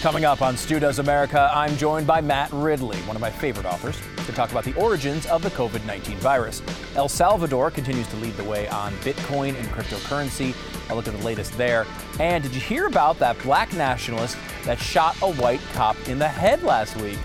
Coming 0.00 0.26
up 0.26 0.42
on 0.42 0.56
Stu 0.56 0.78
Does 0.78 0.98
America, 0.98 1.50
I'm 1.52 1.74
joined 1.78 2.06
by 2.06 2.20
Matt 2.20 2.52
Ridley, 2.52 2.98
one 2.98 3.16
of 3.16 3.22
my 3.22 3.30
favorite 3.30 3.64
authors, 3.64 3.98
to 4.26 4.32
talk 4.32 4.50
about 4.50 4.64
the 4.64 4.74
origins 4.74 5.26
of 5.26 5.42
the 5.42 5.48
COVID 5.50 5.84
19 5.86 6.18
virus. 6.18 6.62
El 6.94 7.08
Salvador 7.08 7.70
continues 7.70 8.06
to 8.08 8.16
lead 8.16 8.36
the 8.36 8.44
way 8.44 8.68
on 8.68 8.92
Bitcoin 8.98 9.58
and 9.58 9.66
cryptocurrency. 9.68 10.54
I'll 10.88 10.96
look 10.96 11.08
at 11.08 11.16
the 11.16 11.24
latest 11.24 11.56
there. 11.56 11.86
And 12.20 12.44
did 12.44 12.54
you 12.54 12.60
hear 12.60 12.86
about 12.86 13.18
that 13.20 13.38
black 13.42 13.72
nationalist 13.72 14.36
that 14.64 14.78
shot 14.78 15.16
a 15.22 15.32
white 15.32 15.62
cop 15.72 15.96
in 16.08 16.18
the 16.18 16.28
head 16.28 16.62
last 16.62 16.96
week? 16.96 17.18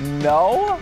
No? 0.00 0.80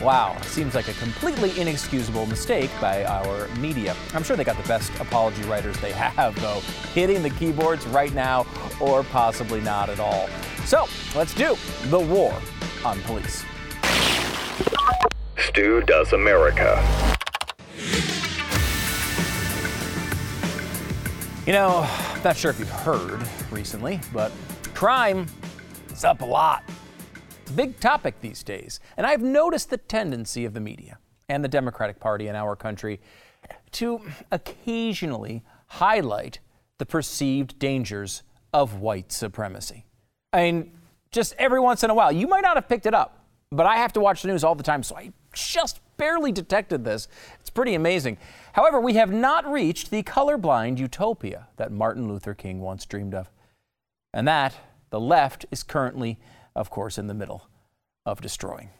Wow, 0.00 0.40
seems 0.40 0.74
like 0.74 0.88
a 0.88 0.94
completely 0.94 1.58
inexcusable 1.60 2.24
mistake 2.24 2.70
by 2.80 3.04
our 3.04 3.48
media. 3.58 3.94
I'm 4.14 4.22
sure 4.22 4.34
they 4.34 4.44
got 4.44 4.56
the 4.56 4.66
best 4.66 4.90
apology 4.98 5.42
writers 5.42 5.78
they 5.80 5.92
have, 5.92 6.34
though, 6.40 6.60
hitting 6.94 7.22
the 7.22 7.28
keyboards 7.28 7.86
right 7.88 8.14
now, 8.14 8.46
or 8.80 9.02
possibly 9.04 9.60
not 9.60 9.90
at 9.90 10.00
all. 10.00 10.28
So 10.64 10.86
let's 11.14 11.34
do 11.34 11.54
the 11.84 11.98
war 11.98 12.34
on 12.82 12.98
police. 13.02 13.44
Stu 15.36 15.82
Does 15.82 16.14
America. 16.14 16.82
You 21.46 21.52
know, 21.52 21.86
I'm 22.14 22.22
not 22.22 22.36
sure 22.36 22.50
if 22.50 22.58
you've 22.58 22.70
heard 22.70 23.20
recently, 23.50 24.00
but 24.14 24.32
crime 24.72 25.26
is 25.92 26.04
up 26.04 26.22
a 26.22 26.24
lot. 26.24 26.64
It's 27.50 27.56
a 27.56 27.66
big 27.66 27.80
topic 27.80 28.20
these 28.20 28.44
days, 28.44 28.78
and 28.96 29.04
I've 29.04 29.22
noticed 29.22 29.70
the 29.70 29.76
tendency 29.76 30.44
of 30.44 30.54
the 30.54 30.60
media 30.60 30.98
and 31.28 31.42
the 31.42 31.48
Democratic 31.48 31.98
Party 31.98 32.28
in 32.28 32.36
our 32.36 32.54
country 32.54 33.00
to 33.72 34.00
occasionally 34.30 35.42
highlight 35.66 36.38
the 36.78 36.86
perceived 36.86 37.58
dangers 37.58 38.22
of 38.52 38.76
white 38.76 39.10
supremacy. 39.10 39.84
I 40.32 40.42
mean, 40.42 40.78
just 41.10 41.34
every 41.38 41.58
once 41.58 41.82
in 41.82 41.90
a 41.90 41.94
while. 41.94 42.12
You 42.12 42.28
might 42.28 42.42
not 42.42 42.54
have 42.54 42.68
picked 42.68 42.86
it 42.86 42.94
up, 42.94 43.26
but 43.50 43.66
I 43.66 43.78
have 43.78 43.92
to 43.94 44.00
watch 44.00 44.22
the 44.22 44.28
news 44.28 44.44
all 44.44 44.54
the 44.54 44.62
time, 44.62 44.84
so 44.84 44.94
I 44.94 45.12
just 45.32 45.80
barely 45.96 46.30
detected 46.30 46.84
this. 46.84 47.08
It's 47.40 47.50
pretty 47.50 47.74
amazing. 47.74 48.18
However, 48.52 48.80
we 48.80 48.94
have 48.94 49.10
not 49.10 49.50
reached 49.50 49.90
the 49.90 50.04
colorblind 50.04 50.78
utopia 50.78 51.48
that 51.56 51.72
Martin 51.72 52.06
Luther 52.06 52.32
King 52.32 52.60
once 52.60 52.86
dreamed 52.86 53.12
of. 53.12 53.28
And 54.14 54.28
that 54.28 54.54
the 54.90 55.00
left 55.00 55.46
is 55.50 55.64
currently, 55.64 56.16
of 56.54 56.70
course, 56.70 56.98
in 56.98 57.06
the 57.06 57.14
middle 57.14 57.48
of 58.06 58.20
destroying. 58.20 58.70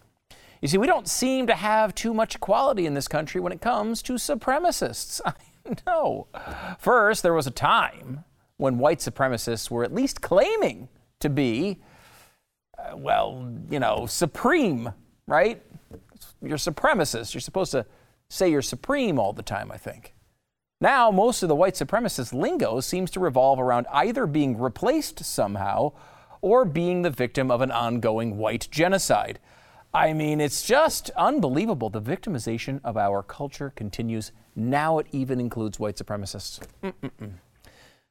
You 0.60 0.68
see, 0.68 0.78
we 0.78 0.86
don't 0.86 1.08
seem 1.08 1.46
to 1.46 1.54
have 1.54 1.94
too 1.94 2.12
much 2.12 2.34
equality 2.34 2.86
in 2.86 2.94
this 2.94 3.08
country 3.08 3.40
when 3.40 3.52
it 3.52 3.60
comes 3.60 4.02
to 4.02 4.14
supremacists. 4.14 5.20
no. 5.86 6.26
First, 6.78 7.22
there 7.22 7.32
was 7.32 7.46
a 7.46 7.50
time 7.50 8.24
when 8.58 8.78
white 8.78 8.98
supremacists 8.98 9.70
were 9.70 9.84
at 9.84 9.94
least 9.94 10.20
claiming 10.20 10.88
to 11.20 11.30
be, 11.30 11.78
uh, 12.78 12.96
well, 12.96 13.50
you 13.70 13.80
know, 13.80 14.04
supreme, 14.06 14.92
right? 15.26 15.62
You're 16.42 16.58
supremacist. 16.58 17.32
You're 17.32 17.40
supposed 17.40 17.72
to 17.72 17.86
say 18.28 18.50
you're 18.50 18.62
supreme 18.62 19.18
all 19.18 19.32
the 19.32 19.42
time, 19.42 19.72
I 19.72 19.78
think. 19.78 20.14
Now, 20.82 21.10
most 21.10 21.42
of 21.42 21.48
the 21.48 21.54
white 21.54 21.74
supremacist 21.74 22.32
lingo 22.32 22.80
seems 22.80 23.10
to 23.12 23.20
revolve 23.20 23.60
around 23.60 23.86
either 23.92 24.26
being 24.26 24.58
replaced 24.58 25.24
somehow 25.24 25.92
or 26.42 26.64
being 26.64 27.02
the 27.02 27.10
victim 27.10 27.50
of 27.50 27.60
an 27.60 27.70
ongoing 27.70 28.36
white 28.36 28.68
genocide. 28.70 29.38
I 29.92 30.12
mean, 30.12 30.40
it's 30.40 30.62
just 30.62 31.10
unbelievable. 31.16 31.90
The 31.90 32.00
victimization 32.00 32.80
of 32.84 32.96
our 32.96 33.22
culture 33.22 33.70
continues. 33.74 34.32
Now 34.54 34.98
it 34.98 35.06
even 35.10 35.40
includes 35.40 35.80
white 35.80 35.96
supremacists. 35.96 36.60
Mm-mm-mm. 36.82 37.32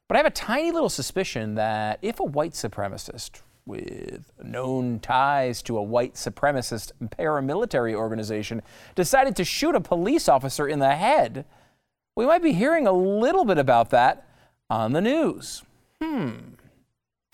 But 0.08 0.16
I 0.16 0.18
have 0.18 0.26
a 0.26 0.30
tiny 0.30 0.72
little 0.72 0.90
suspicion 0.90 1.54
that 1.54 1.98
if 2.02 2.20
a 2.20 2.24
white 2.24 2.52
supremacist 2.52 3.40
with 3.64 4.32
known 4.42 4.98
ties 4.98 5.62
to 5.62 5.78
a 5.78 5.82
white 5.82 6.14
supremacist 6.14 6.92
paramilitary 7.00 7.94
organization 7.94 8.62
decided 8.94 9.36
to 9.36 9.44
shoot 9.44 9.74
a 9.74 9.80
police 9.80 10.28
officer 10.28 10.66
in 10.66 10.80
the 10.80 10.96
head, 10.96 11.44
we 12.16 12.26
might 12.26 12.42
be 12.42 12.52
hearing 12.52 12.86
a 12.86 12.92
little 12.92 13.44
bit 13.44 13.58
about 13.58 13.90
that 13.90 14.26
on 14.68 14.92
the 14.92 15.00
news. 15.00 15.62
Hmm. 16.02 16.30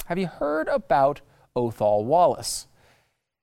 Have 0.06 0.18
you 0.18 0.26
heard 0.26 0.68
about 0.68 1.20
Othal 1.56 2.04
Wallace? 2.04 2.66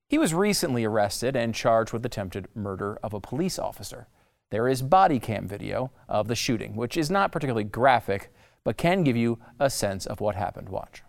He 0.08 0.18
was 0.18 0.34
recently 0.34 0.84
arrested 0.86 1.36
and 1.36 1.54
charged 1.56 1.92
with 1.94 2.06
attempted 2.06 2.48
murder 2.56 2.98
of 3.04 3.14
a 3.14 3.20
police 3.20 3.58
officer. 3.60 4.08
There 4.52 4.68
is 4.68 4.82
body 4.82 5.20
cam 5.20 5.48
video 5.48 5.92
of 6.08 6.28
the 6.28 6.36
shooting, 6.36 6.76
which 6.76 6.96
is 6.96 7.10
not 7.10 7.32
particularly 7.32 7.64
graphic, 7.64 8.32
but 8.64 8.78
can 8.78 9.04
give 9.04 9.18
you 9.18 9.40
a 9.60 9.70
sense 9.70 10.06
of 10.06 10.22
what 10.22 10.36
happened. 10.36 10.70
Watch. 10.70 11.02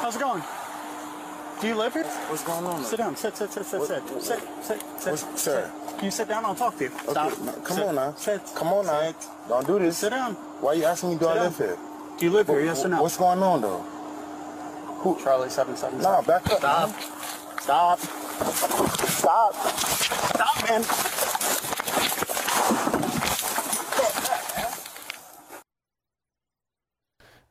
How's 0.00 0.16
it 0.16 0.20
going? 0.20 0.42
Do 1.60 1.68
you 1.68 1.74
live 1.74 1.92
here? 1.94 2.04
What's 2.04 2.44
going 2.44 2.64
on? 2.64 2.84
Sit 2.84 2.98
down. 2.98 3.16
Sit, 3.16 3.36
sit, 3.36 3.50
sit, 3.50 3.64
sit, 3.66 3.82
sit. 3.82 4.02
What- 4.02 4.22
Sit, 4.22 4.40
sit, 4.62 4.80
sit. 5.00 5.10
What's- 5.10 5.40
sir. 5.42 5.70
sit. 5.88 5.96
Can 5.96 6.04
you 6.04 6.10
sit 6.10 6.28
down? 6.28 6.44
I'll 6.44 6.54
talk 6.54 6.76
to 6.78 6.84
you. 6.84 6.90
Okay, 6.90 7.10
Stop. 7.10 7.38
now, 7.40 7.52
come 7.52 7.76
Sit. 7.76 7.86
on 7.86 7.94
now. 7.94 8.14
Sit. 8.14 8.40
Come 8.54 8.68
on 8.68 8.86
now. 8.86 9.00
Sit. 9.02 9.16
Don't 9.48 9.66
do 9.66 9.78
this. 9.78 9.96
Sit 9.98 10.10
down. 10.10 10.34
Why 10.60 10.70
are 10.72 10.74
you 10.74 10.84
asking 10.84 11.10
me 11.10 11.16
do 11.18 11.28
I 11.28 11.34
Sit 11.34 11.42
live 11.42 11.58
down. 11.58 11.68
here? 11.68 11.78
Do 12.18 12.26
you 12.26 12.30
live 12.30 12.46
here? 12.46 12.60
Yes 12.60 12.84
or 12.84 12.88
no? 12.88 13.02
What's 13.02 13.16
going 13.16 13.42
on 13.42 13.60
though? 13.60 13.80
Who? 14.98 15.18
Charlie 15.22 15.50
seven 15.50 15.76
seven. 15.76 16.00
Nah, 16.00 16.22
back 16.22 16.48
up. 16.50 16.58
Stop. 16.58 16.90
Stop. 17.60 17.98
Stop. 19.08 19.54
Stop, 19.54 20.68
man. 20.68 20.84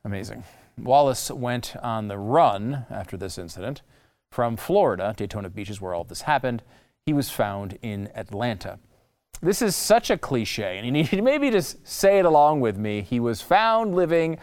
Amazing. 0.05 0.43
Wallace 0.77 1.29
went 1.31 1.75
on 1.77 2.07
the 2.07 2.17
run 2.17 2.85
after 2.89 3.15
this 3.15 3.37
incident 3.37 3.81
from 4.33 4.57
Florida, 4.57 5.13
Daytona 5.15 5.47
Beach 5.47 5.69
is 5.69 5.79
where 5.79 5.93
all 5.93 6.03
this 6.03 6.21
happened. 6.21 6.63
He 7.05 7.13
was 7.13 7.29
found 7.29 7.77
in 7.83 8.09
Atlanta. 8.15 8.79
This 9.43 9.61
is 9.61 9.75
such 9.75 10.09
a 10.09 10.17
cliche, 10.17 10.77
and 10.77 10.85
you 10.85 10.91
need 10.91 11.07
to 11.09 11.21
maybe 11.21 11.51
just 11.51 11.85
say 11.85 12.17
it 12.17 12.25
along 12.25 12.61
with 12.61 12.77
me. 12.77 13.01
He 13.01 13.19
was 13.19 13.41
found 13.41 13.93
living 13.93 14.39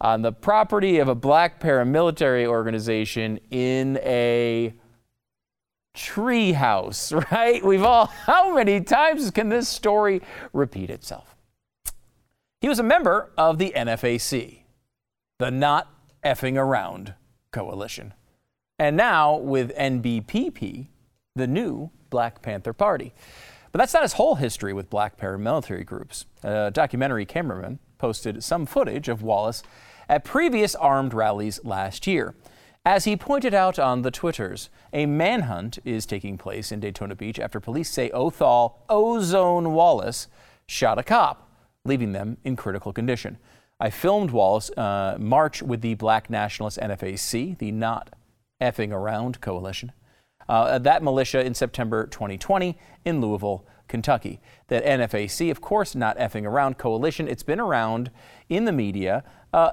on 0.00 0.22
the 0.22 0.32
property 0.32 0.98
of 0.98 1.06
a 1.06 1.14
black 1.14 1.60
paramilitary 1.60 2.44
organization 2.44 3.38
in 3.52 3.96
a 3.98 4.74
tree 5.94 6.52
house, 6.52 7.12
right? 7.30 7.64
We've 7.64 7.84
all, 7.84 8.06
how 8.26 8.52
many 8.52 8.80
times 8.80 9.30
can 9.30 9.48
this 9.48 9.68
story 9.68 10.20
repeat 10.52 10.90
itself? 10.90 11.36
He 12.60 12.68
was 12.68 12.80
a 12.80 12.84
member 12.84 13.30
of 13.38 13.58
the 13.58 13.72
NFAC, 13.76 14.62
the 15.38 15.50
Not 15.50 15.88
Effing 16.24 16.58
Around 16.58 17.14
Coalition. 17.52 18.14
And 18.80 18.96
now 18.96 19.36
with 19.36 19.72
NBPP, 19.76 20.88
the 21.36 21.46
new 21.46 21.90
Black 22.10 22.42
Panther 22.42 22.72
Party. 22.72 23.14
But 23.74 23.78
that's 23.78 23.92
not 23.94 24.04
his 24.04 24.12
whole 24.12 24.36
history 24.36 24.72
with 24.72 24.88
black 24.88 25.18
paramilitary 25.18 25.84
groups. 25.84 26.26
A 26.44 26.70
documentary 26.70 27.26
cameraman 27.26 27.80
posted 27.98 28.44
some 28.44 28.66
footage 28.66 29.08
of 29.08 29.20
Wallace 29.20 29.64
at 30.08 30.22
previous 30.22 30.76
armed 30.76 31.12
rallies 31.12 31.58
last 31.64 32.06
year. 32.06 32.36
As 32.86 33.04
he 33.04 33.16
pointed 33.16 33.52
out 33.52 33.76
on 33.80 34.02
the 34.02 34.12
Twitters, 34.12 34.70
a 34.92 35.06
manhunt 35.06 35.80
is 35.84 36.06
taking 36.06 36.38
place 36.38 36.70
in 36.70 36.78
Daytona 36.78 37.16
Beach 37.16 37.40
after 37.40 37.58
police 37.58 37.90
say 37.90 38.10
Othal 38.10 38.74
Ozone 38.88 39.72
Wallace 39.72 40.28
shot 40.68 41.00
a 41.00 41.02
cop, 41.02 41.50
leaving 41.84 42.12
them 42.12 42.36
in 42.44 42.54
critical 42.54 42.92
condition. 42.92 43.38
I 43.80 43.90
filmed 43.90 44.30
Wallace 44.30 44.70
uh, 44.76 45.16
march 45.18 45.64
with 45.64 45.80
the 45.80 45.94
Black 45.94 46.30
Nationalist 46.30 46.78
NFAC, 46.78 47.58
the 47.58 47.72
Not 47.72 48.14
Effing 48.60 48.92
Around 48.92 49.40
Coalition, 49.40 49.90
uh, 50.48 50.78
that 50.78 51.02
militia 51.02 51.44
in 51.44 51.54
September 51.54 52.06
2020 52.06 52.78
in 53.04 53.20
Louisville, 53.20 53.66
Kentucky. 53.88 54.40
That 54.68 54.84
NFAC, 54.84 55.50
of 55.50 55.60
course, 55.60 55.94
Not 55.94 56.18
Effing 56.18 56.46
Around 56.46 56.78
Coalition, 56.78 57.28
it's 57.28 57.42
been 57.42 57.60
around 57.60 58.10
in 58.48 58.64
the 58.64 58.72
media 58.72 59.24
uh, 59.52 59.70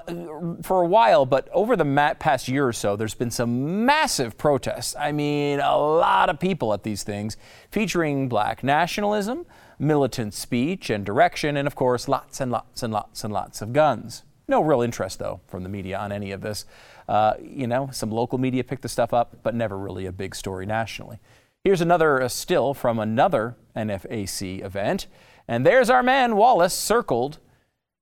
for 0.62 0.82
a 0.82 0.86
while, 0.86 1.26
but 1.26 1.48
over 1.52 1.74
the 1.74 2.14
past 2.20 2.46
year 2.46 2.66
or 2.66 2.72
so, 2.72 2.94
there's 2.94 3.14
been 3.14 3.30
some 3.30 3.84
massive 3.84 4.38
protests. 4.38 4.94
I 4.98 5.12
mean, 5.12 5.60
a 5.60 5.76
lot 5.76 6.30
of 6.30 6.38
people 6.38 6.72
at 6.72 6.84
these 6.84 7.02
things 7.02 7.36
featuring 7.70 8.28
black 8.28 8.62
nationalism, 8.62 9.44
militant 9.78 10.34
speech 10.34 10.88
and 10.88 11.04
direction, 11.04 11.56
and 11.56 11.66
of 11.66 11.74
course, 11.74 12.06
lots 12.06 12.40
and 12.40 12.52
lots 12.52 12.82
and 12.82 12.92
lots 12.92 13.24
and 13.24 13.32
lots 13.32 13.60
of 13.60 13.72
guns. 13.72 14.22
No 14.46 14.60
real 14.62 14.82
interest, 14.82 15.18
though, 15.18 15.40
from 15.46 15.62
the 15.62 15.68
media 15.68 15.98
on 15.98 16.12
any 16.12 16.30
of 16.30 16.42
this. 16.42 16.64
Uh, 17.12 17.34
you 17.42 17.66
know, 17.66 17.90
some 17.92 18.10
local 18.10 18.38
media 18.38 18.64
picked 18.64 18.80
the 18.80 18.88
stuff 18.88 19.12
up, 19.12 19.36
but 19.42 19.54
never 19.54 19.76
really 19.76 20.06
a 20.06 20.12
big 20.12 20.34
story 20.34 20.64
nationally. 20.64 21.18
Here's 21.62 21.82
another 21.82 22.22
uh, 22.22 22.28
still 22.28 22.72
from 22.72 22.98
another 22.98 23.54
NFAC 23.76 24.64
event. 24.64 25.08
And 25.46 25.66
there's 25.66 25.90
our 25.90 26.02
man, 26.02 26.36
Wallace, 26.36 26.72
circled 26.72 27.38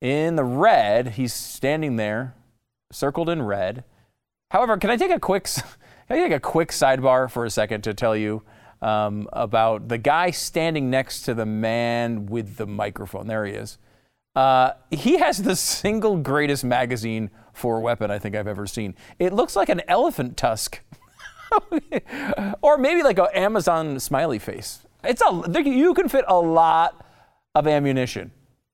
in 0.01 0.37
the 0.37 0.45
red. 0.45 1.15
He's 1.15 1.35
standing 1.35 1.97
there, 1.97 2.37
circled 2.93 3.29
in 3.29 3.43
red. 3.43 3.83
However, 4.53 4.77
can 4.77 4.91
I 4.91 4.97
take 4.97 5.11
a 5.11 5.19
quick, 5.19 5.43
can 5.55 5.65
I 6.09 6.15
take 6.15 6.33
a 6.33 6.39
quick 6.39 6.69
sidebar 6.69 7.29
for 7.29 7.45
a 7.45 7.51
second 7.51 7.83
to 7.83 7.95
tell 7.95 8.15
you 8.15 8.45
um, 8.81 9.29
about 9.33 9.89
the 9.89 9.99
guy 9.99 10.31
standing 10.31 10.89
next 10.89 11.23
to 11.23 11.35
the 11.35 11.47
man 11.47 12.27
with 12.27 12.59
the 12.59 12.67
microphone? 12.69 13.27
There 13.27 13.45
he 13.45 13.55
is. 13.55 13.77
Uh, 14.37 14.75
he 14.93 15.19
has 15.19 15.43
the 15.43 15.57
single 15.57 16.17
greatest 16.17 16.63
magazine 16.63 17.33
for 17.53 17.81
weapon 17.81 18.11
I 18.11 18.19
think 18.19 18.35
I've 18.35 18.49
ever 18.49 18.67
seen. 18.67 18.95
It 19.19 19.33
looks 19.33 19.57
like 19.57 19.69
an 19.69 19.83
elephant 19.89 20.37
tusk, 20.37 20.81
or 22.63 22.79
maybe 22.79 23.03
like 23.03 23.19
an 23.19 23.29
Amazon 23.35 23.99
smiley 24.01 24.39
face. 24.39 24.81
It's 25.03 25.23
a 25.23 25.63
you 25.63 25.95
can 25.95 26.09
fit 26.09 26.25
a 26.29 26.39
lot 26.39 27.07
of 27.55 27.67
ammunition 27.67 28.31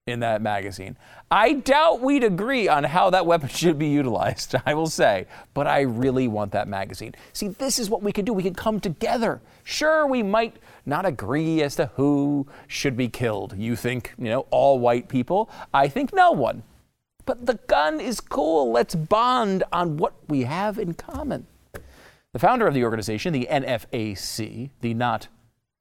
in 0.07 0.21
that 0.21 0.41
magazine. 0.41 0.97
I 1.31 1.55
doubt 1.55 2.01
we'd 2.01 2.23
agree 2.23 2.69
on 2.69 2.85
how 2.85 3.11
that 3.11 3.27
weapon 3.27 3.49
should 3.53 3.79
be 3.79 3.89
utilized, 3.89 4.55
I 4.65 4.75
will 4.75 4.87
say, 4.87 5.27
but 5.53 5.67
I 5.67 5.81
really 5.81 6.29
want 6.29 6.53
that 6.53 6.69
magazine. 6.69 7.15
See, 7.33 7.49
this 7.49 7.79
is 7.79 7.91
what 7.91 8.03
we 8.03 8.13
can 8.13 8.25
do. 8.25 8.33
We 8.33 8.45
can 8.45 8.55
come 8.55 8.79
together. 8.79 9.41
Sure, 9.65 10.07
we 10.07 10.23
might 10.23 10.57
not 10.85 11.07
agree 11.07 11.63
as 11.63 11.75
to 11.77 11.87
who 11.97 12.47
should 12.69 12.97
be 12.97 13.09
killed. 13.09 13.57
You 13.57 13.75
think, 13.75 14.15
you 14.17 14.27
know, 14.27 14.47
all 14.51 14.79
white 14.79 15.09
people. 15.09 15.51
I 15.75 15.89
think 15.89 16.15
no 16.15 16.31
one. 16.31 16.63
But 17.27 17.45
the 17.45 17.59
gun 17.67 18.01
is 18.01 18.21
cool. 18.21 18.71
Let's 18.71 18.95
bond 18.95 19.65
on 19.73 19.97
what 19.97 20.15
we 20.29 20.43
have 20.45 20.79
in 20.79 20.95
common. 20.95 21.47
The 22.33 22.39
founder 22.39 22.67
of 22.67 22.75
the 22.75 22.85
organization, 22.85 23.33
the 23.33 23.49
NFAC, 23.51 24.71
the 24.81 24.95
Not 24.95 25.29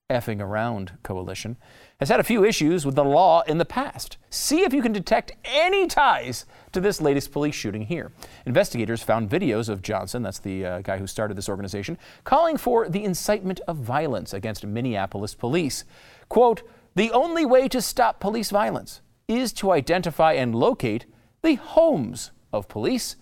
Effing 0.09 0.41
Around 0.41 0.93
Coalition, 1.03 1.57
has 1.99 2.09
had 2.09 2.19
a 2.19 2.23
few 2.23 2.43
issues 2.45 2.85
with 2.85 2.95
the 2.95 3.03
law 3.03 3.41
in 3.41 3.57
the 3.57 3.65
past. 3.65 4.17
See 4.29 4.61
if 4.61 4.73
you 4.73 4.81
can 4.81 4.91
detect 4.91 5.33
any 5.43 5.87
ties 5.87 6.45
to 6.71 6.79
this 6.79 7.01
latest 7.01 7.31
police 7.31 7.55
shooting 7.55 7.83
here. 7.83 8.11
Investigators 8.45 9.03
found 9.03 9.29
videos 9.29 9.69
of 9.69 9.81
Johnson, 9.81 10.23
that's 10.23 10.39
the 10.39 10.65
uh, 10.65 10.81
guy 10.81 10.97
who 10.97 11.07
started 11.07 11.35
this 11.35 11.49
organization, 11.49 11.97
calling 12.23 12.57
for 12.57 12.87
the 12.87 13.03
incitement 13.03 13.59
of 13.67 13.77
violence 13.77 14.33
against 14.33 14.65
Minneapolis 14.65 15.35
police. 15.35 15.83
Quote, 16.29 16.63
the 16.95 17.11
only 17.11 17.45
way 17.45 17.67
to 17.67 17.81
stop 17.81 18.19
police 18.19 18.49
violence 18.49 19.01
is 19.27 19.51
to 19.53 19.71
identify 19.71 20.33
and 20.33 20.55
locate 20.55 21.05
the 21.45 21.55
homes 21.55 22.31
of 22.51 22.67
police, 22.67 23.15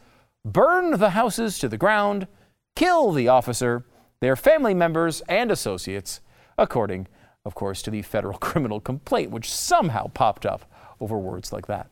burn 0.43 0.97
the 0.97 1.11
houses 1.11 1.59
to 1.59 1.69
the 1.69 1.77
ground, 1.77 2.27
kill 2.75 3.11
the 3.11 3.27
officer, 3.27 3.85
their 4.19 4.35
family 4.35 4.73
members, 4.73 5.21
and 5.29 5.51
associates, 5.51 6.21
according 6.57 7.07
of 7.45 7.55
course, 7.55 7.81
to 7.81 7.91
the 7.91 8.01
federal 8.01 8.37
criminal 8.39 8.79
complaint, 8.79 9.31
which 9.31 9.51
somehow 9.51 10.07
popped 10.07 10.45
up 10.45 10.69
over 10.99 11.17
words 11.17 11.51
like 11.51 11.67
that. 11.67 11.89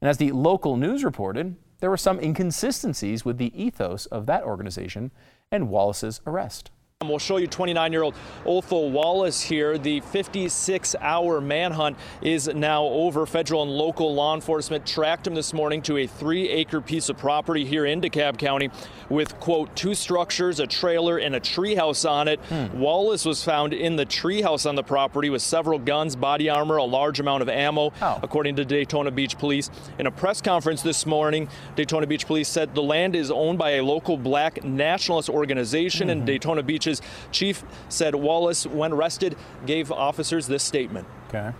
And 0.00 0.08
as 0.08 0.18
the 0.18 0.32
local 0.32 0.76
news 0.76 1.04
reported, 1.04 1.56
there 1.80 1.90
were 1.90 1.96
some 1.96 2.20
inconsistencies 2.20 3.24
with 3.24 3.38
the 3.38 3.52
ethos 3.60 4.06
of 4.06 4.26
that 4.26 4.44
organization 4.44 5.10
and 5.50 5.68
Wallace's 5.68 6.20
arrest. 6.26 6.70
We'll 7.04 7.18
show 7.18 7.36
you 7.36 7.46
29-year-old 7.46 8.14
Othal 8.46 8.90
Wallace 8.90 9.42
here. 9.42 9.76
The 9.76 10.00
56-hour 10.00 11.42
manhunt 11.42 11.98
is 12.22 12.48
now 12.48 12.84
over. 12.84 13.26
Federal 13.26 13.64
and 13.64 13.70
local 13.70 14.14
law 14.14 14.34
enforcement 14.34 14.86
tracked 14.86 15.26
him 15.26 15.34
this 15.34 15.52
morning 15.52 15.82
to 15.82 15.98
a 15.98 16.06
three-acre 16.06 16.80
piece 16.80 17.10
of 17.10 17.18
property 17.18 17.66
here 17.66 17.84
in 17.84 18.00
DeKalb 18.00 18.38
County 18.38 18.70
with, 19.10 19.38
quote, 19.40 19.76
two 19.76 19.94
structures, 19.94 20.58
a 20.58 20.66
trailer, 20.66 21.18
and 21.18 21.34
a 21.34 21.40
treehouse 21.40 22.08
on 22.08 22.28
it. 22.28 22.40
Hmm. 22.46 22.78
Wallace 22.78 23.26
was 23.26 23.44
found 23.44 23.74
in 23.74 23.96
the 23.96 24.06
treehouse 24.06 24.66
on 24.66 24.74
the 24.74 24.82
property 24.82 25.28
with 25.28 25.42
several 25.42 25.78
guns, 25.78 26.16
body 26.16 26.48
armor, 26.48 26.78
a 26.78 26.84
large 26.84 27.20
amount 27.20 27.42
of 27.42 27.50
ammo, 27.50 27.92
oh. 28.00 28.20
according 28.22 28.56
to 28.56 28.64
Daytona 28.64 29.10
Beach 29.10 29.36
Police. 29.36 29.70
In 29.98 30.06
a 30.06 30.10
press 30.10 30.40
conference 30.40 30.80
this 30.80 31.04
morning, 31.04 31.46
Daytona 31.74 32.06
Beach 32.06 32.26
Police 32.26 32.48
said 32.48 32.74
the 32.74 32.82
land 32.82 33.14
is 33.14 33.30
owned 33.30 33.58
by 33.58 33.72
a 33.72 33.84
local 33.84 34.16
black 34.16 34.64
nationalist 34.64 35.28
organization, 35.28 36.08
mm-hmm. 36.08 36.20
and 36.20 36.26
Daytona 36.26 36.62
Beach 36.62 36.85
chief 37.32 37.64
said 37.88 38.14
Wallace, 38.14 38.66
when 38.66 38.92
arrested, 38.92 39.36
gave 39.66 39.90
officers 39.92 40.46
this 40.46 40.62
statement. 40.62 41.06
Okay. 41.28 41.52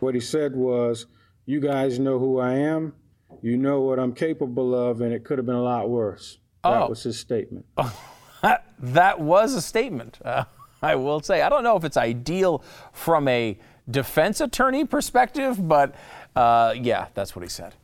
What 0.00 0.14
he 0.14 0.20
said 0.20 0.54
was, 0.54 1.06
You 1.46 1.60
guys 1.60 1.98
know 1.98 2.18
who 2.18 2.38
I 2.38 2.54
am, 2.54 2.94
you 3.40 3.56
know 3.56 3.80
what 3.80 3.98
I'm 3.98 4.14
capable 4.14 4.74
of, 4.74 5.00
and 5.00 5.12
it 5.12 5.24
could 5.24 5.38
have 5.38 5.46
been 5.46 5.54
a 5.54 5.62
lot 5.62 5.90
worse. 5.90 6.38
That 6.64 6.82
oh. 6.82 6.88
was 6.88 7.02
his 7.02 7.18
statement. 7.18 7.66
that 8.78 9.20
was 9.20 9.54
a 9.54 9.62
statement, 9.62 10.18
uh, 10.24 10.44
I 10.82 10.94
will 10.96 11.20
say. 11.20 11.42
I 11.42 11.48
don't 11.48 11.64
know 11.64 11.76
if 11.76 11.84
it's 11.84 11.96
ideal 11.96 12.64
from 12.92 13.28
a 13.28 13.58
defense 13.90 14.40
attorney 14.40 14.84
perspective, 14.84 15.68
but 15.68 15.94
uh, 16.36 16.74
yeah, 16.80 17.06
that's 17.14 17.34
what 17.34 17.42
he 17.42 17.48
said. 17.48 17.74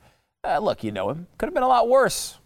Uh, 0.44 0.58
look, 0.58 0.84
you 0.84 0.92
know 0.92 1.10
him. 1.10 1.26
Could 1.36 1.46
have 1.46 1.54
been 1.54 1.62
a 1.62 1.68
lot 1.68 1.88
worse. 1.88 2.38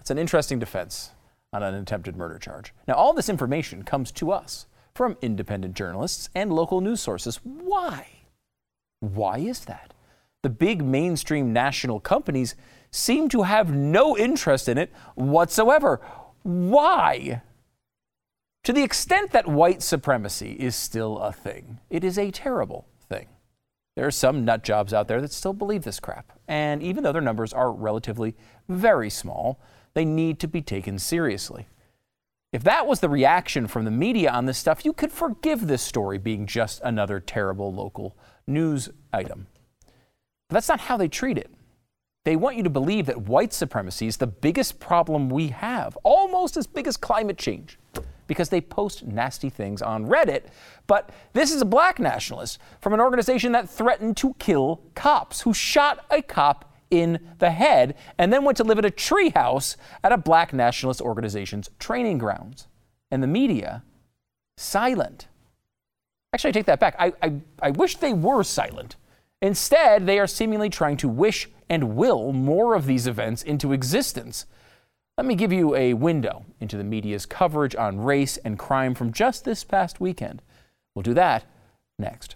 It's 0.00 0.10
an 0.10 0.18
interesting 0.18 0.58
defense 0.58 1.13
on 1.54 1.62
an 1.62 1.74
attempted 1.74 2.16
murder 2.16 2.38
charge. 2.38 2.74
Now, 2.88 2.94
all 2.94 3.12
this 3.12 3.28
information 3.28 3.84
comes 3.84 4.10
to 4.12 4.32
us 4.32 4.66
from 4.92 5.16
independent 5.22 5.74
journalists 5.74 6.28
and 6.34 6.52
local 6.52 6.80
news 6.80 7.00
sources. 7.00 7.40
Why? 7.44 8.06
Why 9.00 9.38
is 9.38 9.64
that? 9.66 9.94
The 10.42 10.50
big 10.50 10.84
mainstream 10.84 11.52
national 11.52 12.00
companies 12.00 12.56
seem 12.90 13.28
to 13.30 13.42
have 13.42 13.72
no 13.72 14.16
interest 14.16 14.68
in 14.68 14.78
it 14.78 14.92
whatsoever. 15.14 16.00
Why? 16.42 17.40
To 18.64 18.72
the 18.72 18.82
extent 18.82 19.30
that 19.30 19.46
white 19.46 19.82
supremacy 19.82 20.52
is 20.52 20.74
still 20.74 21.18
a 21.18 21.32
thing, 21.32 21.78
it 21.88 22.02
is 22.02 22.18
a 22.18 22.30
terrible. 22.30 22.86
There 23.96 24.06
are 24.06 24.10
some 24.10 24.44
nut 24.44 24.64
jobs 24.64 24.92
out 24.92 25.06
there 25.06 25.20
that 25.20 25.32
still 25.32 25.52
believe 25.52 25.84
this 25.84 26.00
crap. 26.00 26.32
And 26.48 26.82
even 26.82 27.04
though 27.04 27.12
their 27.12 27.22
numbers 27.22 27.52
are 27.52 27.70
relatively 27.72 28.34
very 28.68 29.08
small, 29.08 29.60
they 29.94 30.04
need 30.04 30.40
to 30.40 30.48
be 30.48 30.62
taken 30.62 30.98
seriously. 30.98 31.66
If 32.52 32.62
that 32.64 32.86
was 32.86 33.00
the 33.00 33.08
reaction 33.08 33.66
from 33.66 33.84
the 33.84 33.90
media 33.90 34.30
on 34.30 34.46
this 34.46 34.58
stuff, 34.58 34.84
you 34.84 34.92
could 34.92 35.12
forgive 35.12 35.66
this 35.66 35.82
story 35.82 36.18
being 36.18 36.46
just 36.46 36.80
another 36.82 37.18
terrible 37.20 37.72
local 37.72 38.16
news 38.46 38.90
item. 39.12 39.46
But 40.48 40.54
that's 40.54 40.68
not 40.68 40.80
how 40.80 40.96
they 40.96 41.08
treat 41.08 41.38
it. 41.38 41.50
They 42.24 42.36
want 42.36 42.56
you 42.56 42.62
to 42.62 42.70
believe 42.70 43.06
that 43.06 43.22
white 43.22 43.52
supremacy 43.52 44.06
is 44.06 44.16
the 44.16 44.26
biggest 44.26 44.80
problem 44.80 45.28
we 45.28 45.48
have, 45.48 45.96
almost 46.04 46.56
as 46.56 46.66
big 46.66 46.86
as 46.86 46.96
climate 46.96 47.38
change, 47.38 47.78
because 48.26 48.48
they 48.48 48.60
post 48.60 49.04
nasty 49.04 49.50
things 49.50 49.82
on 49.82 50.06
Reddit. 50.06 50.44
But 50.86 51.10
this 51.32 51.52
is 51.52 51.62
a 51.62 51.66
black 51.66 51.98
nationalist 51.98 52.58
from 52.80 52.94
an 52.94 53.00
organization 53.00 53.52
that 53.52 53.68
threatened 53.68 54.16
to 54.18 54.34
kill 54.38 54.82
cops, 54.94 55.42
who 55.42 55.54
shot 55.54 56.04
a 56.10 56.22
cop 56.22 56.72
in 56.90 57.18
the 57.38 57.50
head 57.50 57.96
and 58.18 58.32
then 58.32 58.44
went 58.44 58.56
to 58.56 58.64
live 58.64 58.78
in 58.78 58.84
a 58.84 58.90
treehouse 58.90 59.76
at 60.02 60.12
a 60.12 60.18
black 60.18 60.52
nationalist 60.52 61.00
organization's 61.00 61.70
training 61.78 62.18
grounds. 62.18 62.68
And 63.10 63.22
the 63.22 63.26
media, 63.26 63.82
silent. 64.56 65.28
Actually, 66.32 66.48
I 66.48 66.52
take 66.52 66.66
that 66.66 66.80
back. 66.80 66.96
I, 66.98 67.12
I, 67.22 67.32
I 67.60 67.70
wish 67.70 67.96
they 67.96 68.12
were 68.12 68.42
silent. 68.42 68.96
Instead, 69.40 70.06
they 70.06 70.18
are 70.18 70.26
seemingly 70.26 70.70
trying 70.70 70.96
to 70.98 71.08
wish 71.08 71.48
and 71.68 71.96
will 71.96 72.32
more 72.32 72.74
of 72.74 72.86
these 72.86 73.06
events 73.06 73.42
into 73.42 73.72
existence. 73.72 74.46
Let 75.16 75.26
me 75.28 75.36
give 75.36 75.52
you 75.52 75.76
a 75.76 75.94
window 75.94 76.44
into 76.58 76.76
the 76.76 76.82
media's 76.82 77.24
coverage 77.24 77.76
on 77.76 78.00
race 78.00 78.36
and 78.38 78.58
crime 78.58 78.96
from 78.96 79.12
just 79.12 79.44
this 79.44 79.62
past 79.62 80.00
weekend. 80.00 80.42
We'll 80.92 81.04
do 81.04 81.14
that 81.14 81.44
next. 82.00 82.34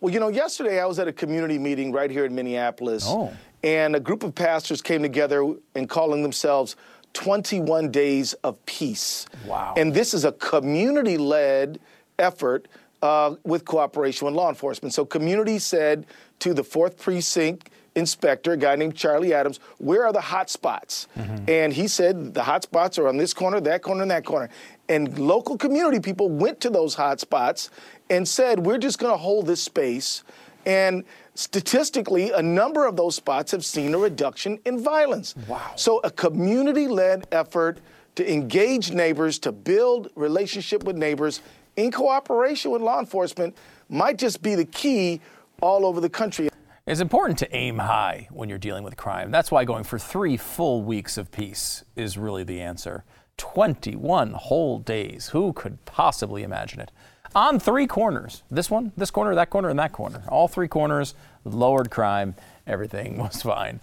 Well, 0.00 0.14
you 0.14 0.18
know, 0.18 0.28
yesterday 0.28 0.80
I 0.80 0.86
was 0.86 0.98
at 0.98 1.08
a 1.08 1.12
community 1.12 1.58
meeting 1.58 1.92
right 1.92 2.10
here 2.10 2.24
in 2.24 2.34
Minneapolis, 2.34 3.04
oh. 3.06 3.34
and 3.62 3.94
a 3.94 4.00
group 4.00 4.22
of 4.22 4.34
pastors 4.34 4.80
came 4.80 5.02
together 5.02 5.54
and 5.74 5.90
calling 5.90 6.22
themselves 6.22 6.74
21 7.14 7.90
Days 7.90 8.32
of 8.44 8.64
Peace. 8.66 9.26
Wow. 9.46 9.74
And 9.76 9.92
this 9.92 10.14
is 10.14 10.24
a 10.24 10.32
community 10.32 11.16
led 11.16 11.80
effort 12.18 12.68
uh, 13.02 13.34
with 13.44 13.64
cooperation 13.64 14.26
with 14.26 14.34
law 14.34 14.48
enforcement. 14.48 14.94
So, 14.94 15.04
community 15.04 15.58
said 15.58 16.06
to 16.38 16.54
the 16.54 16.62
4th 16.62 16.96
Precinct 16.98 17.70
inspector, 17.94 18.52
a 18.52 18.56
guy 18.56 18.76
named 18.76 18.94
Charlie 18.94 19.34
Adams, 19.34 19.60
where 19.78 20.04
are 20.06 20.12
the 20.12 20.20
hot 20.20 20.48
spots? 20.48 21.08
Mm-hmm. 21.18 21.44
And 21.48 21.72
he 21.72 21.88
said 21.88 22.34
the 22.34 22.42
hot 22.42 22.62
spots 22.62 22.98
are 22.98 23.08
on 23.08 23.16
this 23.16 23.34
corner, 23.34 23.60
that 23.60 23.82
corner, 23.82 24.02
and 24.02 24.10
that 24.10 24.24
corner. 24.24 24.48
And 24.88 25.18
local 25.18 25.56
community 25.56 26.00
people 26.00 26.28
went 26.28 26.60
to 26.60 26.70
those 26.70 26.94
hot 26.94 27.20
spots 27.20 27.70
and 28.08 28.26
said, 28.26 28.60
we're 28.60 28.78
just 28.78 28.98
going 28.98 29.12
to 29.12 29.18
hold 29.18 29.46
this 29.46 29.62
space. 29.62 30.24
And 30.64 31.04
statistically, 31.34 32.30
a 32.30 32.42
number 32.42 32.86
of 32.86 32.96
those 32.96 33.16
spots 33.16 33.52
have 33.52 33.64
seen 33.64 33.94
a 33.94 33.98
reduction 33.98 34.58
in 34.64 34.82
violence. 34.82 35.34
Wow. 35.48 35.72
So, 35.76 36.00
a 36.04 36.10
community 36.10 36.88
led 36.88 37.26
effort 37.32 37.78
to 38.16 38.30
engage 38.30 38.92
neighbors, 38.92 39.38
to 39.40 39.52
build 39.52 40.10
relationship 40.14 40.84
with 40.84 40.96
neighbors 40.96 41.40
in 41.76 41.90
cooperation 41.90 42.70
with 42.70 42.82
law 42.82 42.98
enforcement 42.98 43.56
might 43.88 44.18
just 44.18 44.42
be 44.42 44.54
the 44.54 44.66
key 44.66 45.20
all 45.60 45.86
over 45.86 46.00
the 46.00 46.10
country. 46.10 46.48
It's 46.86 47.00
important 47.00 47.38
to 47.38 47.54
aim 47.54 47.78
high 47.78 48.28
when 48.30 48.48
you're 48.48 48.58
dealing 48.58 48.82
with 48.82 48.96
crime. 48.96 49.30
That's 49.30 49.50
why 49.50 49.64
going 49.64 49.84
for 49.84 49.98
three 49.98 50.36
full 50.36 50.82
weeks 50.82 51.16
of 51.16 51.30
peace 51.30 51.84
is 51.94 52.18
really 52.18 52.42
the 52.42 52.60
answer. 52.60 53.04
21 53.36 54.32
whole 54.32 54.78
days. 54.78 55.28
Who 55.28 55.52
could 55.52 55.84
possibly 55.84 56.42
imagine 56.42 56.80
it? 56.80 56.90
On 57.34 57.58
three 57.58 57.86
corners 57.86 58.42
this 58.50 58.70
one, 58.70 58.92
this 58.96 59.10
corner, 59.10 59.34
that 59.34 59.50
corner, 59.50 59.68
and 59.68 59.78
that 59.78 59.92
corner. 59.92 60.22
All 60.28 60.48
three 60.48 60.68
corners, 60.68 61.14
lowered 61.44 61.90
crime, 61.90 62.34
everything 62.66 63.16
was 63.18 63.42
fine. 63.42 63.80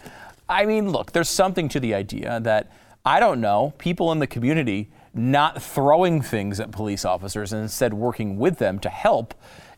I 0.47 0.65
mean, 0.65 0.89
look, 0.91 1.11
there's 1.11 1.29
something 1.29 1.69
to 1.69 1.79
the 1.79 1.93
idea 1.93 2.39
that, 2.41 2.71
I 3.05 3.19
don't 3.19 3.39
know, 3.41 3.73
people 3.77 4.11
in 4.11 4.19
the 4.19 4.27
community 4.27 4.89
not 5.13 5.61
throwing 5.61 6.21
things 6.21 6.59
at 6.59 6.71
police 6.71 7.05
officers 7.05 7.53
and 7.53 7.61
instead 7.61 7.93
working 7.93 8.37
with 8.37 8.57
them 8.57 8.79
to 8.79 8.89
help 8.89 9.33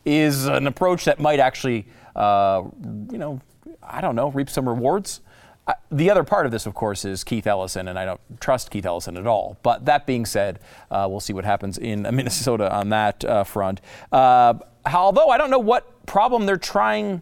is 0.06 0.46
an 0.46 0.68
approach 0.68 1.06
that 1.06 1.20
might 1.20 1.40
actually, 1.40 1.88
uh, 2.16 2.64
you 3.12 3.18
know, 3.18 3.40
I 3.84 4.02
don't 4.02 4.16
know, 4.16 4.30
reap 4.32 4.50
some 4.50 4.68
rewards. 4.68 5.22
Uh, 5.68 5.74
the 5.92 6.10
other 6.10 6.24
part 6.24 6.46
of 6.46 6.52
this, 6.52 6.66
of 6.66 6.74
course, 6.74 7.06
is 7.06 7.24
Keith 7.24 7.46
Ellison, 7.46 7.88
and 7.88 7.98
I 7.98 8.06
don't 8.06 8.22
trust 8.40 8.72
Keith 8.72 8.86
Ellison 8.86 9.16
at 9.16 9.28
all. 9.28 9.58
But 9.62 9.86
that 9.86 10.08
being 10.08 10.26
said, 10.26 10.60
uh, 10.90 11.08
we'll 11.10 11.20
see 11.20 11.34
what 11.34 11.46
happens 11.46 11.78
in 11.78 12.02
Minnesota 12.12 12.74
on 12.74 12.90
that 12.90 13.24
uh, 13.24 13.44
front. 13.44 13.82
Uh, 14.12 14.56
although 14.92 15.30
I 15.30 15.38
don't 15.38 15.52
know 15.52 15.60
what 15.60 16.06
problem 16.06 16.46
they're 16.46 16.58
trying 16.58 17.22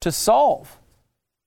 to 0.00 0.10
solve. 0.10 0.78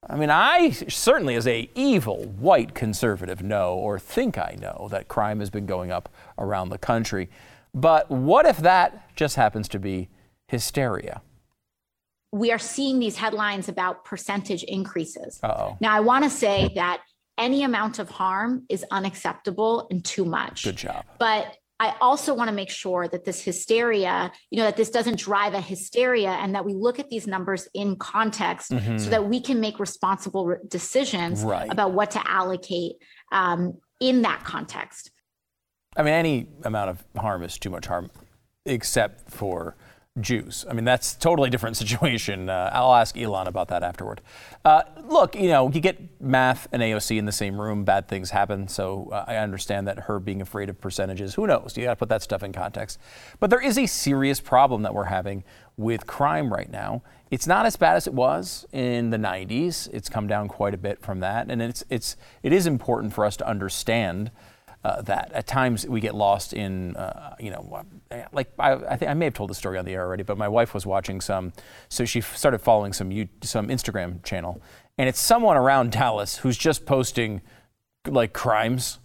I 0.08 0.16
mean, 0.16 0.30
I 0.30 0.70
certainly, 0.70 1.36
as 1.36 1.46
a 1.46 1.70
evil 1.76 2.24
white 2.24 2.74
conservative, 2.74 3.44
know 3.44 3.74
or 3.74 4.00
think 4.00 4.38
I 4.38 4.58
know 4.60 4.88
that 4.92 5.08
crime 5.08 5.40
has 5.40 5.50
been 5.50 5.66
going 5.66 5.92
up 5.92 6.10
around 6.38 6.70
the 6.70 6.78
country. 6.78 7.30
But 7.74 8.10
what 8.10 8.46
if 8.46 8.58
that 8.60 9.16
just 9.16 9.36
happens 9.36 9.68
to 9.70 9.80
be 9.80 10.10
hysteria? 10.48 11.22
We 12.32 12.52
are 12.52 12.60
seeing 12.60 13.00
these 13.00 13.18
headlines 13.18 13.70
about 13.70 14.06
percentage 14.06 14.64
increases. 14.64 15.40
Uh-oh. 15.42 15.78
Now, 15.82 15.96
I 15.96 16.00
want 16.00 16.24
to 16.26 16.30
say 16.30 16.72
that 16.76 17.02
any 17.38 17.64
amount 17.64 18.00
of 18.00 18.10
harm 18.10 18.66
is 18.70 18.86
unacceptable 18.92 19.88
and 19.90 20.04
too 20.04 20.26
much. 20.26 20.64
Good 20.64 20.76
job. 20.78 21.06
But 21.18 21.56
I 21.80 21.96
also 22.02 22.34
want 22.34 22.50
to 22.50 22.54
make 22.54 22.70
sure 22.70 23.08
that 23.08 23.24
this 23.24 23.42
hysteria, 23.42 24.32
you 24.52 24.58
know, 24.58 24.66
that 24.66 24.76
this 24.76 24.90
doesn't 24.90 25.18
drive 25.18 25.54
a 25.54 25.62
hysteria 25.62 26.32
and 26.32 26.54
that 26.54 26.66
we 26.66 26.74
look 26.74 27.00
at 27.00 27.10
these 27.10 27.26
numbers 27.26 27.70
in 27.74 27.96
context 27.96 28.72
mm-hmm. 28.72 28.98
so 28.98 29.10
that 29.10 29.26
we 29.26 29.40
can 29.40 29.62
make 29.62 29.80
responsible 29.80 30.46
re- 30.46 30.58
decisions 30.68 31.42
right. 31.42 31.72
about 31.72 31.94
what 31.94 32.12
to 32.12 32.30
allocate 32.30 32.98
um, 33.32 33.78
in 34.02 34.24
that 34.24 34.44
context. 34.44 35.12
I 35.96 36.04
mean, 36.04 36.14
any 36.14 36.48
amount 36.64 36.90
of 36.90 37.04
harm 37.18 37.44
is 37.44 37.58
too 37.58 37.70
much 37.70 37.86
harm, 37.86 38.12
except 38.66 39.32
for 39.32 39.78
Jews. 40.22 40.66
I 40.70 40.74
mean, 40.74 40.86
that's 40.86 41.16
a 41.16 41.20
totally 41.20 41.50
different 41.50 41.78
situation. 41.84 42.50
Uh, 42.50 42.70
I'll 42.74 42.94
ask 42.94 43.18
Elon 43.18 43.48
about 43.48 43.68
that 43.70 43.84
afterward. 43.84 44.22
Uh, 44.66 44.84
look, 45.06 45.36
you 45.36 45.50
know, 45.50 45.70
you 45.72 45.80
get 45.80 46.22
math 46.22 46.68
and 46.72 46.82
AOC 46.82 47.18
in 47.18 47.26
the 47.26 47.32
same 47.32 47.60
room, 47.60 47.84
bad 47.84 48.08
things 48.08 48.32
happen. 48.32 48.68
So 48.68 49.10
uh, 49.12 49.26
I 49.28 49.38
understand 49.38 49.88
that 49.88 50.00
her 50.00 50.20
being 50.20 50.42
afraid 50.42 50.70
of 50.70 50.80
percentages, 50.80 51.36
who 51.36 51.48
knows? 51.48 51.76
You 51.78 51.84
got 51.84 51.92
to 51.92 51.96
put 51.96 52.10
that 52.10 52.22
stuff 52.22 52.44
in 52.44 52.52
context. 52.52 53.00
But 53.40 53.50
there 53.50 53.62
is 53.62 53.78
a 53.78 53.86
serious 53.86 54.40
problem 54.40 54.82
that 54.84 54.94
we're 54.94 55.06
having 55.06 55.44
with 55.78 56.06
crime 56.06 56.52
right 56.52 56.70
now. 56.70 57.02
It's 57.32 57.48
not 57.48 57.66
as 57.66 57.76
bad 57.76 57.96
as 57.96 58.08
it 58.08 58.14
was 58.14 58.66
in 58.72 59.12
the 59.12 59.18
90s. 59.18 59.88
It's 59.94 60.10
come 60.10 60.28
down 60.28 60.48
quite 60.48 60.74
a 60.74 60.78
bit 60.78 61.02
from 61.02 61.20
that. 61.20 61.50
And 61.50 61.62
it's, 61.62 61.84
it's, 61.90 62.18
it 62.44 62.52
is 62.52 62.66
important 62.66 63.14
for 63.14 63.24
us 63.24 63.38
to 63.38 63.48
understand 63.48 64.32
uh, 64.84 65.02
that. 65.04 65.32
At 65.34 65.48
times 65.48 65.86
we 65.86 66.00
get 66.00 66.16
lost 66.16 66.54
in, 66.54 66.96
uh, 66.96 67.36
you 67.40 67.52
know, 67.52 67.86
like 68.32 68.52
I, 68.58 68.74
I 68.74 68.96
think 68.96 69.12
I 69.12 69.14
may 69.14 69.26
have 69.26 69.34
told 69.34 69.50
the 69.50 69.56
story 69.56 69.78
on 69.78 69.86
the 69.86 69.94
air 69.94 70.06
already, 70.06 70.24
but 70.24 70.38
my 70.38 70.48
wife 70.48 70.74
was 70.74 70.86
watching 70.86 71.22
some, 71.22 71.54
so 71.90 72.06
she 72.06 72.22
started 72.22 72.60
following 72.60 72.94
some 72.94 73.12
some 73.42 73.68
Instagram 73.68 74.24
channel, 74.24 74.62
and 74.98 75.10
it's 75.10 75.20
someone 75.20 75.58
around 75.58 75.92
Dallas 75.92 76.38
who's 76.38 76.58
just 76.58 76.86
posting 76.86 77.42
like 78.08 78.34
crimes 78.34 79.00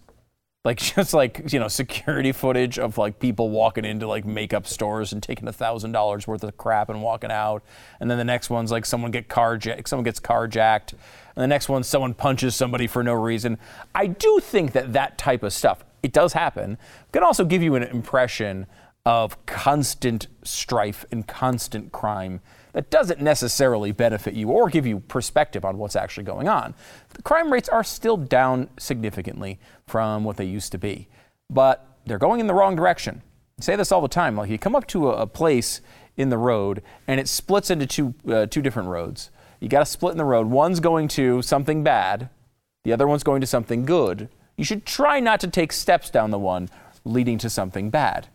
like 0.65 0.77
just 0.95 1.13
like 1.13 1.53
you 1.53 1.59
know 1.59 1.69
security 1.69 2.33
footage 2.33 2.77
of 2.77 2.97
like 2.97 3.19
people 3.19 3.49
walking 3.49 3.85
into 3.85 4.07
like 4.07 4.25
makeup 4.25 4.67
stores 4.67 5.13
and 5.13 5.23
taking 5.23 5.47
a 5.47 5.53
thousand 5.53 5.93
dollars 5.93 6.27
worth 6.27 6.43
of 6.43 6.57
crap 6.57 6.89
and 6.89 7.01
walking 7.01 7.31
out. 7.31 7.63
And 8.01 8.11
then 8.11 8.17
the 8.17 8.25
next 8.25 8.49
one's 8.49 8.71
like 8.71 8.85
someone 8.85 9.11
get 9.11 9.29
carjacked 9.29 9.87
someone 9.87 10.03
gets 10.03 10.19
carjacked. 10.19 10.93
And 11.35 11.43
the 11.43 11.47
next 11.47 11.69
one 11.69 11.83
someone 11.83 12.13
punches 12.13 12.55
somebody 12.55 12.87
for 12.87 13.03
no 13.03 13.13
reason. 13.13 13.57
I 13.93 14.07
do 14.07 14.39
think 14.41 14.73
that 14.73 14.91
that 14.91 15.17
type 15.17 15.43
of 15.43 15.53
stuff 15.53 15.85
it 16.03 16.11
does 16.11 16.33
happen 16.33 16.77
can 17.13 17.23
also 17.23 17.45
give 17.45 17.63
you 17.63 17.75
an 17.75 17.83
impression 17.83 18.67
of 19.05 19.43
constant 19.45 20.27
strife 20.43 21.05
and 21.11 21.27
constant 21.27 21.91
crime 21.91 22.41
that 22.75 22.89
doesn't 22.89 23.21
necessarily 23.21 23.93
benefit 23.93 24.33
you 24.33 24.49
or 24.49 24.69
give 24.69 24.85
you 24.85 24.99
perspective 24.99 25.63
on 25.63 25.77
what's 25.77 25.95
actually 25.95 26.25
going 26.25 26.49
on. 26.49 26.73
The 27.13 27.21
crime 27.21 27.51
rates 27.51 27.69
are 27.69 27.85
still 27.85 28.17
down 28.17 28.69
significantly 28.77 29.59
from 29.87 30.25
what 30.25 30.35
they 30.35 30.43
used 30.43 30.73
to 30.73 30.77
be, 30.77 31.07
but 31.49 31.87
they're 32.05 32.17
going 32.17 32.41
in 32.41 32.47
the 32.47 32.53
wrong 32.53 32.75
direction. 32.75 33.21
I 33.57 33.63
say 33.63 33.77
this 33.77 33.93
all 33.93 34.01
the 34.01 34.09
time. 34.09 34.35
Like 34.35 34.49
you 34.49 34.59
come 34.59 34.75
up 34.75 34.87
to 34.87 35.09
a, 35.09 35.25
place 35.25 35.79
in 36.17 36.27
the 36.27 36.37
road 36.37 36.81
and 37.07 37.17
it 37.17 37.29
splits 37.29 37.71
into 37.71 37.87
two 37.87 38.13
uh, 38.29 38.45
two 38.47 38.61
different 38.61 38.89
roads. 38.89 39.31
You 39.61 39.69
got 39.69 39.79
to 39.79 39.85
split 39.85 40.11
in 40.11 40.17
the 40.17 40.25
road. 40.25 40.47
One's 40.47 40.81
going 40.81 41.07
to 41.09 41.41
something 41.41 41.81
bad, 41.81 42.29
the 42.83 42.91
other 42.91 43.07
one's 43.07 43.23
going 43.23 43.39
to 43.39 43.47
something 43.47 43.85
good. 43.85 44.27
You 44.57 44.65
should 44.65 44.85
try 44.85 45.21
not 45.21 45.39
to 45.39 45.47
take 45.47 45.71
steps 45.71 46.09
down 46.09 46.31
the 46.31 46.39
one 46.39 46.69
leading 47.05 47.37
to 47.37 47.49
something 47.49 47.89
bad. 47.89 48.27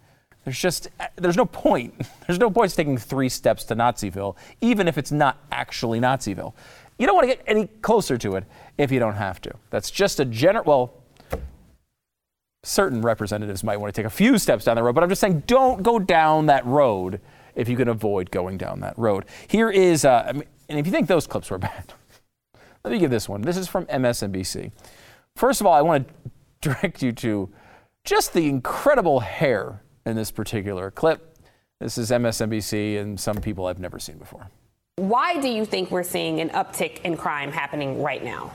There's 0.44 0.58
just 0.58 0.88
there's 1.16 1.36
no 1.36 1.46
point. 1.46 1.94
There's 2.26 2.38
no 2.38 2.50
point 2.50 2.72
taking 2.72 2.96
three 2.96 3.28
steps 3.28 3.64
to 3.64 3.76
Naziville, 3.76 4.36
even 4.60 4.86
if 4.88 4.96
it's 4.96 5.10
not 5.10 5.38
actually 5.50 6.00
Naziville. 6.00 6.54
You 6.98 7.06
don't 7.06 7.16
want 7.16 7.28
to 7.28 7.36
get 7.36 7.44
any 7.46 7.66
closer 7.66 8.16
to 8.18 8.36
it 8.36 8.44
if 8.78 8.92
you 8.92 9.00
don't 9.00 9.14
have 9.14 9.40
to. 9.42 9.52
That's 9.70 9.90
just 9.90 10.20
a 10.20 10.24
general. 10.24 10.64
Well, 10.64 11.40
certain 12.62 13.00
representatives 13.02 13.64
might 13.64 13.78
want 13.78 13.94
to 13.94 13.98
take 13.98 14.06
a 14.06 14.14
few 14.14 14.38
steps 14.38 14.64
down 14.64 14.76
the 14.76 14.82
road, 14.82 14.94
but 14.94 15.02
I'm 15.02 15.08
just 15.08 15.20
saying 15.20 15.44
don't 15.46 15.82
go 15.82 15.98
down 15.98 16.46
that 16.46 16.64
road 16.66 17.20
if 17.54 17.68
you 17.68 17.76
can 17.76 17.88
avoid 17.88 18.30
going 18.30 18.58
down 18.58 18.80
that 18.80 18.98
road. 18.98 19.24
Here 19.48 19.70
is, 19.70 20.04
uh, 20.04 20.32
and 20.68 20.78
if 20.78 20.86
you 20.86 20.92
think 20.92 21.08
those 21.08 21.26
clips 21.26 21.50
were 21.50 21.58
bad, 21.58 21.92
let 22.84 22.92
me 22.92 22.98
give 22.98 23.10
this 23.10 23.28
one. 23.28 23.42
This 23.42 23.56
is 23.56 23.68
from 23.68 23.86
MSNBC. 23.86 24.70
First 25.36 25.60
of 25.60 25.66
all, 25.66 25.72
I 25.72 25.82
want 25.82 26.08
to 26.08 26.30
direct 26.60 27.02
you 27.02 27.12
to 27.12 27.48
just 28.04 28.32
the 28.32 28.48
incredible 28.48 29.20
hair 29.20 29.82
in 30.06 30.16
this 30.16 30.30
particular 30.30 30.90
clip. 30.90 31.38
This 31.80 31.96
is 31.98 32.10
MSNBC 32.10 33.00
and 33.00 33.18
some 33.18 33.36
people 33.36 33.66
I've 33.66 33.78
never 33.78 33.98
seen 33.98 34.18
before. 34.18 34.48
Why 34.96 35.40
do 35.40 35.48
you 35.48 35.64
think 35.64 35.90
we're 35.90 36.02
seeing 36.02 36.40
an 36.40 36.50
uptick 36.50 37.00
in 37.02 37.16
crime 37.16 37.50
happening 37.50 38.02
right 38.02 38.22
now? 38.22 38.52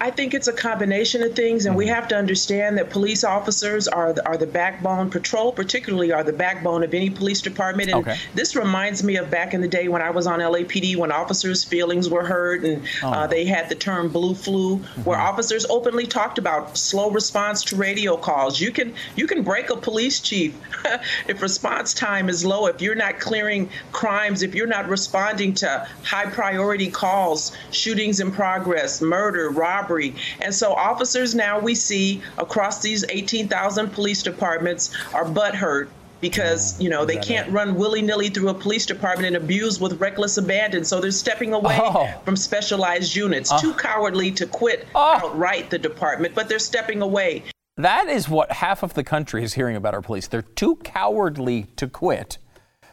I 0.00 0.10
think 0.10 0.34
it's 0.34 0.48
a 0.48 0.52
combination 0.52 1.22
of 1.22 1.34
things, 1.34 1.66
and 1.66 1.76
we 1.76 1.86
mm-hmm. 1.86 1.94
have 1.94 2.08
to 2.08 2.16
understand 2.16 2.78
that 2.78 2.90
police 2.90 3.24
officers 3.24 3.88
are 3.88 4.12
the, 4.12 4.26
are 4.26 4.36
the 4.36 4.46
backbone. 4.46 5.10
Patrol, 5.10 5.52
particularly, 5.52 6.12
are 6.12 6.22
the 6.22 6.32
backbone 6.32 6.82
of 6.82 6.94
any 6.94 7.10
police 7.10 7.40
department. 7.40 7.90
And 7.90 8.00
okay. 8.00 8.16
this 8.34 8.54
reminds 8.54 9.02
me 9.02 9.16
of 9.16 9.30
back 9.30 9.54
in 9.54 9.60
the 9.60 9.68
day 9.68 9.88
when 9.88 10.02
I 10.02 10.10
was 10.10 10.26
on 10.26 10.40
LAPD, 10.40 10.96
when 10.96 11.12
officers' 11.12 11.64
feelings 11.64 12.08
were 12.08 12.24
hurt, 12.24 12.64
and 12.64 12.86
oh. 13.02 13.10
uh, 13.10 13.26
they 13.26 13.44
had 13.44 13.68
the 13.68 13.74
term 13.74 14.08
"blue 14.08 14.34
flu," 14.34 14.78
mm-hmm. 14.78 15.02
where 15.02 15.18
officers 15.18 15.66
openly 15.66 16.06
talked 16.06 16.38
about 16.38 16.76
slow 16.76 17.10
response 17.10 17.64
to 17.64 17.76
radio 17.76 18.16
calls. 18.16 18.60
You 18.60 18.70
can 18.70 18.94
you 19.16 19.26
can 19.26 19.42
break 19.42 19.70
a 19.70 19.76
police 19.76 20.20
chief 20.20 20.54
if 21.28 21.42
response 21.42 21.94
time 21.94 22.28
is 22.28 22.44
low, 22.44 22.66
if 22.66 22.80
you're 22.80 22.94
not 22.94 23.20
clearing 23.20 23.68
crimes, 23.92 24.42
if 24.42 24.54
you're 24.54 24.66
not 24.66 24.88
responding 24.88 25.54
to 25.54 25.86
high 26.04 26.26
priority 26.26 26.90
calls, 26.90 27.52
shootings 27.70 28.20
in 28.20 28.30
progress, 28.30 29.00
murder, 29.00 29.50
robbery 29.50 29.77
robbery. 29.78 30.14
And 30.40 30.54
so 30.54 30.72
officers 30.74 31.34
now 31.34 31.58
we 31.58 31.74
see 31.74 32.22
across 32.38 32.82
these 32.82 33.04
18,000 33.08 33.90
police 33.90 34.22
departments 34.22 34.94
are 35.14 35.24
butthurt 35.24 35.88
because 36.20 36.80
you 36.80 36.90
know 36.90 37.04
they 37.04 37.16
can't 37.16 37.48
run 37.52 37.76
willy-nilly 37.76 38.28
through 38.30 38.48
a 38.48 38.54
police 38.54 38.84
department 38.84 39.28
and 39.28 39.36
abuse 39.36 39.80
with 39.80 40.00
reckless 40.00 40.36
abandon. 40.36 40.84
So 40.84 41.00
they're 41.00 41.12
stepping 41.12 41.54
away 41.54 41.78
oh. 41.80 42.12
from 42.24 42.34
specialized 42.34 43.14
units. 43.14 43.52
Too 43.60 43.72
cowardly 43.74 44.32
to 44.32 44.46
quit 44.46 44.88
oh. 44.96 45.20
outright 45.22 45.70
the 45.70 45.78
department 45.78 46.34
but 46.34 46.48
they're 46.48 46.58
stepping 46.58 47.02
away. 47.02 47.44
That 47.76 48.08
is 48.08 48.28
what 48.28 48.50
half 48.50 48.82
of 48.82 48.94
the 48.94 49.04
country 49.04 49.44
is 49.44 49.54
hearing 49.54 49.76
about 49.76 49.94
our 49.94 50.02
police. 50.02 50.26
They're 50.26 50.42
too 50.42 50.74
cowardly 50.76 51.68
to 51.76 51.86
quit. 51.86 52.38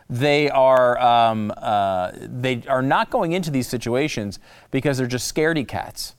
They 0.08 0.52
are 0.52 1.00
um, 1.00 1.52
uh, 1.58 2.12
they 2.14 2.62
are 2.68 2.84
not 2.84 3.10
going 3.10 3.32
into 3.32 3.50
these 3.50 3.68
situations 3.68 4.38
because 4.70 5.00
they're 5.00 5.08
just 5.08 5.34
scaredy 5.34 5.68
cats 5.68 6.16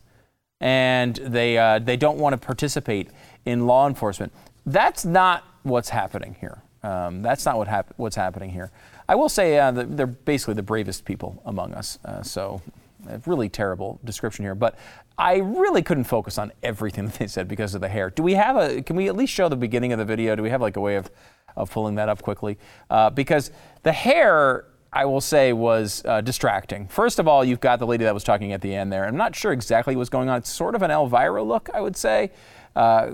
and 0.60 1.16
they, 1.16 1.58
uh, 1.58 1.78
they 1.78 1.96
don't 1.96 2.18
want 2.18 2.32
to 2.32 2.38
participate 2.38 3.10
in 3.44 3.66
law 3.66 3.86
enforcement. 3.86 4.32
That's 4.64 5.04
not 5.04 5.44
what's 5.62 5.88
happening 5.88 6.36
here. 6.40 6.62
Um, 6.82 7.22
that's 7.22 7.44
not 7.44 7.58
what 7.58 7.68
hap- 7.68 7.92
what's 7.96 8.16
happening 8.16 8.50
here. 8.50 8.70
I 9.08 9.14
will 9.16 9.28
say 9.28 9.58
uh, 9.58 9.70
they're 9.72 10.06
basically 10.06 10.54
the 10.54 10.62
bravest 10.62 11.04
people 11.04 11.42
among 11.44 11.74
us. 11.74 11.98
Uh, 12.04 12.22
so 12.22 12.60
A 13.08 13.20
really 13.26 13.48
terrible 13.48 14.00
description 14.04 14.44
here, 14.44 14.54
but 14.54 14.76
I 15.18 15.36
really 15.36 15.82
couldn't 15.82 16.04
focus 16.04 16.38
on 16.38 16.52
everything 16.62 17.06
that 17.08 17.14
they 17.14 17.26
said 17.26 17.48
because 17.48 17.74
of 17.74 17.80
the 17.80 17.88
hair. 17.88 18.10
Do 18.10 18.22
we 18.22 18.34
have 18.34 18.56
a? 18.56 18.82
Can 18.82 18.96
we 18.96 19.08
at 19.08 19.16
least 19.16 19.32
show 19.32 19.48
the 19.48 19.56
beginning 19.56 19.92
of 19.92 19.98
the 19.98 20.04
video? 20.04 20.36
Do 20.36 20.42
we 20.42 20.50
have 20.50 20.60
like 20.60 20.76
a 20.76 20.80
way 20.80 20.96
of, 20.96 21.10
of 21.56 21.70
pulling 21.70 21.96
that 21.96 22.08
up 22.08 22.22
quickly? 22.22 22.58
Uh, 22.90 23.10
because 23.10 23.50
the 23.82 23.92
hair 23.92 24.66
I 24.96 25.04
will 25.04 25.20
say 25.20 25.52
was 25.52 26.02
uh, 26.06 26.22
distracting. 26.22 26.88
First 26.88 27.18
of 27.18 27.28
all, 27.28 27.44
you've 27.44 27.60
got 27.60 27.80
the 27.80 27.86
lady 27.86 28.04
that 28.04 28.14
was 28.14 28.24
talking 28.24 28.54
at 28.54 28.62
the 28.62 28.74
end 28.74 28.90
there. 28.90 29.04
I'm 29.04 29.18
not 29.18 29.36
sure 29.36 29.52
exactly 29.52 29.94
what's 29.94 30.08
going 30.08 30.30
on. 30.30 30.38
It's 30.38 30.50
sort 30.50 30.74
of 30.74 30.80
an 30.80 30.90
Elvira 30.90 31.42
look, 31.42 31.68
I 31.74 31.82
would 31.82 31.98
say. 31.98 32.32
Uh, 32.74 33.10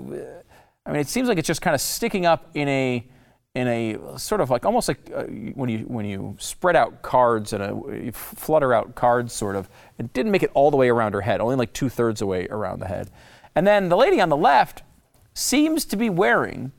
I 0.85 0.91
mean, 0.91 1.01
it 1.01 1.09
seems 1.09 1.27
like 1.27 1.37
it's 1.37 1.47
just 1.47 1.61
kind 1.61 1.75
of 1.75 1.81
sticking 1.81 2.25
up 2.25 2.49
in 2.53 2.69
a 2.69 3.05
in 3.53 3.67
a 3.67 4.17
sort 4.17 4.39
of 4.39 4.49
like 4.49 4.65
almost 4.65 4.87
like 4.87 5.11
uh, 5.13 5.23
when 5.55 5.69
you 5.69 5.79
when 5.79 6.05
you 6.05 6.37
spread 6.39 6.77
out 6.77 7.01
cards 7.01 7.51
and 7.51 7.61
a, 7.61 8.11
flutter 8.13 8.73
out 8.73 8.95
cards 8.95 9.33
sort 9.33 9.57
of 9.57 9.69
it 9.99 10.11
didn't 10.13 10.31
make 10.31 10.41
it 10.41 10.49
all 10.53 10.71
the 10.71 10.77
way 10.77 10.89
around 10.89 11.13
her 11.13 11.21
head 11.21 11.39
only 11.39 11.55
like 11.55 11.71
two-thirds 11.71 12.19
away 12.19 12.47
around 12.49 12.79
the 12.79 12.87
head 12.87 13.11
and 13.53 13.67
then 13.67 13.89
the 13.89 13.95
lady 13.95 14.19
on 14.19 14.29
the 14.29 14.35
left 14.37 14.81
seems 15.35 15.85
to 15.85 15.95
be 15.95 16.09
wearing 16.09 16.71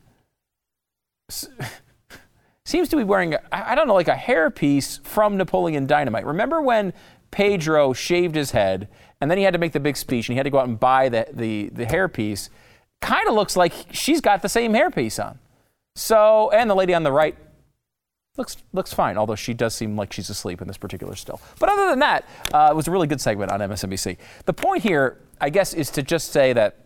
seems 2.65 2.89
to 2.89 2.97
be 2.97 3.03
wearing 3.03 3.35
I 3.51 3.75
don't 3.75 3.87
know 3.87 3.93
like 3.93 4.07
a 4.07 4.15
hairpiece 4.15 5.05
from 5.05 5.37
Napoleon 5.37 5.87
Dynamite 5.87 6.25
remember 6.25 6.61
when 6.61 6.93
Pedro 7.31 7.93
shaved 7.93 8.35
his 8.35 8.51
head 8.51 8.87
and 9.21 9.31
then 9.31 9.37
he 9.37 9.43
had 9.43 9.53
to 9.53 9.59
make 9.59 9.71
the 9.71 9.79
big 9.79 9.97
speech 9.97 10.27
and 10.27 10.33
he 10.33 10.37
had 10.37 10.43
to 10.43 10.49
go 10.49 10.59
out 10.59 10.67
and 10.67 10.79
buy 10.79 11.09
the 11.09 11.27
the, 11.31 11.69
the 11.69 11.85
hairpiece 11.85 12.49
kind 13.01 13.27
of 13.27 13.33
looks 13.33 13.55
like 13.55 13.73
she's 13.91 14.21
got 14.21 14.41
the 14.41 14.49
same 14.49 14.73
hairpiece 14.73 15.23
on 15.23 15.39
so, 15.95 16.51
and 16.51 16.69
the 16.69 16.75
lady 16.75 16.93
on 16.93 17.03
the 17.03 17.11
right 17.11 17.37
looks 18.37 18.57
looks 18.73 18.93
fine, 18.93 19.17
although 19.17 19.35
she 19.35 19.53
does 19.53 19.73
seem 19.73 19.95
like 19.95 20.11
she's 20.11 20.29
asleep 20.29 20.61
in 20.61 20.67
this 20.67 20.77
particular 20.77 21.15
still. 21.15 21.39
But 21.57 21.69
other 21.69 21.89
than 21.89 21.99
that, 21.99 22.25
uh, 22.53 22.69
it 22.71 22.75
was 22.75 22.87
a 22.87 22.91
really 22.91 23.07
good 23.07 23.21
segment 23.21 23.51
on 23.51 23.61
MSNBC. 23.61 24.17
The 24.45 24.53
point 24.53 24.83
here, 24.83 25.21
I 25.39 25.49
guess, 25.49 25.73
is 25.73 25.89
to 25.91 26.03
just 26.03 26.33
say 26.33 26.51
that 26.53 26.77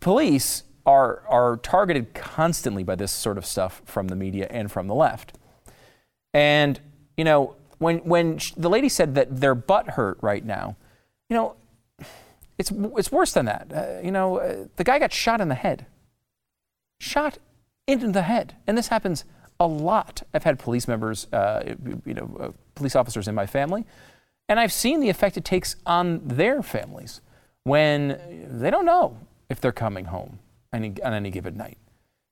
police 0.00 0.64
are 0.86 1.22
are 1.28 1.56
targeted 1.58 2.14
constantly 2.14 2.84
by 2.84 2.94
this 2.94 3.12
sort 3.12 3.36
of 3.36 3.44
stuff 3.44 3.82
from 3.84 4.08
the 4.08 4.16
media 4.16 4.46
and 4.50 4.70
from 4.70 4.86
the 4.86 4.94
left. 4.94 5.36
And 6.32 6.80
you 7.16 7.24
know, 7.24 7.56
when 7.78 7.98
when 7.98 8.38
the 8.56 8.70
lady 8.70 8.88
said 8.88 9.14
that 9.16 9.40
their 9.40 9.54
butt 9.54 9.90
hurt 9.90 10.18
right 10.22 10.44
now, 10.44 10.76
you 11.28 11.36
know, 11.36 11.56
it's 12.56 12.70
it's 12.70 13.10
worse 13.10 13.32
than 13.32 13.46
that. 13.46 13.72
Uh, 13.74 14.00
you 14.02 14.12
know, 14.12 14.38
uh, 14.38 14.66
the 14.76 14.84
guy 14.84 14.98
got 14.98 15.12
shot 15.12 15.40
in 15.40 15.48
the 15.48 15.54
head. 15.56 15.86
Shot 17.00 17.38
in 17.86 18.12
the 18.12 18.22
head. 18.22 18.54
And 18.66 18.78
this 18.78 18.88
happens 18.88 19.24
a 19.58 19.66
lot. 19.66 20.22
I've 20.32 20.44
had 20.44 20.58
police 20.58 20.86
members, 20.86 21.26
uh, 21.32 21.74
you 22.04 22.14
know, 22.14 22.36
uh, 22.40 22.50
police 22.74 22.94
officers 22.94 23.26
in 23.26 23.34
my 23.34 23.46
family, 23.46 23.84
and 24.48 24.60
I've 24.60 24.72
seen 24.72 25.00
the 25.00 25.08
effect 25.08 25.36
it 25.36 25.44
takes 25.44 25.76
on 25.84 26.20
their 26.26 26.62
families 26.62 27.20
when 27.64 28.20
they 28.48 28.70
don't 28.70 28.84
know 28.84 29.18
if 29.48 29.60
they're 29.60 29.72
coming 29.72 30.06
home 30.06 30.38
any, 30.72 30.94
on 31.02 31.12
any 31.14 31.30
given 31.30 31.56
night. 31.56 31.78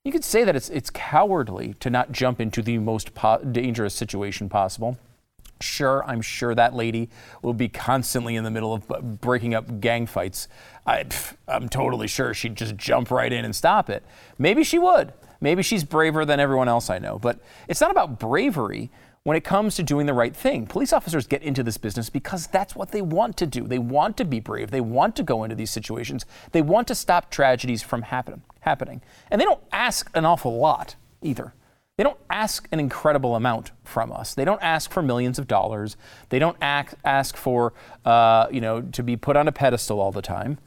You 0.03 0.11
could 0.11 0.23
say 0.23 0.43
that 0.43 0.55
it's, 0.55 0.69
it's 0.69 0.89
cowardly 0.91 1.73
to 1.79 1.89
not 1.89 2.11
jump 2.11 2.39
into 2.39 2.61
the 2.61 2.77
most 2.77 3.15
po- 3.15 3.43
dangerous 3.43 3.93
situation 3.93 4.49
possible. 4.49 4.97
Sure, 5.61 6.03
I'm 6.05 6.21
sure 6.21 6.53
that 6.53 6.75
lady 6.75 7.09
will 7.41 7.53
be 7.53 7.69
constantly 7.69 8.35
in 8.35 8.43
the 8.43 8.51
middle 8.51 8.73
of 8.73 8.91
uh, 8.91 9.01
breaking 9.01 9.55
up 9.55 9.79
gang 9.79 10.05
fights. 10.05 10.47
I, 10.85 11.05
am 11.47 11.69
totally 11.69 12.07
sure 12.07 12.33
she'd 12.33 12.55
just 12.55 12.75
jump 12.75 13.09
right 13.09 13.31
in 13.31 13.45
and 13.45 13.55
stop 13.55 13.89
it. 13.89 14.03
Maybe 14.37 14.63
she 14.63 14.77
would. 14.77 15.13
Maybe 15.41 15.63
she's 15.63 15.83
braver 15.83 16.25
than 16.25 16.39
everyone 16.39 16.67
else 16.67 16.89
I 16.89 16.99
know, 16.99 17.17
but 17.17 17.39
it's 17.67 17.81
not 17.81 17.91
about 17.91 18.19
bravery 18.19 18.91
when 19.25 19.35
it 19.35 19.43
comes 19.43 19.75
to 19.75 19.81
doing 19.81 20.05
the 20.05 20.13
right 20.13 20.35
thing. 20.35 20.67
Police 20.67 20.93
officers 20.93 21.25
get 21.25 21.41
into 21.41 21.63
this 21.63 21.77
business 21.77 22.11
because 22.11 22.45
that's 22.45 22.75
what 22.75 22.91
they 22.91 23.01
want 23.01 23.35
to 23.37 23.47
do. 23.47 23.67
They 23.67 23.79
want 23.79 24.17
to 24.17 24.23
be 24.23 24.39
brave. 24.39 24.69
They 24.69 24.81
want 24.81 25.15
to 25.15 25.23
go 25.23 25.43
into 25.43 25.55
these 25.55 25.71
situations. 25.71 26.25
They 26.51 26.61
want 26.61 26.87
to 26.89 26.95
stop 26.95 27.31
tragedies 27.31 27.81
from 27.81 28.03
happen, 28.03 28.43
happening. 28.59 29.01
And 29.31 29.41
they 29.41 29.45
don't 29.45 29.63
ask 29.71 30.11
an 30.13 30.25
awful 30.25 30.59
lot 30.59 30.95
either. 31.23 31.55
They 31.97 32.03
don't 32.03 32.19
ask 32.29 32.67
an 32.71 32.79
incredible 32.79 33.35
amount 33.35 33.71
from 33.83 34.11
us. 34.11 34.35
They 34.35 34.45
don't 34.45 34.61
ask 34.61 34.91
for 34.91 35.01
millions 35.01 35.39
of 35.39 35.47
dollars. 35.47 35.97
They 36.29 36.37
don't 36.37 36.57
ask, 36.61 36.93
ask 37.03 37.35
for, 37.35 37.73
uh, 38.05 38.45
you 38.51 38.61
know, 38.61 38.81
to 38.81 39.01
be 39.01 39.17
put 39.17 39.35
on 39.35 39.47
a 39.47 39.51
pedestal 39.51 39.99
all 39.99 40.11
the 40.11 40.21
time. 40.21 40.59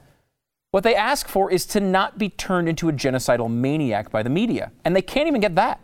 What 0.72 0.82
they 0.82 0.96
ask 0.96 1.28
for 1.28 1.48
is 1.48 1.64
to 1.66 1.80
not 1.80 2.18
be 2.18 2.28
turned 2.28 2.68
into 2.68 2.88
a 2.88 2.92
genocidal 2.92 3.48
maniac 3.48 4.10
by 4.10 4.24
the 4.24 4.30
media. 4.30 4.72
And 4.84 4.96
they 4.96 5.02
can't 5.02 5.28
even 5.28 5.40
get 5.40 5.54
that. 5.54 5.80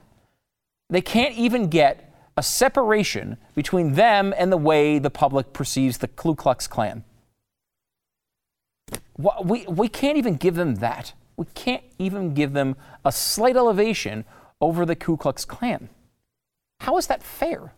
They 0.90 1.00
can't 1.02 1.34
even 1.36 1.68
get 1.68 2.03
a 2.36 2.42
separation 2.42 3.36
between 3.54 3.94
them 3.94 4.34
and 4.36 4.50
the 4.50 4.56
way 4.56 4.98
the 4.98 5.10
public 5.10 5.52
perceives 5.52 5.98
the 5.98 6.08
Ku 6.08 6.34
Klux 6.34 6.66
Klan. 6.66 7.04
We, 9.16 9.64
we 9.66 9.88
can't 9.88 10.18
even 10.18 10.36
give 10.36 10.56
them 10.56 10.76
that. 10.76 11.12
We 11.36 11.46
can't 11.54 11.84
even 11.98 12.34
give 12.34 12.52
them 12.52 12.76
a 13.04 13.12
slight 13.12 13.56
elevation 13.56 14.24
over 14.60 14.84
the 14.84 14.96
Ku 14.96 15.16
Klux 15.16 15.44
Klan. 15.44 15.88
How 16.80 16.96
is 16.96 17.06
that 17.06 17.22
fair? 17.22 17.72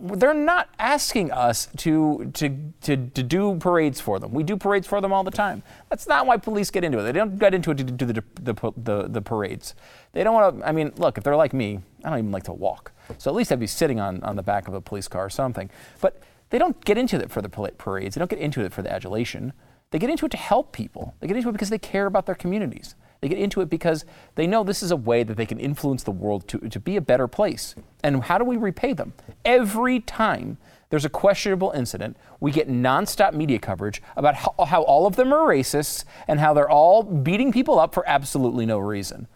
They're 0.00 0.34
not 0.34 0.68
asking 0.78 1.32
us 1.32 1.68
to, 1.78 2.30
to, 2.34 2.72
to, 2.82 2.96
to, 2.96 3.22
do 3.22 3.56
parades 3.56 4.00
for 4.00 4.18
them. 4.18 4.32
We 4.32 4.42
do 4.42 4.56
parades 4.56 4.86
for 4.86 5.00
them 5.00 5.12
all 5.12 5.24
the 5.24 5.30
time. 5.30 5.62
That's 5.88 6.06
not 6.06 6.26
why 6.26 6.36
police 6.36 6.70
get 6.70 6.84
into 6.84 6.98
it. 6.98 7.02
They 7.02 7.12
don't 7.12 7.38
get 7.38 7.54
into 7.54 7.70
it 7.72 7.78
to 7.78 7.84
do 7.84 8.06
the, 8.06 8.22
the, 8.40 8.72
the, 8.76 9.08
the 9.08 9.22
parades. 9.22 9.74
They 10.12 10.22
don't 10.22 10.34
want 10.34 10.58
to, 10.58 10.68
I 10.68 10.72
mean, 10.72 10.92
look, 10.96 11.18
if 11.18 11.24
they're 11.24 11.36
like 11.36 11.52
me, 11.52 11.80
I 12.04 12.10
don't 12.10 12.18
even 12.18 12.32
like 12.32 12.44
to 12.44 12.52
walk. 12.52 12.92
So 13.18 13.30
at 13.30 13.34
least 13.34 13.50
I'd 13.50 13.60
be 13.60 13.66
sitting 13.66 13.98
on, 13.98 14.22
on 14.22 14.36
the 14.36 14.42
back 14.42 14.68
of 14.68 14.74
a 14.74 14.80
police 14.80 15.08
car 15.08 15.24
or 15.24 15.30
something. 15.30 15.70
But 16.00 16.22
they 16.50 16.58
don't 16.58 16.82
get 16.84 16.96
into 16.96 17.16
it 17.20 17.30
for 17.30 17.42
the 17.42 17.48
parades. 17.48 18.14
They 18.14 18.18
don't 18.18 18.30
get 18.30 18.38
into 18.38 18.64
it 18.64 18.72
for 18.72 18.82
the 18.82 18.92
adulation. 18.92 19.52
They 19.90 19.98
get 19.98 20.10
into 20.10 20.26
it 20.26 20.30
to 20.30 20.36
help 20.36 20.72
people. 20.72 21.14
They 21.20 21.26
get 21.26 21.36
into 21.36 21.48
it 21.48 21.52
because 21.52 21.70
they 21.70 21.78
care 21.78 22.06
about 22.06 22.26
their 22.26 22.34
communities. 22.34 22.94
They 23.20 23.28
get 23.28 23.38
into 23.38 23.60
it 23.60 23.68
because 23.68 24.04
they 24.36 24.46
know 24.46 24.62
this 24.62 24.82
is 24.82 24.90
a 24.90 24.96
way 24.96 25.22
that 25.24 25.36
they 25.36 25.46
can 25.46 25.58
influence 25.58 26.02
the 26.02 26.12
world 26.12 26.46
to, 26.48 26.58
to 26.58 26.80
be 26.80 26.96
a 26.96 27.00
better 27.00 27.26
place. 27.26 27.74
And 28.02 28.22
how 28.24 28.38
do 28.38 28.44
we 28.44 28.56
repay 28.56 28.92
them? 28.92 29.12
Every 29.44 30.00
time 30.00 30.58
there's 30.90 31.04
a 31.04 31.10
questionable 31.10 31.72
incident, 31.72 32.16
we 32.40 32.52
get 32.52 32.68
nonstop 32.68 33.34
media 33.34 33.58
coverage 33.58 34.00
about 34.16 34.36
how, 34.36 34.54
how 34.66 34.82
all 34.82 35.06
of 35.06 35.16
them 35.16 35.32
are 35.32 35.48
racists 35.48 36.04
and 36.28 36.40
how 36.40 36.54
they're 36.54 36.70
all 36.70 37.02
beating 37.02 37.52
people 37.52 37.78
up 37.78 37.92
for 37.92 38.08
absolutely 38.08 38.64
no 38.64 38.78
reason. 38.78 39.26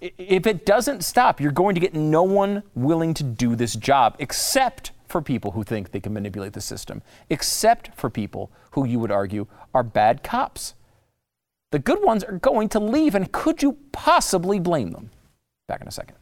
If 0.00 0.46
it 0.46 0.66
doesn't 0.66 1.04
stop, 1.04 1.40
you're 1.40 1.52
going 1.52 1.74
to 1.74 1.80
get 1.80 1.94
no 1.94 2.22
one 2.22 2.64
willing 2.74 3.14
to 3.14 3.22
do 3.22 3.56
this 3.56 3.74
job 3.74 4.16
except 4.18 4.90
for 5.08 5.22
people 5.22 5.52
who 5.52 5.62
think 5.62 5.92
they 5.92 6.00
can 6.00 6.12
manipulate 6.12 6.52
the 6.52 6.60
system, 6.60 7.00
except 7.30 7.94
for 7.94 8.10
people 8.10 8.50
who 8.72 8.84
you 8.84 8.98
would 8.98 9.12
argue 9.12 9.46
are 9.72 9.84
bad 9.84 10.22
cops. 10.22 10.74
The 11.76 11.82
good 11.82 12.02
ones 12.02 12.24
are 12.24 12.38
going 12.38 12.70
to 12.70 12.80
leave, 12.80 13.14
and 13.14 13.30
could 13.30 13.62
you 13.62 13.76
possibly 13.92 14.58
blame 14.58 14.92
them? 14.92 15.10
Back 15.68 15.82
in 15.82 15.88
a 15.88 15.90
second. 15.90 16.16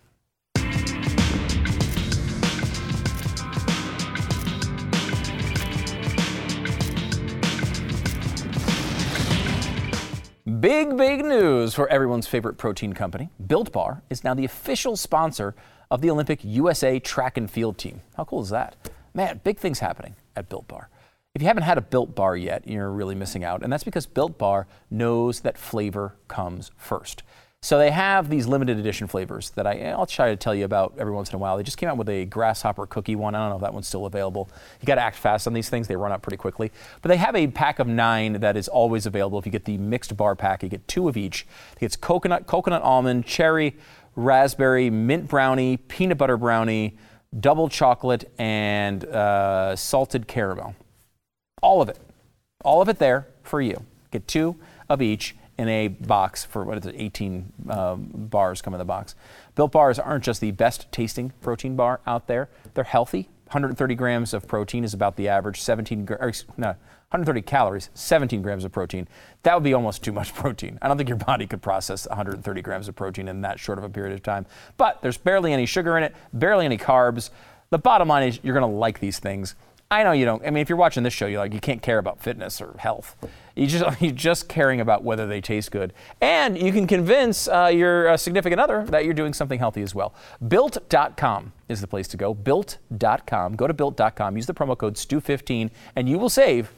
Big, 10.61 10.97
big 10.97 11.25
news 11.25 11.73
for 11.73 11.87
everyone's 11.87 12.27
favorite 12.27 12.59
protein 12.59 12.93
company. 12.93 13.31
Built 13.47 13.71
Bar 13.71 14.03
is 14.11 14.25
now 14.25 14.35
the 14.35 14.45
official 14.45 14.97
sponsor 14.97 15.55
of 15.89 16.01
the 16.01 16.11
Olympic 16.11 16.41
USA 16.43 16.99
track 16.99 17.37
and 17.37 17.49
field 17.49 17.79
team. 17.79 18.01
How 18.17 18.25
cool 18.25 18.43
is 18.43 18.51
that? 18.51 18.75
Man, 19.15 19.41
big 19.45 19.59
things 19.59 19.79
happening 19.79 20.17
at 20.35 20.49
Built 20.49 20.67
Bar. 20.67 20.89
If 21.35 21.43
you 21.43 21.49
haven't 21.49 21.65
had 21.65 21.79
a 21.79 21.81
Built 21.81 22.15
Bar 22.15 22.37
yet, 22.37 22.69
you're 22.69 22.93
really 22.93 23.17
missing 23.17 23.43
out. 23.43 23.65
And 23.65 23.73
that's 23.73 23.83
because 23.83 24.07
Built 24.07 24.39
Bar 24.39 24.69
knows 24.89 25.41
that 25.41 25.59
flavor 25.59 26.15
comes 26.29 26.71
first. 26.77 27.25
So 27.61 27.77
they 27.77 27.91
have 27.91 28.29
these 28.29 28.47
limited 28.47 28.79
edition 28.79 29.09
flavors 29.09 29.51
that 29.57 29.67
I, 29.67 29.81
I'll 29.89 30.07
try 30.07 30.29
to 30.29 30.37
tell 30.37 30.55
you 30.55 30.65
about 30.65 30.95
every 30.97 31.13
once 31.13 31.31
in 31.31 31.35
a 31.35 31.39
while. 31.39 31.57
They 31.57 31.65
just 31.65 31.77
came 31.77 31.89
out 31.89 31.97
with 31.97 32.09
a 32.09 32.25
grasshopper 32.27 32.87
cookie 32.87 33.17
one. 33.17 33.35
I 33.35 33.39
don't 33.39 33.49
know 33.49 33.57
if 33.57 33.63
that 33.63 33.75
one's 33.75 33.89
still 33.89 34.07
available. 34.07 34.49
You 34.81 34.87
got 34.87 34.95
to 34.95 35.01
act 35.01 35.17
fast 35.17 35.49
on 35.49 35.55
these 35.55 35.69
things; 35.69 35.89
they 35.89 35.97
run 35.97 36.13
out 36.13 36.23
pretty 36.23 36.37
quickly. 36.37 36.71
But 37.03 37.09
they 37.09 37.17
have 37.17 37.35
a 37.35 37.49
pack 37.49 37.81
of 37.81 37.89
nine 37.89 38.35
that 38.35 38.57
is 38.57 38.69
always 38.69 39.05
available. 39.05 39.39
If 39.41 39.47
you 39.47 39.51
get 39.51 39.65
the 39.65 39.79
mixed 39.79 40.17
bar 40.17 40.37
pack, 40.37 40.63
you 40.63 40.69
get 40.69 40.87
two 40.87 41.09
of 41.09 41.17
each. 41.17 41.47
It's 41.81 41.97
coconut, 41.97 42.47
coconut 42.47 42.83
almond, 42.83 43.27
cherry, 43.27 43.77
raspberry, 44.15 44.89
mint 44.89 45.27
brownie, 45.27 45.79
peanut 45.79 46.19
butter 46.19 46.37
brownie, 46.37 46.97
double 47.41 47.69
chocolate, 47.69 48.31
and 48.39 49.05
uh, 49.07 49.75
salted 49.75 50.29
caramel. 50.29 50.77
All 51.65 51.81
of 51.81 51.89
it. 51.89 51.99
All 52.63 52.83
of 52.83 52.91
it 52.91 52.99
there 52.99 53.27
for 53.43 53.63
you. 53.63 53.85
Get 54.11 54.29
two 54.29 54.57
of 54.91 55.01
each 55.01 55.35
in 55.57 55.67
a 55.67 55.89
box 55.89 56.45
for 56.45 56.63
what 56.63 56.77
is 56.77 56.85
it, 56.85 56.95
18 56.99 57.53
um, 57.71 58.11
bars 58.13 58.61
come 58.61 58.75
in 58.75 58.79
the 58.79 58.85
box. 58.85 59.15
Built 59.55 59.73
bars 59.73 59.99
aren't 59.99 60.25
just 60.25 60.43
the 60.43 60.51
best 60.51 60.93
tasting 60.93 61.33
protein 61.41 61.75
bar 61.75 62.01
out 62.07 62.27
there, 62.27 62.51
they're 62.75 62.85
healthy. 62.85 63.31
130 63.47 63.95
grams 63.95 64.35
of 64.35 64.47
protein 64.47 64.85
is 64.85 64.93
about 64.93 65.17
the 65.17 65.29
average, 65.29 65.63
17, 65.63 66.07
or, 66.11 66.33
no, 66.59 66.69
130 66.69 67.41
calories, 67.41 67.89
17 67.95 68.43
grams 68.43 68.67
of 68.67 68.73
protein. 68.73 69.09
That 69.43 69.55
would 69.55 69.65
be 69.65 69.73
almost 69.73 70.05
too 70.05 70.13
much 70.13 70.35
protein. 70.35 70.79
I 70.83 70.89
don't 70.89 70.99
think 70.99 71.09
your 71.09 71.17
body 71.17 71.47
could 71.47 71.63
process 71.63 72.07
130 72.07 72.61
grams 72.61 72.89
of 72.89 72.95
protein 72.95 73.27
in 73.27 73.41
that 73.41 73.59
short 73.59 73.79
of 73.79 73.85
a 73.85 73.89
period 73.89 74.13
of 74.13 74.23
time. 74.23 74.45
But 74.77 75.01
there's 75.01 75.17
barely 75.17 75.55
any 75.55 75.65
sugar 75.65 75.97
in 75.97 76.05
it, 76.05 76.15
barely 76.35 76.67
any 76.67 76.77
carbs. 76.77 77.31
The 77.71 77.79
bottom 77.79 78.09
line 78.09 78.29
is 78.29 78.39
you're 78.43 78.59
going 78.59 78.71
to 78.71 78.79
like 78.79 79.01
these 79.01 79.19
things. 79.19 79.55
I 79.91 80.03
know 80.03 80.13
you 80.13 80.25
don't. 80.25 80.45
I 80.45 80.51
mean, 80.51 80.63
if 80.63 80.69
you're 80.69 80.79
watching 80.79 81.03
this 81.03 81.13
show, 81.13 81.27
you 81.27 81.39
like 81.39 81.53
you 81.53 81.61
can't 81.61 81.83
care 81.83 81.99
about 81.99 82.21
fitness 82.21 82.61
or 82.61 82.75
health. 82.79 83.17
You 83.55 83.67
just 83.67 83.85
you're 84.01 84.13
just 84.13 84.49
caring 84.49 84.81
about 84.81 85.05
whether 85.05 85.27
they 85.27 85.41
taste 85.41 85.71
good, 85.71 85.93
and 86.21 86.61
you 86.61 86.73
can 86.73 86.87
convince 86.87 87.49
uh, 87.49 87.71
your 87.73 88.09
uh, 88.09 88.17
significant 88.17 88.61
other 88.61 88.85
that 88.87 89.05
you're 89.05 89.15
doing 89.15 89.33
something 89.33 89.59
healthy 89.59 89.83
as 89.83 89.95
well. 89.95 90.15
Built.com 90.47 91.53
is 91.69 91.81
the 91.81 91.87
place 91.87 92.09
to 92.09 92.17
go. 92.17 92.35
Built.com. 92.35 93.57
Go 93.57 93.67
to 93.67 93.75
built.com. 93.75 94.37
Use 94.37 94.47
the 94.47 94.55
promo 94.55 94.77
code 94.77 94.95
Stu15, 94.95 95.71
and 95.95 96.09
you 96.09 96.19
will 96.19 96.31
save 96.31 96.73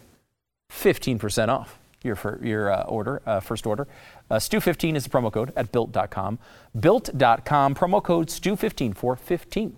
15% 0.70 1.48
off 1.48 1.78
your 2.02 2.38
your 2.42 2.70
uh, 2.70 2.82
order, 2.82 3.22
uh, 3.26 3.40
first 3.40 3.66
order. 3.66 3.86
Uh, 4.30 4.36
Stu15 4.36 4.96
is 4.96 5.04
the 5.04 5.10
promo 5.10 5.32
code 5.32 5.52
at 5.56 5.72
built.com. 5.72 6.38
Built.com 6.78 7.74
promo 7.74 8.02
code 8.02 8.28
Stu15 8.28 8.96
for 8.96 9.16
15% 9.16 9.72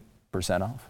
off. 0.63 0.89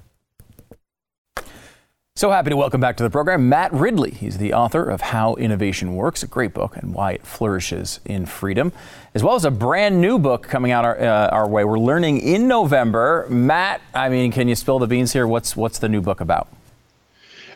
So 2.19 2.33
happy 2.33 2.51
to 2.51 2.57
welcome 2.57 2.81
back 2.81 2.97
to 2.97 3.05
the 3.05 3.11
program 3.11 3.49
Matt 3.49 3.73
Ridley. 3.73 4.11
He's 4.11 4.39
the 4.39 4.53
author 4.53 4.83
of 4.83 5.01
How 5.01 5.37
Innovation 5.37 5.95
Works, 5.95 6.25
a 6.25 6.27
great 6.27 6.53
book, 6.53 6.77
and 6.77 6.93
why 6.93 7.13
it 7.13 7.25
flourishes 7.25 8.01
in 8.05 8.27
freedom, 8.27 8.73
as 9.15 9.23
well 9.23 9.37
as 9.37 9.45
a 9.45 9.53
brand 9.53 10.01
new 10.01 10.19
book 10.19 10.43
coming 10.43 10.73
out 10.73 10.85
our, 10.85 10.99
uh, 10.99 11.29
our 11.29 11.49
way. 11.49 11.65
We're 11.65 11.79
learning 11.79 12.19
in 12.19 12.49
November. 12.49 13.29
Matt, 13.31 13.83
I 13.95 14.09
mean, 14.09 14.33
can 14.33 14.49
you 14.49 14.57
spill 14.57 14.81
the 14.81 14.89
beans 14.89 15.13
here? 15.13 15.29
What's 15.29 15.55
what's 15.57 15.79
the 15.79 15.89
new 15.89 16.01
book 16.01 16.21
about? 16.21 16.49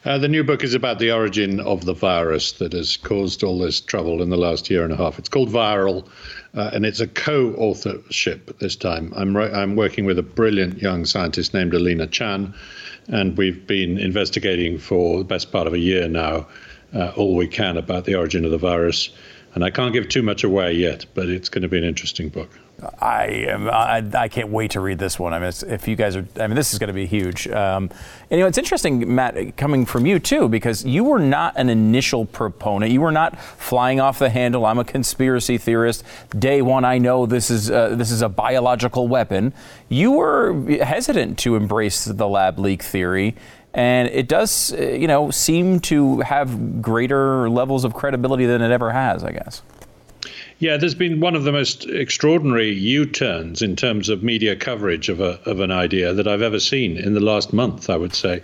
Uh, 0.05 0.18
the 0.18 0.29
new 0.29 0.44
book 0.44 0.62
is 0.62 0.75
about 0.75 1.01
the 1.01 1.11
origin 1.11 1.59
of 1.59 1.85
the 1.85 1.92
virus 1.92 2.53
that 2.53 2.72
has 2.72 2.96
caused 2.96 3.42
all 3.42 3.59
this 3.59 3.81
trouble 3.81 4.22
in 4.22 4.31
the 4.31 4.37
last 4.37 4.70
year 4.70 4.85
and 4.85 4.92
a 4.92 4.96
half. 4.96 5.18
It's 5.18 5.29
called 5.29 5.48
Viral, 5.48 6.07
uh, 6.55 6.70
and 6.72 6.87
it's 6.87 7.01
a 7.01 7.09
co-authorship 7.09 8.57
this 8.61 8.77
time. 8.77 9.12
I'm 9.16 9.37
I'm 9.37 9.75
working 9.75 10.05
with 10.05 10.20
a 10.20 10.22
brilliant 10.22 10.81
young 10.81 11.05
scientist 11.05 11.53
named 11.53 11.75
Alina 11.75 12.07
Chan 12.07 12.55
and 13.09 13.37
we've 13.37 13.67
been 13.67 13.99
investigating 13.99 14.79
for 14.79 15.19
the 15.19 15.25
best 15.25 15.51
part 15.53 15.67
of 15.67 15.75
a 15.75 15.79
year 15.79 16.09
now 16.09 16.47
uh, 16.95 17.12
all 17.17 17.37
we 17.37 17.47
can 17.47 17.77
about 17.77 18.05
the 18.05 18.15
origin 18.15 18.45
of 18.45 18.51
the 18.51 18.59
virus. 18.59 19.11
And 19.55 19.62
I 19.62 19.71
can't 19.71 19.93
give 19.93 20.09
too 20.09 20.23
much 20.23 20.45
away 20.45 20.73
yet, 20.73 21.05
but 21.15 21.29
it's 21.29 21.49
going 21.49 21.62
to 21.62 21.69
be 21.69 21.79
an 21.79 21.85
interesting 21.85 22.29
book. 22.31 22.59
I 23.01 23.27
am. 23.49 23.69
I, 23.69 24.03
I, 24.15 24.29
can't 24.29 24.49
wait 24.49 24.73
to 24.73 24.81
read 24.81 24.99
this 24.99 25.19
one. 25.19 25.33
I 25.33 25.38
mean, 25.38 25.53
if 25.69 25.87
you 25.87 25.95
guys 25.95 26.17
are, 26.17 26.27
I 26.41 26.49
mean, 26.49 26.57
this 26.57 26.73
is 26.73 26.81
going 26.81 26.88
to 26.88 26.95
be 26.95 27.07
huge. 27.07 27.47
Um, 27.47 27.91
and 28.29 28.38
you 28.38 28.38
know, 28.38 28.47
it's 28.47 28.59
interesting, 28.59 29.15
Matt, 29.15 29.57
coming 29.57 29.87
from 29.87 30.05
you 30.05 30.19
too, 30.19 30.49
because 30.49 30.85
you 30.85 31.05
were 31.05 31.21
not 31.21 31.55
an 31.57 31.69
initial 31.69 32.25
proponent. 32.25 32.91
You 32.91 33.01
were 33.01 33.12
not 33.12 33.38
flying 33.41 34.01
off 34.01 34.19
the 34.19 34.31
handle. 34.31 34.67
I'm 34.67 34.79
a 34.79 34.85
conspiracy 34.85 35.59
theorist. 35.59 36.03
Day 36.37 36.61
one, 36.61 36.85
I 36.85 36.99
know 36.99 37.25
this 37.25 37.51
is 37.51 37.71
uh, 37.71 37.95
this 37.95 38.11
is 38.11 38.21
a 38.21 38.29
biological 38.29 39.07
weapon. 39.07 39.53
You 39.88 40.12
were 40.12 40.61
hesitant 40.83 41.38
to 41.41 41.55
embrace 41.55 42.05
the 42.05 42.27
lab 42.27 42.59
leak 42.59 42.83
theory. 42.83 43.37
And 43.75 44.09
it 44.09 44.29
does, 44.29 44.73
uh, 44.75 44.83
you 44.83 45.07
know, 45.07 45.31
seem 45.31 45.81
to 45.81 46.21
have 46.21 46.83
greater 46.83 47.49
levels 47.49 47.85
of 47.85 47.95
credibility 47.95 48.45
than 48.47 48.61
it 48.61 48.71
ever 48.71 48.91
has, 48.91 49.25
I 49.25 49.33
guess. 49.33 49.63
Yeah, 50.63 50.77
there's 50.77 50.95
been 50.95 51.19
one 51.19 51.35
of 51.35 51.43
the 51.43 51.51
most 51.51 51.87
extraordinary 51.87 52.71
U-turns 52.71 53.63
in 53.63 53.75
terms 53.75 54.09
of 54.09 54.23
media 54.23 54.55
coverage 54.55 55.09
of 55.09 55.21
a 55.21 55.41
of 55.45 55.59
an 55.59 55.73
idea 55.73 56.15
that 56.15 56.29
I've 56.29 56.41
ever 56.41 56.61
seen 56.61 56.97
in 56.97 57.15
the 57.15 57.21
last 57.21 57.53
month. 57.53 57.91
I 57.91 57.97
would 57.97 58.15
say, 58.15 58.43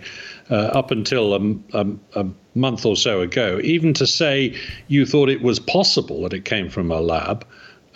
uh, 0.51 0.55
up 0.55 0.91
until 0.91 1.33
a, 1.33 1.39
a, 1.73 1.87
a, 2.15 2.25
month 2.55 2.85
or 2.85 2.97
so 2.97 3.21
ago, 3.21 3.61
even 3.63 3.93
to 3.93 4.05
say 4.05 4.53
you 4.89 5.05
thought 5.05 5.29
it 5.29 5.41
was 5.41 5.59
possible 5.59 6.23
that 6.23 6.33
it 6.33 6.43
came 6.43 6.69
from 6.69 6.91
a 6.91 6.99
lab. 6.99 7.45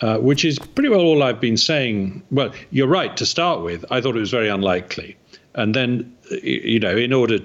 Uh, 0.00 0.18
which 0.18 0.44
is 0.44 0.58
pretty 0.58 0.88
well 0.88 1.00
all 1.00 1.22
I've 1.22 1.40
been 1.40 1.56
saying. 1.56 2.22
Well, 2.30 2.52
you're 2.70 2.88
right 2.88 3.16
to 3.16 3.24
start 3.24 3.62
with. 3.62 3.84
I 3.90 4.00
thought 4.00 4.16
it 4.16 4.20
was 4.20 4.30
very 4.30 4.48
unlikely. 4.48 5.16
And 5.54 5.72
then, 5.74 6.13
you 6.30 6.80
know, 6.80 6.96
in 6.96 7.12
order, 7.12 7.38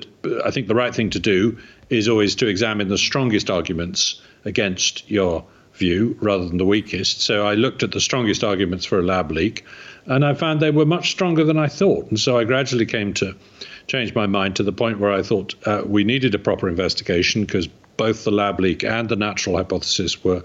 I 0.44 0.52
think 0.52 0.68
the 0.68 0.76
right 0.76 0.94
thing 0.94 1.10
to 1.12 1.20
do 1.20 1.58
is 1.90 2.08
always 2.08 2.36
to 2.36 2.48
examine 2.48 2.88
the 2.88 2.98
strongest 2.98 3.50
arguments 3.50 4.22
against 4.46 5.10
your 5.10 5.46
view 5.74 6.18
rather 6.22 6.48
than 6.48 6.58
the 6.58 6.66
weakest. 6.66 7.22
So 7.22 7.46
I 7.46 7.56
looked 7.56 7.84
at 7.84 7.92
the 7.92 8.02
strongest 8.02 8.44
arguments 8.44 8.86
for 8.86 9.00
a 9.00 9.04
lab 9.04 9.32
leak, 9.32 9.66
and 10.06 10.26
I 10.26 10.34
found 10.34 10.60
they 10.60 10.72
were 10.72 10.86
much 10.86 11.12
stronger 11.12 11.44
than 11.44 11.58
I 11.58 11.68
thought. 11.68 12.10
And 12.10 12.20
so 12.20 12.38
I 12.38 12.44
gradually 12.44 12.86
came 12.86 13.14
to 13.16 13.36
change 13.88 14.14
my 14.14 14.28
mind 14.28 14.58
to 14.58 14.64
the 14.64 14.72
point 14.72 15.00
where 15.00 15.12
I 15.12 15.24
thought 15.24 15.56
uh, 15.66 15.82
we 15.86 16.04
needed 16.04 16.36
a 16.36 16.40
proper 16.40 16.70
investigation 16.70 17.46
because 17.46 17.68
both 17.98 18.24
the 18.24 18.32
lab 18.32 18.60
leak 18.60 18.84
and 18.84 19.10
the 19.10 19.16
natural 19.16 19.58
hypothesis 19.58 20.24
were. 20.24 20.44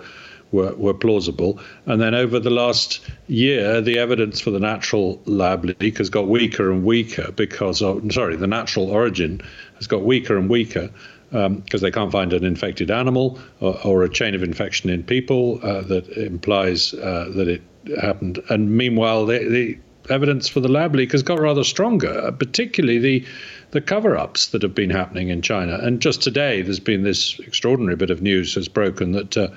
Were, 0.52 0.74
were 0.74 0.94
plausible. 0.94 1.59
And 1.87 2.00
then 2.00 2.14
over 2.14 2.38
the 2.38 2.50
last 2.50 3.00
year, 3.26 3.80
the 3.80 3.98
evidence 3.98 4.40
for 4.40 4.52
the 4.52 4.61
natural 4.61 5.20
lab 5.24 5.64
leak 5.64 5.98
has 5.98 6.11
got 6.11 6.28
weaker 6.28 6.70
and 6.70 6.85
weaker 6.85 7.33
because 7.33 7.83
of, 7.83 8.12
sorry, 8.12 8.37
the 8.37 8.46
natural 8.46 8.88
origin 8.88 9.40
has 9.76 9.88
got 9.88 10.04
weaker 10.04 10.37
and 10.37 10.48
weaker 10.48 10.90
because 11.30 11.46
um, 11.46 11.80
they 11.80 11.90
can't 11.90 12.12
find 12.12 12.33
an 12.33 12.44
infected 12.44 12.92
animal 12.92 13.40
or, 13.59 13.85
or 13.85 14.04
a 14.04 14.09
chain 14.09 14.37
of 14.37 14.44
infection 14.44 14.88
in 14.90 15.02
people 15.02 15.59
uh, 15.64 15.80
that 15.83 16.07
implies 16.11 16.94
uh, 16.94 17.28
that 17.35 17.48
it 17.48 17.62
happened. 18.00 18.38
And 18.48 18.70
meanwhile, 18.76 19.26
the, 19.26 19.38
the, 19.38 19.78
evidence 20.11 20.48
for 20.48 20.61
the 20.61 20.68
lab 20.68 20.94
leak 20.94 21.12
has 21.12 21.22
got 21.22 21.40
rather 21.40 21.64
stronger, 21.64 22.26
uh, 22.26 22.30
particularly 22.30 22.98
the 22.98 23.24
the 23.70 23.80
cover-ups 23.80 24.48
that 24.48 24.62
have 24.62 24.74
been 24.74 24.90
happening 24.90 25.30
in 25.30 25.42
China. 25.42 25.78
And 25.83 25.98
just 25.98 26.22
today, 26.22 26.62
there's 26.62 26.78
been 26.78 27.02
this 27.02 27.40
extraordinary 27.40 27.96
bit 27.96 28.11
of 28.11 28.22
news 28.22 28.54
has 28.54 28.68
broken 28.68 29.12
that 29.12 29.37
uh, 29.37 29.48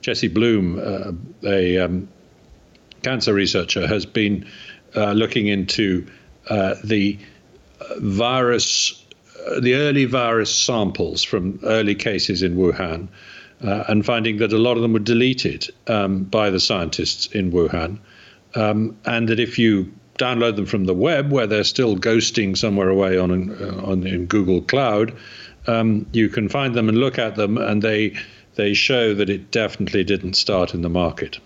Jesse 0.00 0.28
Bloom, 0.28 0.78
uh, 0.78 1.12
a 1.48 1.78
um, 1.78 2.08
cancer 3.02 3.34
researcher, 3.34 3.86
has 3.86 4.06
been 4.06 4.46
uh, 4.94 5.12
looking 5.12 5.48
into 5.48 6.06
the 6.84 7.18
virus 7.98 9.02
the 9.60 9.74
early 9.74 10.06
virus 10.06 10.52
samples 10.52 11.22
from 11.22 11.60
early 11.62 11.94
cases 11.94 12.42
in 12.42 12.56
Wuhan 12.56 13.08
uh, 13.62 13.84
and 13.88 14.04
finding 14.04 14.38
that 14.38 14.52
a 14.52 14.58
lot 14.58 14.76
of 14.76 14.82
them 14.82 14.92
were 14.92 14.98
deleted 14.98 15.68
um, 15.86 16.24
by 16.24 16.50
the 16.50 16.60
scientists 16.60 17.26
in 17.26 17.52
Wuhan. 17.52 17.98
Um, 18.54 18.96
and 19.04 19.28
that 19.28 19.40
if 19.40 19.58
you 19.58 19.92
download 20.18 20.56
them 20.56 20.66
from 20.66 20.84
the 20.84 20.94
web, 20.94 21.30
where 21.30 21.46
they're 21.46 21.64
still 21.64 21.96
ghosting 21.96 22.56
somewhere 22.56 22.88
away 22.88 23.18
on, 23.18 23.50
uh, 23.62 23.82
on 23.84 24.06
in 24.06 24.26
Google 24.26 24.62
Cloud, 24.62 25.14
um, 25.66 26.06
you 26.12 26.28
can 26.28 26.48
find 26.48 26.74
them 26.74 26.88
and 26.88 26.98
look 26.98 27.18
at 27.18 27.36
them, 27.36 27.58
and 27.58 27.82
they 27.82 28.16
they 28.56 28.74
show 28.74 29.14
that 29.14 29.30
it 29.30 29.50
definitely 29.50 30.04
didn't 30.04 30.34
start 30.34 30.74
in 30.74 30.82
the 30.82 30.88
market. 30.88 31.38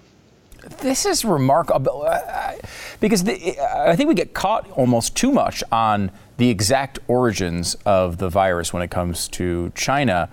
This 0.80 1.06
is 1.06 1.24
remarkable 1.24 2.04
uh, 2.06 2.52
because 3.00 3.24
the, 3.24 3.58
I 3.60 3.96
think 3.96 4.08
we 4.08 4.14
get 4.14 4.34
caught 4.34 4.70
almost 4.72 5.16
too 5.16 5.32
much 5.32 5.62
on 5.72 6.10
the 6.36 6.50
exact 6.50 6.98
origins 7.08 7.76
of 7.86 8.18
the 8.18 8.28
virus 8.28 8.72
when 8.72 8.82
it 8.82 8.90
comes 8.90 9.28
to 9.28 9.72
China, 9.74 10.28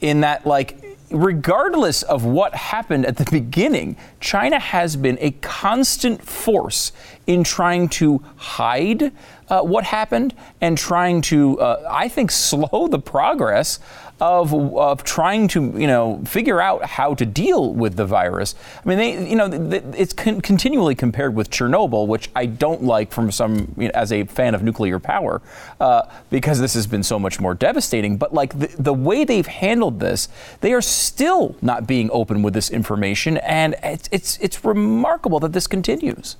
in 0.00 0.20
that, 0.20 0.46
like, 0.46 0.82
regardless 1.10 2.02
of 2.02 2.24
what 2.24 2.54
happened 2.54 3.06
at 3.06 3.16
the 3.16 3.24
beginning, 3.30 3.96
China 4.20 4.58
has 4.58 4.96
been 4.96 5.18
a 5.20 5.30
constant 5.42 6.22
force 6.22 6.92
in 7.26 7.44
trying 7.44 7.88
to 7.88 8.22
hide 8.36 9.12
uh, 9.48 9.60
what 9.62 9.84
happened 9.84 10.34
and 10.60 10.78
trying 10.78 11.20
to, 11.20 11.60
uh, 11.60 11.88
I 11.90 12.08
think, 12.08 12.30
slow 12.30 12.88
the 12.88 12.98
progress 12.98 13.78
of, 14.20 14.54
of 14.54 15.04
trying 15.04 15.48
to, 15.48 15.74
you 15.76 15.86
know, 15.86 16.22
figure 16.24 16.60
out 16.60 16.84
how 16.84 17.14
to 17.14 17.26
deal 17.26 17.74
with 17.74 17.96
the 17.96 18.06
virus. 18.06 18.54
I 18.84 18.88
mean, 18.88 18.98
they, 18.98 19.28
you 19.28 19.36
know, 19.36 19.48
it's 19.96 20.12
con- 20.12 20.40
continually 20.40 20.94
compared 20.94 21.34
with 21.34 21.50
Chernobyl, 21.50 22.06
which 22.06 22.30
I 22.34 22.46
don't 22.46 22.84
like 22.84 23.12
from 23.12 23.32
some, 23.32 23.74
you 23.76 23.86
know, 23.86 23.92
as 23.94 24.12
a 24.12 24.24
fan 24.24 24.54
of 24.54 24.62
nuclear 24.62 24.98
power, 24.98 25.42
uh, 25.80 26.02
because 26.30 26.60
this 26.60 26.74
has 26.74 26.86
been 26.86 27.02
so 27.02 27.18
much 27.18 27.40
more 27.40 27.54
devastating. 27.54 28.16
But 28.16 28.32
like 28.32 28.58
the, 28.58 28.68
the 28.78 28.94
way 28.94 29.24
they've 29.24 29.46
handled 29.46 30.00
this, 30.00 30.28
they 30.60 30.72
are 30.72 30.82
still 30.82 31.56
not 31.60 31.86
being 31.86 32.10
open 32.12 32.42
with 32.42 32.54
this 32.54 32.70
information, 32.70 33.38
and 33.38 33.74
it's 33.82 34.08
it's, 34.12 34.38
it's 34.38 34.64
remarkable 34.64 35.40
that 35.40 35.52
this 35.52 35.66
continues. 35.66 36.36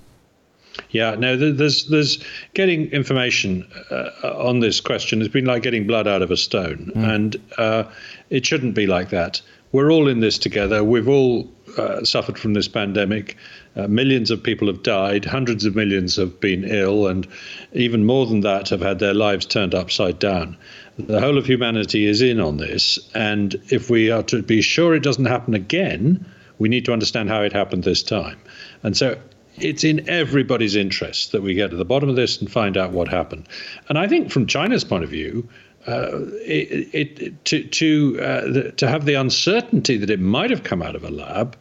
Yeah, 0.94 1.16
no, 1.16 1.37
there's 1.37 1.87
there's 1.87 2.22
getting 2.54 2.87
information 2.92 3.68
uh, 3.90 4.11
on 4.22 4.61
this 4.61 4.80
question 4.80 5.18
has 5.18 5.28
been 5.28 5.44
like 5.44 5.64
getting 5.64 5.88
blood 5.88 6.07
out 6.07 6.22
of 6.22 6.30
a 6.30 6.37
stone, 6.37 6.92
mm. 6.94 7.14
and 7.14 7.37
uh, 7.59 7.90
it 8.30 8.46
shouldn't 8.46 8.76
be 8.76 8.87
like 8.87 9.11
that. 9.11 9.42
We're 9.72 9.90
all 9.90 10.07
in 10.07 10.20
this 10.20 10.38
together. 10.38 10.85
We've 10.85 11.09
all 11.09 11.50
uh, 11.76 12.04
suffered 12.04 12.38
from 12.38 12.54
this 12.54 12.68
pandemic. 12.68 13.37
Uh, 13.74 13.88
millions 13.88 14.30
of 14.30 14.40
people 14.40 14.68
have 14.68 14.85
died. 14.85 15.24
Hundreds 15.24 15.64
of 15.64 15.74
millions 15.74 16.14
have 16.14 16.38
been 16.38 16.62
ill, 16.62 17.09
and 17.09 17.26
even 17.72 18.07
more 18.07 18.24
than 18.26 18.42
that 18.42 18.68
have 18.68 18.80
had 18.80 19.00
their 19.00 19.14
lives 19.14 19.46
turned 19.46 19.74
upside 19.74 20.20
down. 20.20 20.57
The 20.96 21.20
whole 21.20 21.38
of 21.38 21.44
humanity 21.44 22.07
is 22.07 22.22
in 22.22 22.38
on 22.38 22.59
this, 22.59 23.00
and 23.16 23.61
if 23.70 23.90
we 23.90 24.12
are 24.12 24.22
to 24.22 24.42
be 24.42 24.62
sure 24.62 24.94
it 24.94 25.02
doesn't 25.02 25.24
happen 25.24 25.54
again, 25.54 26.24
we 26.61 26.68
need 26.68 26.85
to 26.85 26.92
understand 26.92 27.30
how 27.30 27.42
it 27.42 27.52
happened 27.52 27.83
this 27.83 28.04
time. 28.04 28.38
And 28.85 28.96
so 28.96 29.18
it's 29.56 29.84
in 29.84 30.08
everybody's 30.08 30.76
interest 30.76 31.32
that 31.32 31.42
we 31.42 31.54
get 31.54 31.70
to 31.70 31.76
the 31.76 31.84
bottom 31.84 32.08
of 32.08 32.16
this 32.16 32.40
and 32.40 32.50
find 32.50 32.76
out 32.76 32.92
what 32.92 33.08
happened. 33.08 33.48
And 33.88 33.98
I 33.98 34.08
think 34.08 34.30
from 34.30 34.46
China's 34.46 34.84
point 34.84 35.04
of 35.04 35.10
view, 35.10 35.48
uh, 35.86 36.20
it, 36.42 36.94
it, 36.94 37.44
to 37.44 37.64
to 37.64 38.20
uh, 38.20 38.40
the, 38.52 38.72
to 38.72 38.88
have 38.88 39.04
the 39.04 39.14
uncertainty 39.14 39.98
that 39.98 40.10
it 40.10 40.20
might 40.20 40.50
have 40.50 40.62
come 40.62 40.82
out 40.82 40.96
of 40.96 41.04
a 41.04 41.10
lab 41.10 41.56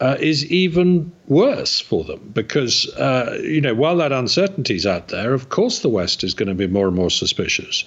uh, 0.00 0.16
is 0.20 0.46
even 0.46 1.12
worse 1.26 1.80
for 1.80 2.04
them 2.04 2.30
because, 2.32 2.88
uh, 2.94 3.38
you 3.42 3.60
know, 3.60 3.74
while 3.74 3.96
that 3.96 4.12
uncertainty 4.12 4.76
is 4.76 4.86
out 4.86 5.08
there, 5.08 5.34
of 5.34 5.48
course 5.48 5.80
the 5.80 5.88
West 5.88 6.22
is 6.22 6.34
going 6.34 6.48
to 6.48 6.54
be 6.54 6.66
more 6.66 6.86
and 6.86 6.96
more 6.96 7.10
suspicious. 7.10 7.84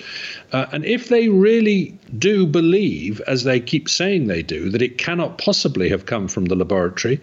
Uh, 0.52 0.66
and 0.72 0.84
if 0.84 1.08
they 1.08 1.30
really 1.30 1.98
do 2.18 2.46
believe, 2.46 3.22
as 3.22 3.44
they 3.44 3.60
keep 3.60 3.88
saying 3.90 4.28
they 4.28 4.44
do, 4.44 4.70
that 4.70 4.82
it 4.82 4.98
cannot 4.98 5.38
possibly 5.38 5.90
have 5.90 6.06
come 6.06 6.28
from 6.28 6.46
the 6.46 6.56
laboratory, 6.56 7.20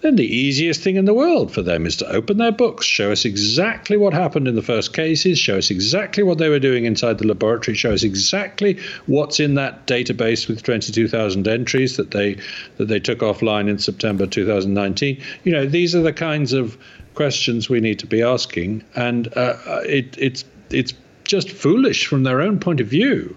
then 0.00 0.16
the 0.16 0.36
easiest 0.36 0.80
thing 0.80 0.96
in 0.96 1.04
the 1.04 1.14
world 1.14 1.52
for 1.52 1.62
them 1.62 1.84
is 1.86 1.96
to 1.96 2.10
open 2.10 2.38
their 2.38 2.52
books, 2.52 2.86
show 2.86 3.12
us 3.12 3.24
exactly 3.24 3.96
what 3.96 4.14
happened 4.14 4.48
in 4.48 4.54
the 4.54 4.62
first 4.62 4.94
cases, 4.94 5.38
show 5.38 5.58
us 5.58 5.70
exactly 5.70 6.22
what 6.22 6.38
they 6.38 6.48
were 6.48 6.58
doing 6.58 6.86
inside 6.86 7.18
the 7.18 7.26
laboratory, 7.26 7.76
show 7.76 7.92
us 7.92 8.02
exactly 8.02 8.78
what's 9.06 9.38
in 9.40 9.54
that 9.54 9.86
database 9.86 10.48
with 10.48 10.62
22,000 10.62 11.46
entries 11.46 11.96
that 11.96 12.12
they 12.12 12.38
that 12.78 12.88
they 12.88 13.00
took 13.00 13.18
offline 13.18 13.68
in 13.68 13.78
September 13.78 14.26
2019. 14.26 15.20
You 15.44 15.52
know, 15.52 15.66
these 15.66 15.94
are 15.94 16.02
the 16.02 16.12
kinds 16.12 16.52
of 16.52 16.78
questions 17.14 17.68
we 17.68 17.80
need 17.80 17.98
to 17.98 18.06
be 18.06 18.22
asking, 18.22 18.82
and 18.94 19.28
uh, 19.36 19.56
it, 19.84 20.16
it's 20.18 20.44
it's 20.70 20.94
just 21.24 21.50
foolish 21.50 22.06
from 22.06 22.22
their 22.22 22.40
own 22.40 22.58
point 22.58 22.80
of 22.80 22.86
view 22.86 23.36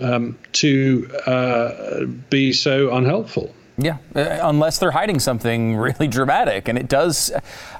um, 0.00 0.36
to 0.52 1.08
uh, 1.26 2.04
be 2.30 2.52
so 2.52 2.92
unhelpful. 2.92 3.54
Yeah, 3.76 3.96
uh, 4.14 4.38
unless 4.42 4.78
they're 4.78 4.92
hiding 4.92 5.18
something 5.18 5.76
really 5.76 6.06
dramatic, 6.06 6.68
and 6.68 6.78
it 6.78 6.88
does, 6.88 7.32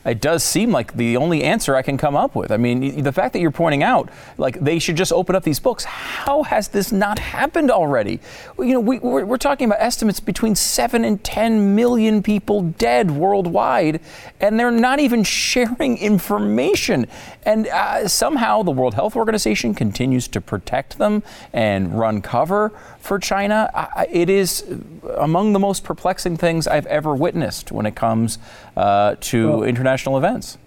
it 0.04 0.20
does 0.20 0.42
seem 0.42 0.70
like 0.70 0.94
the 0.94 1.16
only 1.16 1.42
answer 1.42 1.74
I 1.74 1.82
can 1.82 1.96
come 1.96 2.16
up 2.16 2.34
with. 2.34 2.50
I 2.50 2.56
mean, 2.56 3.02
the 3.02 3.12
fact 3.12 3.32
that 3.32 3.40
you're 3.40 3.50
pointing 3.50 3.82
out, 3.82 4.10
like 4.38 4.60
they 4.60 4.78
should 4.78 4.96
just 4.96 5.12
open 5.12 5.34
up 5.34 5.42
these 5.42 5.60
books. 5.60 5.84
How 5.84 6.42
has 6.42 6.68
this 6.68 6.92
not 6.92 7.18
happened 7.18 7.70
already? 7.70 8.20
You 8.58 8.74
know, 8.74 8.80
we, 8.80 8.98
we're, 8.98 9.24
we're 9.24 9.38
talking 9.38 9.66
about 9.66 9.80
estimates 9.80 10.20
between 10.20 10.54
seven 10.54 11.04
and 11.04 11.22
ten 11.24 11.74
million 11.74 12.22
people 12.22 12.62
dead 12.62 13.10
worldwide, 13.10 14.00
and 14.40 14.58
they're 14.60 14.70
not 14.70 15.00
even 15.00 15.24
sharing 15.24 15.98
information. 15.98 17.06
And 17.44 17.66
uh, 17.68 18.08
somehow 18.08 18.62
the 18.62 18.70
World 18.70 18.94
Health 18.94 19.16
Organization 19.16 19.74
continues 19.74 20.28
to 20.28 20.40
protect 20.40 20.98
them 20.98 21.22
and 21.52 21.98
run 21.98 22.22
cover 22.22 22.72
for 22.98 23.18
China. 23.18 23.70
I, 23.74 24.06
it 24.10 24.30
is 24.30 24.64
among 25.18 25.52
the 25.52 25.58
most 25.58 25.84
perplexing 25.84 26.38
things 26.38 26.66
I've 26.66 26.86
ever 26.86 27.14
witnessed 27.14 27.70
when 27.70 27.84
it 27.84 27.94
comes 27.94 28.38
uh, 28.76 29.16
to 29.20 29.48
well, 29.48 29.62
international 29.62 30.16
events. 30.16 30.58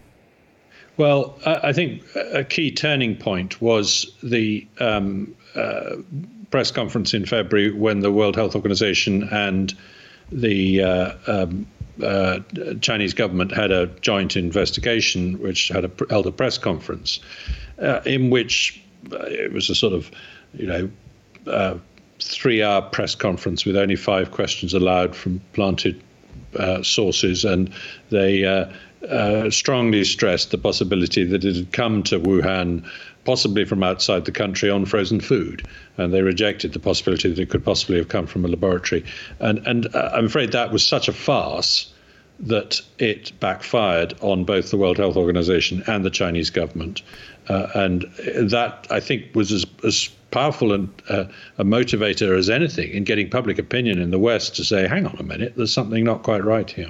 Well, 0.97 1.37
I 1.45 1.73
think 1.73 2.03
a 2.15 2.43
key 2.43 2.71
turning 2.71 3.15
point 3.15 3.61
was 3.61 4.11
the 4.23 4.67
um, 4.79 5.35
uh, 5.55 5.97
press 6.49 6.71
conference 6.71 7.13
in 7.13 7.25
February 7.25 7.71
when 7.71 7.99
the 7.99 8.11
World 8.11 8.35
Health 8.35 8.55
Organization 8.55 9.29
and 9.29 9.75
the 10.31 10.83
uh, 10.83 11.13
um, 11.27 11.67
uh, 12.03 12.39
Chinese 12.81 13.13
government 13.13 13.51
had 13.51 13.71
a 13.71 13.87
joint 14.01 14.35
investigation, 14.35 15.39
which 15.39 15.69
had 15.69 15.85
a, 15.85 15.91
held 16.09 16.27
a 16.27 16.31
press 16.31 16.57
conference, 16.57 17.19
uh, 17.79 18.01
in 18.05 18.29
which 18.29 18.81
uh, 19.11 19.17
it 19.25 19.53
was 19.53 19.69
a 19.69 19.75
sort 19.75 19.93
of, 19.93 20.11
you 20.53 20.67
know, 20.67 20.89
uh, 21.47 21.77
three 22.19 22.63
hour 22.63 22.81
press 22.81 23.15
conference 23.15 23.65
with 23.65 23.77
only 23.77 23.95
five 23.95 24.31
questions 24.31 24.73
allowed 24.73 25.15
from 25.15 25.39
planted 25.53 26.01
uh, 26.55 26.81
sources, 26.83 27.45
and 27.45 27.71
they 28.09 28.45
uh, 28.45 28.71
uh, 29.09 29.49
strongly 29.49 30.03
stressed 30.03 30.51
the 30.51 30.57
possibility 30.57 31.23
that 31.23 31.43
it 31.43 31.55
had 31.55 31.71
come 31.71 32.03
to 32.03 32.19
Wuhan, 32.19 32.85
possibly 33.25 33.65
from 33.65 33.83
outside 33.83 34.25
the 34.25 34.31
country, 34.31 34.69
on 34.69 34.85
frozen 34.85 35.19
food, 35.19 35.67
and 35.97 36.13
they 36.13 36.21
rejected 36.21 36.73
the 36.73 36.79
possibility 36.79 37.29
that 37.29 37.39
it 37.39 37.49
could 37.49 37.63
possibly 37.63 37.97
have 37.97 38.07
come 38.07 38.27
from 38.27 38.45
a 38.45 38.47
laboratory. 38.47 39.03
And, 39.39 39.59
and 39.67 39.93
uh, 39.95 40.11
I'm 40.13 40.25
afraid 40.25 40.51
that 40.51 40.71
was 40.71 40.85
such 40.85 41.07
a 41.07 41.13
farce 41.13 41.93
that 42.39 42.81
it 42.99 43.31
backfired 43.39 44.13
on 44.21 44.43
both 44.43 44.69
the 44.69 44.77
World 44.77 44.97
Health 44.97 45.17
Organization 45.17 45.83
and 45.87 46.05
the 46.05 46.09
Chinese 46.09 46.49
government. 46.49 47.01
Uh, 47.49 47.67
and 47.73 48.01
that, 48.51 48.87
I 48.91 48.99
think, 48.99 49.33
was 49.33 49.51
as, 49.51 49.65
as 49.83 50.09
powerful 50.31 50.73
and 50.73 50.89
uh, 51.09 51.25
a 51.57 51.63
motivator 51.63 52.37
as 52.37 52.49
anything 52.49 52.91
in 52.91 53.03
getting 53.03 53.29
public 53.29 53.59
opinion 53.59 53.99
in 53.99 54.11
the 54.11 54.19
West 54.19 54.55
to 54.55 54.63
say, 54.63 54.87
hang 54.87 55.05
on 55.05 55.15
a 55.19 55.23
minute, 55.23 55.53
there's 55.55 55.73
something 55.73 56.03
not 56.03 56.23
quite 56.23 56.43
right 56.43 56.69
here. 56.69 56.89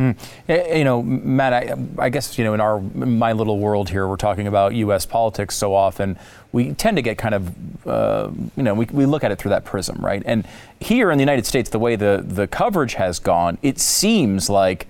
Mm. 0.00 0.78
You 0.78 0.84
know, 0.84 1.02
Matt, 1.02 1.52
I, 1.52 1.76
I, 1.98 2.08
guess, 2.08 2.38
you 2.38 2.44
know, 2.44 2.54
in 2.54 2.60
our 2.60 2.78
in 2.78 3.18
my 3.18 3.34
little 3.34 3.58
world 3.58 3.90
here, 3.90 4.08
we're 4.08 4.16
talking 4.16 4.46
about 4.46 4.74
U.S. 4.74 5.04
politics 5.04 5.54
so 5.54 5.74
often. 5.74 6.18
We 6.52 6.72
tend 6.72 6.96
to 6.96 7.02
get 7.02 7.18
kind 7.18 7.34
of, 7.34 7.86
uh, 7.86 8.30
you 8.56 8.62
know, 8.62 8.72
we, 8.72 8.86
we 8.86 9.04
look 9.04 9.24
at 9.24 9.30
it 9.30 9.38
through 9.38 9.50
that 9.50 9.66
prism, 9.66 9.98
right? 9.98 10.22
And 10.24 10.46
here 10.80 11.10
in 11.10 11.18
the 11.18 11.22
United 11.22 11.44
States, 11.44 11.68
the 11.68 11.78
way 11.78 11.96
the, 11.96 12.24
the 12.26 12.46
coverage 12.46 12.94
has 12.94 13.18
gone, 13.18 13.58
it 13.60 13.78
seems 13.78 14.48
like 14.48 14.86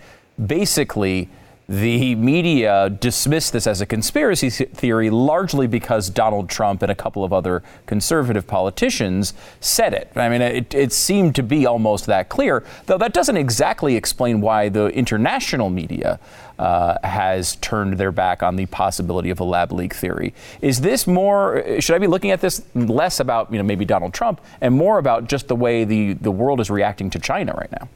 basically 0.46 1.28
the 1.70 2.16
media 2.16 2.90
dismissed 2.90 3.52
this 3.52 3.64
as 3.64 3.80
a 3.80 3.86
conspiracy 3.86 4.50
theory 4.50 5.08
largely 5.08 5.68
because 5.68 6.10
Donald 6.10 6.50
Trump 6.50 6.82
and 6.82 6.90
a 6.90 6.96
couple 6.96 7.22
of 7.22 7.32
other 7.32 7.62
conservative 7.86 8.44
politicians 8.44 9.34
said 9.60 9.94
it. 9.94 10.10
I 10.16 10.28
mean, 10.28 10.42
it, 10.42 10.74
it, 10.74 10.92
seemed 10.92 11.36
to 11.36 11.44
be 11.44 11.66
almost 11.66 12.06
that 12.06 12.28
clear, 12.28 12.64
though 12.86 12.98
that 12.98 13.12
doesn't 13.12 13.36
exactly 13.36 13.94
explain 13.94 14.40
why 14.40 14.68
the 14.68 14.86
international 14.86 15.70
media 15.70 16.18
uh, 16.58 16.96
has 17.04 17.54
turned 17.56 17.98
their 17.98 18.10
back 18.10 18.42
on 18.42 18.56
the 18.56 18.66
possibility 18.66 19.30
of 19.30 19.38
a 19.38 19.44
lab 19.44 19.70
leak 19.70 19.94
theory. 19.94 20.34
Is 20.60 20.80
this 20.80 21.06
more, 21.06 21.62
should 21.78 21.94
I 21.94 21.98
be 22.00 22.08
looking 22.08 22.32
at 22.32 22.40
this 22.40 22.62
less 22.74 23.20
about, 23.20 23.52
you 23.52 23.58
know, 23.58 23.64
maybe 23.64 23.84
Donald 23.84 24.12
Trump 24.12 24.40
and 24.60 24.74
more 24.74 24.98
about 24.98 25.28
just 25.28 25.46
the 25.46 25.54
way 25.54 25.84
the, 25.84 26.14
the 26.14 26.32
world 26.32 26.58
is 26.58 26.68
reacting 26.68 27.10
to 27.10 27.20
China 27.20 27.54
right 27.56 27.70
now? 27.70 27.88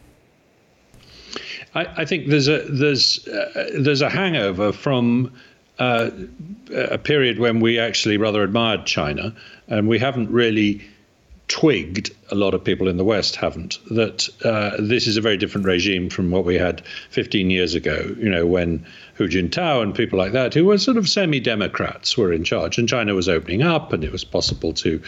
I, 1.74 2.02
I 2.02 2.04
think 2.04 2.28
there's 2.28 2.48
a 2.48 2.58
there's 2.68 3.26
uh, 3.26 3.70
there's 3.78 4.02
a 4.02 4.10
hangover 4.10 4.72
from 4.72 5.32
uh, 5.78 6.10
a 6.72 6.98
period 6.98 7.38
when 7.38 7.60
we 7.60 7.78
actually 7.78 8.16
rather 8.16 8.42
admired 8.42 8.86
China, 8.86 9.34
and 9.68 9.88
we 9.88 9.98
haven't 9.98 10.30
really 10.30 10.82
twigged. 11.48 12.10
A 12.30 12.34
lot 12.34 12.54
of 12.54 12.64
people 12.64 12.88
in 12.88 12.96
the 12.96 13.04
West 13.04 13.36
haven't 13.36 13.78
that 13.90 14.28
uh, 14.44 14.76
this 14.78 15.06
is 15.06 15.16
a 15.16 15.20
very 15.20 15.36
different 15.36 15.66
regime 15.66 16.08
from 16.08 16.30
what 16.30 16.44
we 16.44 16.54
had 16.54 16.82
15 17.10 17.50
years 17.50 17.74
ago. 17.74 18.14
You 18.18 18.30
know 18.30 18.46
when 18.46 18.86
Hu 19.14 19.28
Jintao 19.28 19.82
and 19.82 19.94
people 19.94 20.18
like 20.18 20.32
that, 20.32 20.54
who 20.54 20.64
were 20.64 20.78
sort 20.78 20.96
of 20.96 21.08
semi-democrats, 21.08 22.16
were 22.16 22.32
in 22.32 22.44
charge, 22.44 22.78
and 22.78 22.88
China 22.88 23.14
was 23.14 23.28
opening 23.28 23.62
up, 23.62 23.92
and 23.92 24.04
it 24.04 24.12
was 24.12 24.24
possible 24.24 24.72
to 24.74 25.02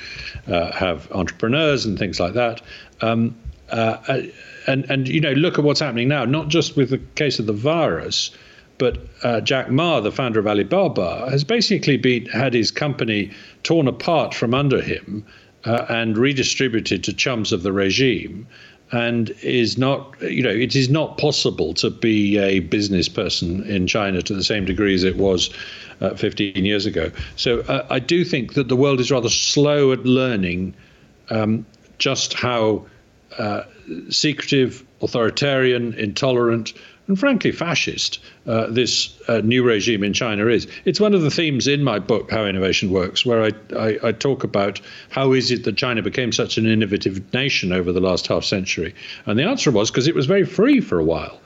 uh, 0.48 0.72
have 0.72 1.10
entrepreneurs 1.12 1.86
and 1.86 1.98
things 1.98 2.18
like 2.20 2.34
that. 2.34 2.60
Um, 3.00 3.36
uh, 3.70 4.22
and 4.66 4.88
and 4.90 5.08
you 5.08 5.20
know 5.20 5.32
look 5.32 5.58
at 5.58 5.64
what's 5.64 5.80
happening 5.80 6.08
now, 6.08 6.24
not 6.24 6.48
just 6.48 6.76
with 6.76 6.90
the 6.90 6.98
case 7.14 7.38
of 7.38 7.46
the 7.46 7.52
virus, 7.52 8.30
but 8.78 8.98
uh, 9.22 9.40
Jack 9.40 9.70
Ma, 9.70 10.00
the 10.00 10.12
founder 10.12 10.40
of 10.40 10.46
Alibaba, 10.46 11.30
has 11.30 11.44
basically 11.44 11.96
been 11.96 12.26
had 12.26 12.54
his 12.54 12.70
company 12.70 13.30
torn 13.62 13.88
apart 13.88 14.34
from 14.34 14.54
under 14.54 14.80
him 14.80 15.24
uh, 15.64 15.86
and 15.88 16.16
redistributed 16.16 17.04
to 17.04 17.12
chums 17.12 17.52
of 17.52 17.62
the 17.62 17.72
regime. 17.72 18.46
And 18.92 19.30
is 19.42 19.76
not, 19.76 20.14
you 20.22 20.44
know, 20.44 20.50
it 20.50 20.76
is 20.76 20.88
not 20.88 21.18
possible 21.18 21.74
to 21.74 21.90
be 21.90 22.38
a 22.38 22.60
business 22.60 23.08
person 23.08 23.64
in 23.64 23.88
China 23.88 24.22
to 24.22 24.32
the 24.32 24.44
same 24.44 24.64
degree 24.64 24.94
as 24.94 25.02
it 25.02 25.16
was 25.16 25.50
uh, 26.00 26.14
15 26.14 26.64
years 26.64 26.86
ago. 26.86 27.10
So 27.34 27.62
uh, 27.62 27.84
I 27.90 27.98
do 27.98 28.24
think 28.24 28.54
that 28.54 28.68
the 28.68 28.76
world 28.76 29.00
is 29.00 29.10
rather 29.10 29.28
slow 29.28 29.90
at 29.90 30.06
learning 30.06 30.76
um, 31.30 31.66
just 31.98 32.34
how 32.34 32.86
uh, 33.38 33.62
secretive, 34.10 34.84
authoritarian, 35.00 35.94
intolerant, 35.94 36.72
and 37.08 37.18
frankly 37.18 37.52
fascist 37.52 38.18
uh, 38.46 38.66
this 38.66 39.16
uh, 39.28 39.40
new 39.44 39.62
regime 39.62 40.02
in 40.02 40.12
China 40.12 40.46
is. 40.46 40.66
It's 40.84 41.00
one 41.00 41.14
of 41.14 41.22
the 41.22 41.30
themes 41.30 41.66
in 41.68 41.84
my 41.84 41.98
book, 41.98 42.30
How 42.30 42.44
Innovation 42.44 42.90
Works, 42.90 43.24
where 43.24 43.44
I, 43.44 43.52
I, 43.76 43.98
I, 44.02 44.12
talk 44.12 44.42
about 44.42 44.80
how 45.10 45.32
is 45.32 45.50
it 45.50 45.64
that 45.64 45.76
China 45.76 46.02
became 46.02 46.32
such 46.32 46.58
an 46.58 46.66
innovative 46.66 47.32
nation 47.32 47.72
over 47.72 47.92
the 47.92 48.00
last 48.00 48.26
half 48.26 48.44
century. 48.44 48.94
And 49.26 49.38
the 49.38 49.44
answer 49.44 49.70
was 49.70 49.90
because 49.90 50.08
it 50.08 50.14
was 50.14 50.26
very 50.26 50.44
free 50.44 50.80
for 50.80 50.98
a 50.98 51.04
while. 51.04 51.40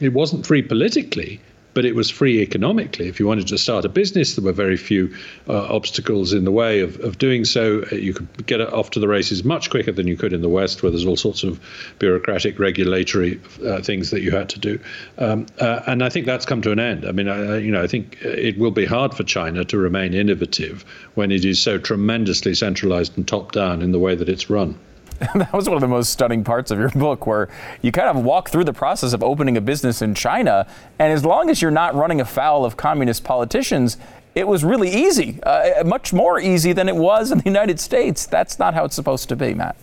It 0.00 0.12
wasn't 0.12 0.46
free 0.46 0.62
politically, 0.62 1.40
but 1.74 1.84
it 1.84 1.94
was 1.94 2.10
free 2.10 2.40
economically. 2.40 3.08
If 3.08 3.20
you 3.20 3.26
wanted 3.26 3.48
to 3.48 3.58
start 3.58 3.84
a 3.84 3.88
business, 3.88 4.36
there 4.36 4.44
were 4.44 4.52
very 4.52 4.76
few 4.76 5.14
uh, 5.48 5.74
obstacles 5.74 6.32
in 6.32 6.44
the 6.44 6.52
way 6.52 6.80
of, 6.80 6.98
of 7.00 7.18
doing 7.18 7.44
so. 7.44 7.84
Uh, 7.92 7.96
you 7.96 8.14
could 8.14 8.46
get 8.46 8.60
off 8.60 8.90
to 8.90 9.00
the 9.00 9.08
races 9.08 9.44
much 9.44 9.70
quicker 9.70 9.92
than 9.92 10.06
you 10.06 10.16
could 10.16 10.32
in 10.32 10.40
the 10.40 10.48
West, 10.48 10.82
where 10.82 10.90
there's 10.90 11.04
all 11.04 11.16
sorts 11.16 11.42
of 11.42 11.60
bureaucratic, 11.98 12.58
regulatory 12.58 13.40
uh, 13.66 13.80
things 13.82 14.10
that 14.10 14.22
you 14.22 14.30
had 14.30 14.48
to 14.50 14.58
do. 14.58 14.78
Um, 15.18 15.46
uh, 15.60 15.80
and 15.86 16.02
I 16.02 16.08
think 16.08 16.26
that's 16.26 16.46
come 16.46 16.62
to 16.62 16.72
an 16.72 16.78
end. 16.78 17.04
I 17.04 17.12
mean, 17.12 17.28
I, 17.28 17.58
you 17.58 17.72
know, 17.72 17.82
I 17.82 17.86
think 17.86 18.18
it 18.22 18.56
will 18.58 18.70
be 18.70 18.86
hard 18.86 19.14
for 19.14 19.24
China 19.24 19.64
to 19.64 19.78
remain 19.78 20.14
innovative 20.14 20.84
when 21.14 21.32
it 21.32 21.44
is 21.44 21.60
so 21.60 21.78
tremendously 21.78 22.54
centralized 22.54 23.16
and 23.16 23.26
top 23.26 23.52
down 23.52 23.82
in 23.82 23.92
the 23.92 23.98
way 23.98 24.14
that 24.14 24.28
it's 24.28 24.48
run. 24.48 24.78
that 25.34 25.52
was 25.52 25.68
one 25.68 25.76
of 25.76 25.80
the 25.80 25.88
most 25.88 26.10
stunning 26.10 26.44
parts 26.44 26.70
of 26.70 26.78
your 26.78 26.88
book, 26.94 27.26
where 27.26 27.48
you 27.82 27.92
kind 27.92 28.16
of 28.16 28.24
walk 28.24 28.50
through 28.50 28.64
the 28.64 28.72
process 28.72 29.12
of 29.12 29.22
opening 29.22 29.56
a 29.56 29.60
business 29.60 30.02
in 30.02 30.14
China. 30.14 30.66
And 30.98 31.12
as 31.12 31.24
long 31.24 31.50
as 31.50 31.62
you're 31.62 31.70
not 31.70 31.94
running 31.94 32.20
afoul 32.20 32.64
of 32.64 32.76
communist 32.76 33.24
politicians, 33.24 33.96
it 34.34 34.48
was 34.48 34.64
really 34.64 34.90
easy, 34.90 35.40
uh, 35.44 35.84
much 35.84 36.12
more 36.12 36.40
easy 36.40 36.72
than 36.72 36.88
it 36.88 36.96
was 36.96 37.30
in 37.30 37.38
the 37.38 37.44
United 37.44 37.78
States. 37.78 38.26
That's 38.26 38.58
not 38.58 38.74
how 38.74 38.84
it's 38.84 38.96
supposed 38.96 39.28
to 39.28 39.36
be, 39.36 39.54
Matt. 39.54 39.76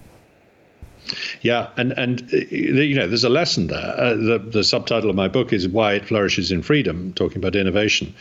Yeah, 1.42 1.70
and 1.78 1.94
and 1.94 2.22
uh, 2.34 2.38
you 2.50 2.96
know, 2.96 3.08
there's 3.08 3.24
a 3.24 3.30
lesson 3.30 3.68
there. 3.68 3.96
Uh, 3.98 4.16
the 4.16 4.38
the 4.40 4.64
subtitle 4.64 5.10
of 5.10 5.16
my 5.16 5.28
book 5.28 5.52
is 5.52 5.68
"Why 5.68 5.94
It 5.94 6.06
Flourishes 6.06 6.52
in 6.52 6.62
Freedom," 6.62 7.14
talking 7.14 7.38
about 7.38 7.56
innovation, 7.56 8.14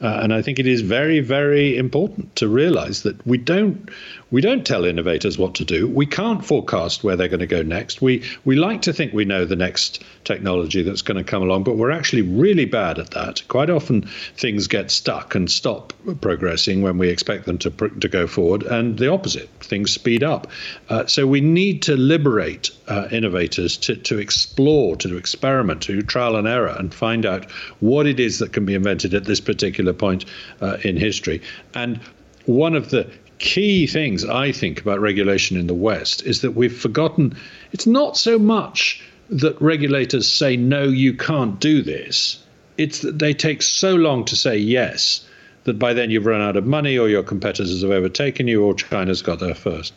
uh, 0.00 0.20
and 0.22 0.32
I 0.32 0.42
think 0.42 0.58
it 0.58 0.66
is 0.66 0.80
very, 0.80 1.20
very 1.20 1.76
important 1.76 2.36
to 2.36 2.48
realise 2.48 3.02
that 3.02 3.26
we 3.26 3.38
don't 3.38 3.90
we 4.30 4.40
don't 4.42 4.66
tell 4.66 4.84
innovators 4.84 5.38
what 5.38 5.54
to 5.54 5.64
do. 5.64 5.88
We 5.88 6.04
can't 6.04 6.44
forecast 6.44 7.02
where 7.02 7.16
they're 7.16 7.28
going 7.28 7.40
to 7.40 7.46
go 7.46 7.62
next. 7.62 8.02
We 8.02 8.24
we 8.44 8.56
like 8.56 8.82
to 8.82 8.92
think 8.92 9.12
we 9.12 9.24
know 9.24 9.44
the 9.44 9.56
next 9.56 10.04
technology 10.24 10.82
that's 10.82 11.02
going 11.02 11.16
to 11.16 11.24
come 11.24 11.42
along, 11.42 11.64
but 11.64 11.76
we're 11.76 11.90
actually 11.90 12.22
really 12.22 12.66
bad 12.66 12.98
at 12.98 13.12
that. 13.12 13.42
Quite 13.48 13.70
often, 13.70 14.02
things 14.36 14.66
get 14.66 14.90
stuck 14.90 15.34
and 15.34 15.50
stop 15.50 15.92
progressing 16.20 16.82
when 16.82 16.98
we 16.98 17.08
expect 17.08 17.46
them 17.46 17.58
to 17.58 17.70
to 17.70 18.08
go 18.08 18.26
forward, 18.26 18.62
and 18.62 18.98
the 18.98 19.10
opposite, 19.10 19.48
things 19.60 19.92
speed 19.92 20.22
up. 20.22 20.46
Uh, 20.88 21.06
so 21.06 21.26
we 21.26 21.40
need 21.40 21.82
to 21.82 21.96
liberate 21.96 22.70
uh, 22.86 23.08
innovators 23.10 23.76
to 23.78 23.96
to 23.96 24.18
explore, 24.18 24.94
to 24.96 25.16
experiment, 25.16 25.82
to 25.82 26.02
trial 26.02 26.36
and 26.36 26.46
error, 26.46 26.74
and 26.78 26.94
find 26.94 27.26
out 27.26 27.50
what 27.80 28.06
it 28.06 28.20
is 28.20 28.38
that 28.38 28.52
can 28.52 28.64
be 28.64 28.74
invented 28.74 29.14
at 29.14 29.24
this 29.24 29.40
particular 29.40 29.87
point 29.94 30.24
uh, 30.60 30.78
in 30.84 30.96
history. 30.96 31.42
And 31.74 32.00
one 32.46 32.74
of 32.74 32.90
the 32.90 33.10
key 33.38 33.86
things 33.86 34.24
I 34.24 34.52
think 34.52 34.80
about 34.80 35.00
regulation 35.00 35.56
in 35.56 35.66
the 35.66 35.74
West 35.74 36.22
is 36.24 36.40
that 36.40 36.52
we've 36.52 36.76
forgotten 36.76 37.36
it's 37.72 37.86
not 37.86 38.16
so 38.16 38.38
much 38.38 39.02
that 39.30 39.60
regulators 39.60 40.28
say, 40.30 40.56
no, 40.56 40.84
you 40.84 41.14
can't 41.14 41.60
do 41.60 41.82
this. 41.82 42.42
It's 42.76 43.00
that 43.00 43.18
they 43.18 43.34
take 43.34 43.62
so 43.62 43.94
long 43.94 44.24
to 44.26 44.36
say 44.36 44.56
yes 44.56 45.26
that 45.64 45.78
by 45.78 45.92
then 45.92 46.10
you've 46.10 46.26
run 46.26 46.40
out 46.40 46.56
of 46.56 46.66
money 46.66 46.96
or 46.96 47.08
your 47.08 47.22
competitors 47.22 47.82
have 47.82 47.90
overtaken 47.90 48.48
you 48.48 48.64
or 48.64 48.74
China's 48.74 49.22
got 49.22 49.40
there 49.40 49.54
first. 49.54 49.92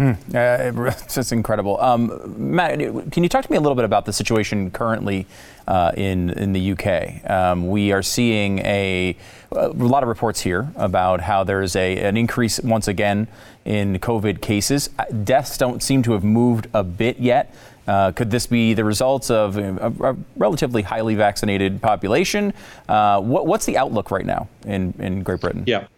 Uh, 0.00 0.14
it's 0.34 1.14
just 1.14 1.32
incredible. 1.32 1.80
Um, 1.80 2.34
Matt, 2.36 2.78
can 3.12 3.22
you 3.22 3.28
talk 3.28 3.44
to 3.44 3.50
me 3.50 3.56
a 3.56 3.60
little 3.60 3.76
bit 3.76 3.84
about 3.84 4.06
the 4.06 4.12
situation 4.12 4.70
currently 4.70 5.26
uh, 5.68 5.92
in 5.96 6.30
in 6.30 6.52
the 6.52 6.72
UK? 6.72 7.30
Um, 7.30 7.68
we 7.68 7.92
are 7.92 8.02
seeing 8.02 8.60
a, 8.60 9.16
a, 9.52 9.68
lot 9.68 10.02
of 10.02 10.08
reports 10.08 10.40
here 10.40 10.72
about 10.76 11.20
how 11.20 11.44
there 11.44 11.62
is 11.62 11.76
a 11.76 11.98
an 11.98 12.16
increase 12.16 12.60
once 12.60 12.88
again 12.88 13.28
in 13.64 13.98
COVID 13.98 14.40
cases. 14.40 14.88
Uh, 14.98 15.04
deaths 15.24 15.58
don't 15.58 15.82
seem 15.82 16.02
to 16.04 16.12
have 16.12 16.24
moved 16.24 16.68
a 16.72 16.82
bit 16.82 17.18
yet. 17.18 17.54
Uh, 17.86 18.12
could 18.12 18.30
this 18.30 18.46
be 18.46 18.72
the 18.72 18.84
results 18.84 19.30
of 19.30 19.56
a, 19.58 19.92
a 20.00 20.16
relatively 20.36 20.82
highly 20.82 21.16
vaccinated 21.16 21.82
population? 21.82 22.52
Uh, 22.88 23.20
what, 23.20 23.46
what's 23.46 23.66
the 23.66 23.76
outlook 23.76 24.10
right 24.12 24.26
now 24.26 24.48
in, 24.64 24.94
in 24.98 25.22
Great 25.24 25.40
Britain? 25.40 25.64
Yeah. 25.66 25.88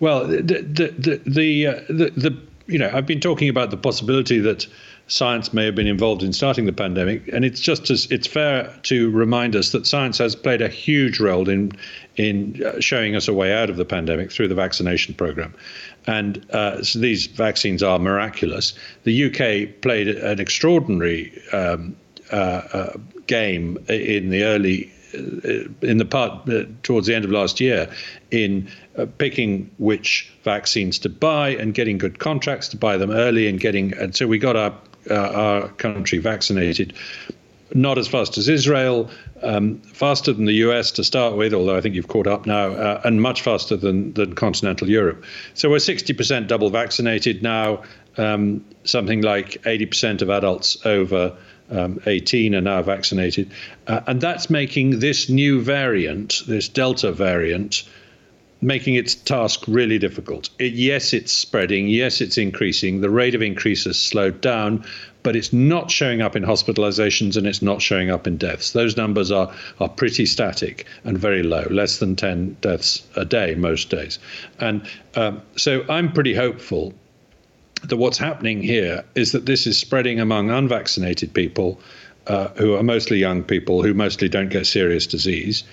Well, 0.00 0.26
the 0.26 0.42
the 0.42 0.62
the 0.62 1.20
the, 1.26 1.66
uh, 1.66 1.72
the, 1.88 2.10
the 2.16 2.38
you 2.68 2.78
know, 2.78 2.90
I've 2.92 3.06
been 3.06 3.20
talking 3.20 3.48
about 3.48 3.70
the 3.70 3.76
possibility 3.76 4.38
that 4.40 4.66
science 5.06 5.54
may 5.54 5.64
have 5.64 5.74
been 5.74 5.86
involved 5.86 6.22
in 6.22 6.34
starting 6.34 6.66
the 6.66 6.72
pandemic, 6.72 7.26
and 7.32 7.44
it's 7.44 7.60
just 7.60 7.90
as 7.90 8.06
it's 8.10 8.26
fair 8.26 8.72
to 8.84 9.10
remind 9.10 9.56
us 9.56 9.72
that 9.72 9.86
science 9.86 10.18
has 10.18 10.36
played 10.36 10.60
a 10.60 10.68
huge 10.68 11.18
role 11.18 11.48
in 11.48 11.72
in 12.16 12.62
uh, 12.64 12.78
showing 12.78 13.16
us 13.16 13.26
a 13.26 13.32
way 13.32 13.54
out 13.54 13.70
of 13.70 13.76
the 13.76 13.86
pandemic 13.86 14.30
through 14.30 14.48
the 14.48 14.54
vaccination 14.54 15.14
program. 15.14 15.54
And 16.06 16.44
uh, 16.50 16.82
so 16.82 16.98
these 16.98 17.26
vaccines 17.26 17.82
are 17.82 17.98
miraculous. 17.98 18.74
The 19.04 19.24
UK 19.24 19.80
played 19.80 20.08
an 20.08 20.38
extraordinary 20.38 21.32
um, 21.52 21.96
uh, 22.30 22.34
uh, 22.72 22.92
game 23.26 23.78
in 23.88 24.28
the 24.28 24.44
early 24.44 24.92
in 25.14 25.96
the 25.96 26.04
part 26.04 26.48
uh, 26.50 26.64
towards 26.82 27.06
the 27.06 27.14
end 27.14 27.24
of 27.24 27.30
last 27.30 27.60
year 27.60 27.90
in 28.30 28.68
uh, 28.87 28.87
picking 29.06 29.70
which 29.78 30.30
vaccines 30.42 30.98
to 30.98 31.08
buy 31.08 31.50
and 31.50 31.74
getting 31.74 31.98
good 31.98 32.18
contracts 32.18 32.68
to 32.68 32.76
buy 32.76 32.96
them 32.96 33.10
early 33.10 33.46
and 33.46 33.60
getting 33.60 33.92
and 33.94 34.14
so 34.14 34.26
we 34.26 34.38
got 34.38 34.56
our 34.56 34.74
uh, 35.10 35.14
our 35.14 35.68
country 35.70 36.18
vaccinated 36.18 36.92
not 37.74 37.98
as 37.98 38.08
fast 38.08 38.38
as 38.38 38.48
Israel, 38.48 39.10
um, 39.42 39.78
faster 39.80 40.32
than 40.32 40.46
the 40.46 40.54
US 40.54 40.90
to 40.92 41.04
start 41.04 41.36
with, 41.36 41.52
although 41.52 41.76
I 41.76 41.80
think 41.80 41.94
you've 41.94 42.08
caught 42.08 42.26
up 42.26 42.46
now, 42.46 42.68
uh, 42.68 43.00
and 43.04 43.20
much 43.20 43.42
faster 43.42 43.76
than, 43.76 44.12
than 44.14 44.34
continental 44.34 44.88
Europe. 44.88 45.24
So 45.54 45.70
we're 45.70 45.76
60% 45.76 46.46
double 46.46 46.70
vaccinated 46.70 47.42
now. 47.42 47.82
Um, 48.16 48.64
something 48.84 49.22
like 49.22 49.62
80% 49.62 50.22
of 50.22 50.30
adults 50.30 50.84
over 50.84 51.36
um, 51.70 52.00
18 52.06 52.54
are 52.54 52.60
now 52.60 52.82
vaccinated. 52.82 53.50
Uh, 53.86 54.00
and 54.06 54.20
that's 54.20 54.50
making 54.50 55.00
this 55.00 55.28
new 55.28 55.60
variant, 55.60 56.42
this 56.46 56.68
Delta 56.68 57.12
variant, 57.12 57.84
making 58.60 58.94
its 58.94 59.14
task 59.14 59.62
really 59.68 59.98
difficult. 59.98 60.50
It, 60.58 60.72
yes, 60.72 61.12
it's 61.12 61.32
spreading. 61.32 61.88
Yes, 61.88 62.20
it's 62.20 62.36
increasing. 62.36 63.00
The 63.00 63.10
rate 63.10 63.34
of 63.34 63.42
increase 63.42 63.84
has 63.84 63.98
slowed 63.98 64.40
down, 64.40 64.84
but 65.22 65.36
it's 65.36 65.52
not 65.52 65.90
showing 65.90 66.22
up 66.22 66.34
in 66.34 66.42
hospitalizations 66.42 67.36
and 67.36 67.46
it's 67.46 67.62
not 67.62 67.80
showing 67.80 68.10
up 68.10 68.26
in 68.26 68.36
deaths. 68.36 68.72
Those 68.72 68.96
numbers 68.96 69.30
are, 69.30 69.52
are 69.80 69.88
pretty 69.88 70.26
static 70.26 70.86
and 71.04 71.16
very 71.18 71.42
low, 71.42 71.66
less 71.70 71.98
than 71.98 72.16
10 72.16 72.56
deaths 72.60 73.06
a 73.14 73.24
day 73.24 73.54
most 73.54 73.90
days. 73.90 74.18
And 74.58 74.88
um, 75.14 75.42
so 75.56 75.84
I'm 75.88 76.12
pretty 76.12 76.34
hopeful 76.34 76.94
that 77.84 77.96
what's 77.96 78.18
happening 78.18 78.60
here 78.60 79.04
is 79.14 79.30
that 79.32 79.46
this 79.46 79.66
is 79.66 79.78
spreading 79.78 80.18
among 80.18 80.50
unvaccinated 80.50 81.32
people. 81.32 81.80
Uh, 82.26 82.48
who 82.56 82.74
are 82.74 82.82
mostly 82.82 83.16
young 83.16 83.42
people 83.42 83.82
who 83.82 83.94
mostly 83.94 84.28
don't 84.28 84.50
get 84.50 84.66
serious 84.66 85.06
disease, 85.06 85.64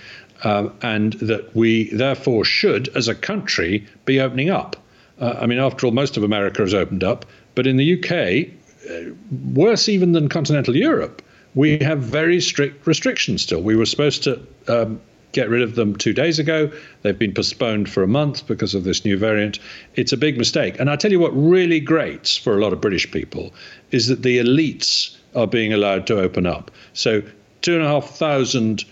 um, 0.44 0.72
and 0.82 1.14
that 1.14 1.54
we 1.54 1.90
therefore 1.90 2.44
should, 2.44 2.88
as 2.96 3.08
a 3.08 3.14
country, 3.14 3.86
be 4.04 4.20
opening 4.20 4.50
up. 4.50 4.76
Uh, 5.20 5.38
I 5.40 5.46
mean, 5.46 5.58
after 5.58 5.86
all, 5.86 5.92
most 5.92 6.16
of 6.16 6.22
America 6.22 6.62
has 6.62 6.74
opened 6.74 7.04
up, 7.04 7.24
but 7.54 7.66
in 7.66 7.76
the 7.76 7.94
UK, 7.94 8.50
uh, 8.90 9.14
worse 9.54 9.88
even 9.88 10.12
than 10.12 10.28
continental 10.28 10.76
Europe, 10.76 11.22
we 11.54 11.78
have 11.78 12.00
very 12.00 12.40
strict 12.40 12.86
restrictions 12.86 13.42
still. 13.42 13.62
We 13.62 13.76
were 13.76 13.86
supposed 13.86 14.22
to 14.24 14.46
um, 14.68 15.00
get 15.32 15.48
rid 15.48 15.62
of 15.62 15.74
them 15.74 15.96
two 15.96 16.12
days 16.12 16.38
ago. 16.38 16.70
They've 17.02 17.18
been 17.18 17.34
postponed 17.34 17.88
for 17.90 18.02
a 18.02 18.08
month 18.08 18.46
because 18.46 18.74
of 18.74 18.84
this 18.84 19.04
new 19.04 19.16
variant. 19.16 19.58
It's 19.94 20.12
a 20.12 20.16
big 20.16 20.36
mistake. 20.36 20.78
And 20.78 20.90
I 20.90 20.96
tell 20.96 21.10
you 21.10 21.18
what 21.18 21.32
really 21.32 21.80
grates 21.80 22.36
for 22.36 22.56
a 22.56 22.60
lot 22.60 22.72
of 22.72 22.80
British 22.80 23.10
people 23.10 23.54
is 23.90 24.06
that 24.08 24.22
the 24.22 24.38
elites 24.38 25.16
are 25.34 25.46
being 25.46 25.72
allowed 25.72 26.06
to 26.08 26.18
open 26.18 26.46
up. 26.46 26.70
So 26.92 27.22
two 27.62 27.74
and 27.74 27.82
a 27.82 27.88
half 27.88 28.10
thousand 28.10 28.84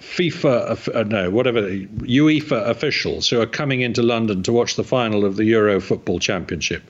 FIFA, 0.00 0.94
uh, 0.94 1.02
no, 1.04 1.30
whatever, 1.30 1.62
UEFA 1.62 2.68
officials 2.68 3.28
who 3.28 3.40
are 3.40 3.46
coming 3.46 3.80
into 3.80 4.02
London 4.02 4.42
to 4.42 4.52
watch 4.52 4.76
the 4.76 4.84
final 4.84 5.24
of 5.24 5.36
the 5.36 5.44
Euro 5.44 5.80
Football 5.80 6.18
Championship 6.18 6.82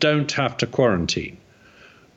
don't 0.00 0.30
have 0.32 0.56
to 0.58 0.66
quarantine. 0.66 1.36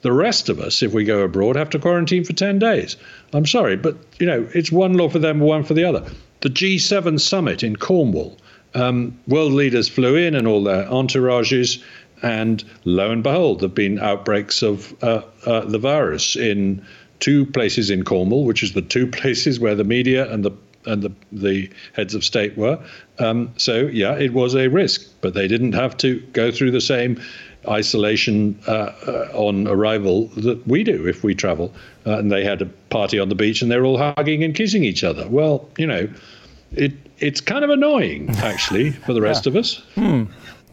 The 0.01 0.11
rest 0.11 0.49
of 0.49 0.59
us, 0.59 0.81
if 0.81 0.93
we 0.93 1.03
go 1.03 1.21
abroad, 1.21 1.55
have 1.55 1.69
to 1.71 1.79
quarantine 1.79 2.23
for 2.23 2.33
10 2.33 2.57
days. 2.57 2.97
I'm 3.33 3.45
sorry, 3.45 3.75
but 3.77 3.97
you 4.19 4.25
know, 4.25 4.47
it's 4.53 4.71
one 4.71 4.93
law 4.93 5.09
for 5.09 5.19
them, 5.19 5.39
one 5.39 5.63
for 5.63 5.75
the 5.75 5.83
other. 5.83 6.05
The 6.41 6.49
G7 6.49 7.19
summit 7.19 7.61
in 7.63 7.75
Cornwall, 7.75 8.37
um, 8.73 9.19
world 9.27 9.53
leaders 9.53 9.87
flew 9.89 10.15
in 10.15 10.33
and 10.33 10.47
all 10.47 10.63
their 10.63 10.85
entourages, 10.85 11.83
and 12.23 12.63
lo 12.83 13.11
and 13.11 13.21
behold, 13.21 13.59
there 13.59 13.69
have 13.69 13.75
been 13.75 13.99
outbreaks 13.99 14.63
of 14.63 14.95
uh, 15.03 15.21
uh, 15.45 15.65
the 15.65 15.79
virus 15.79 16.35
in 16.35 16.83
two 17.21 17.45
places 17.45 17.89
in 17.89 18.03
Cornwall, 18.03 18.43
which 18.43 18.63
is 18.63 18.73
the 18.73 18.81
two 18.81 19.07
places 19.19 19.59
where 19.59 19.75
the 19.75 19.85
media 19.85 20.29
and 20.31 20.43
the 20.43 20.51
and 20.85 21.03
the, 21.03 21.11
the 21.31 21.69
heads 21.93 22.15
of 22.15 22.23
state 22.23 22.57
were. 22.57 22.83
Um, 23.19 23.53
so 23.57 23.81
yeah, 23.81 24.17
it 24.17 24.33
was 24.33 24.55
a 24.55 24.67
risk, 24.67 25.07
but 25.21 25.35
they 25.35 25.47
didn't 25.47 25.73
have 25.73 25.95
to 25.97 26.19
go 26.33 26.51
through 26.51 26.71
the 26.71 26.81
same 26.81 27.21
isolation 27.67 28.59
uh, 28.67 28.71
uh, 28.71 29.29
on 29.33 29.67
arrival 29.67 30.25
that 30.29 30.65
we 30.67 30.83
do 30.83 31.07
if 31.07 31.23
we 31.23 31.35
travel. 31.35 31.71
Uh, 32.05 32.17
and 32.17 32.31
they 32.31 32.43
had 32.43 32.63
a 32.63 32.65
party 32.89 33.19
on 33.19 33.29
the 33.29 33.35
beach, 33.35 33.61
and 33.61 33.69
they're 33.71 33.85
all 33.85 33.99
hugging 33.99 34.43
and 34.43 34.55
kissing 34.55 34.83
each 34.83 35.03
other. 35.03 35.27
Well, 35.29 35.69
you 35.77 35.85
know, 35.85 36.09
it 36.71 36.93
it's 37.19 37.41
kind 37.41 37.63
of 37.63 37.69
annoying 37.69 38.31
actually 38.37 38.91
for 38.91 39.13
the 39.13 39.21
rest 39.21 39.45
yeah. 39.45 39.51
of 39.51 39.55
us. 39.55 39.75
Hmm. 39.93 40.23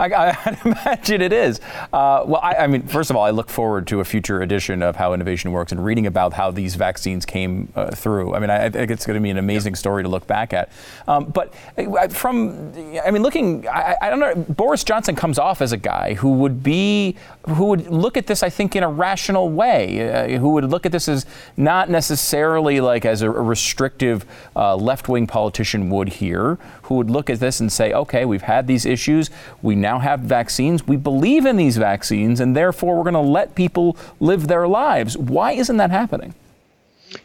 I, 0.01 0.07
I 0.07 0.59
imagine 0.65 1.21
it 1.23 1.33
is. 1.33 1.61
Uh, 1.93 2.25
well, 2.27 2.41
I, 2.43 2.55
I, 2.55 2.67
mean, 2.67 2.83
first 2.87 3.11
of 3.11 3.17
all, 3.17 3.25
I 3.25 3.31
look 3.31 3.51
forward 3.51 3.87
to 3.89 4.01
a 4.01 4.05
future 4.05 4.43
edition 4.43 4.83
of 4.83 4.97
How 4.97 5.13
Innovation 5.13 5.53
Works 5.53 5.73
and 5.73 5.85
reading 5.85 6.07
about 6.07 6.33
how 6.33 6.51
these 6.51 6.75
vaccines 6.75 7.27
came 7.27 7.73
uh, 7.75 7.91
through. 7.91 8.35
I 8.35 8.39
mean, 8.39 8.51
I, 8.51 8.67
I 8.67 8.71
think 8.71 8.91
it's 8.91 9.07
going 9.07 9.17
to 9.17 9.23
be 9.23 9.31
an 9.31 9.39
amazing 9.39 9.75
story 9.75 10.03
to 10.03 10.09
look 10.09 10.27
back 10.27 10.53
at. 10.53 10.71
Um, 11.07 11.25
but 11.27 11.55
uh, 11.77 12.09
from, 12.09 12.73
I 13.05 13.11
mean, 13.11 13.23
looking, 13.23 13.67
I, 13.69 13.97
I, 14.03 14.11
don't 14.11 14.21
know, 14.21 14.35
Boris 14.35 14.85
Johnson 14.85 15.17
comes 15.17 15.39
off 15.39 15.61
as 15.61 15.73
a 15.73 15.77
guy 15.77 16.15
who 16.15 16.33
would 16.35 16.63
be, 16.63 17.17
who 17.49 17.67
would 17.67 17.89
look 17.89 18.17
at 18.17 18.27
this, 18.27 18.43
I 18.43 18.51
think, 18.51 18.77
in 18.77 18.83
a 18.83 18.89
rational 18.89 19.51
way, 19.51 20.35
uh, 20.35 20.39
who 20.39 20.51
would 20.51 20.65
look 20.65 20.87
at 20.87 20.93
this 20.93 21.09
as 21.09 21.27
not 21.57 21.91
necessarily 21.91 22.81
like 22.81 23.05
as 23.05 23.23
a, 23.23 23.29
a 23.29 23.43
restrictive 23.43 24.25
uh, 24.55 24.77
left 24.77 25.09
wing 25.09 25.27
politician 25.27 25.91
would 25.91 26.09
here, 26.09 26.59
who 26.89 26.95
would 26.95 27.11
look 27.11 27.31
at 27.31 27.41
this 27.41 27.61
and 27.61 27.71
say, 27.71 27.93
okay, 27.93 28.25
we've 28.25 28.43
had 28.43 28.67
these 28.67 28.87
issues. 28.87 29.31
We 29.63 29.77
now 29.77 29.99
have 29.99 30.21
vaccines. 30.21 30.87
We 30.87 30.97
believe 30.97 31.47
in 31.47 31.57
these 31.57 31.77
vaccines, 31.77 32.41
and 32.41 32.57
therefore 32.57 32.97
we're 32.97 33.05
going 33.05 33.15
to 33.15 33.21
let 33.21 33.55
people 33.55 33.97
live 34.21 34.49
their 34.49 34.67
lives. 34.67 35.17
Why 35.17 35.53
isn't 35.53 35.77
that 35.77 35.91
happening? 35.91 36.35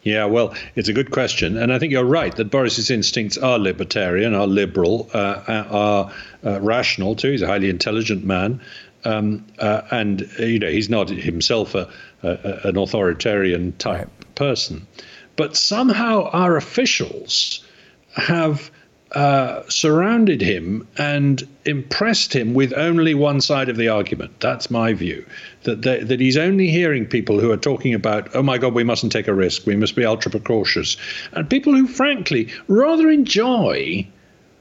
Yeah, 0.02 0.26
well, 0.26 0.54
it's 0.76 0.88
a 0.90 0.94
good 0.94 1.12
question. 1.12 1.58
And 1.58 1.74
I 1.74 1.80
think 1.80 1.92
you're 1.92 2.06
right 2.06 2.36
that 2.36 2.50
Boris's 2.50 2.90
instincts 2.90 3.38
are 3.38 3.60
libertarian, 3.60 4.34
are 4.34 4.48
liberal, 4.48 5.10
uh, 5.14 5.44
are 5.48 6.12
uh, 6.46 6.62
rational 6.62 7.16
too. 7.16 7.32
He's 7.32 7.42
a 7.42 7.48
highly 7.48 7.70
intelligent 7.70 8.24
man. 8.24 8.62
Um, 9.06 9.46
uh, 9.60 9.82
and 9.92 10.30
uh, 10.40 10.44
you 10.44 10.60
know 10.60 10.70
he's 10.70 10.90
not 10.90 11.10
himself 11.10 11.76
a, 11.76 11.90
a, 12.22 12.70
an 12.70 12.78
authoritarian 12.78 13.74
type 13.74 14.08
right. 14.08 14.36
person, 14.36 14.88
but 15.36 15.58
somehow 15.58 16.30
our 16.32 16.56
officials 16.56 17.66
have 18.14 18.72
uh, 19.14 19.62
surrounded 19.70 20.42
him 20.42 20.88
and 20.98 21.48
impressed 21.66 22.36
him 22.36 22.54
with 22.56 22.74
only 22.74 23.14
one 23.14 23.42
side 23.42 23.70
of 23.70 23.78
the 23.78 23.88
argument. 23.88 24.40
That's 24.40 24.72
my 24.72 24.94
view. 24.94 25.24
That, 25.64 25.84
that, 25.84 26.08
that 26.08 26.20
he's 26.20 26.38
only 26.38 26.70
hearing 26.70 27.06
people 27.06 27.40
who 27.40 27.52
are 27.52 27.58
talking 27.58 27.94
about, 27.94 28.36
oh 28.36 28.42
my 28.42 28.58
God, 28.58 28.74
we 28.74 28.84
mustn't 28.84 29.12
take 29.12 29.28
a 29.28 29.34
risk. 29.34 29.68
We 29.68 29.76
must 29.76 29.96
be 29.96 30.04
ultra 30.04 30.32
precautious. 30.32 30.98
And 31.34 31.48
people 31.48 31.74
who, 31.74 31.88
frankly, 31.88 32.52
rather 32.68 33.10
enjoy 33.10 34.08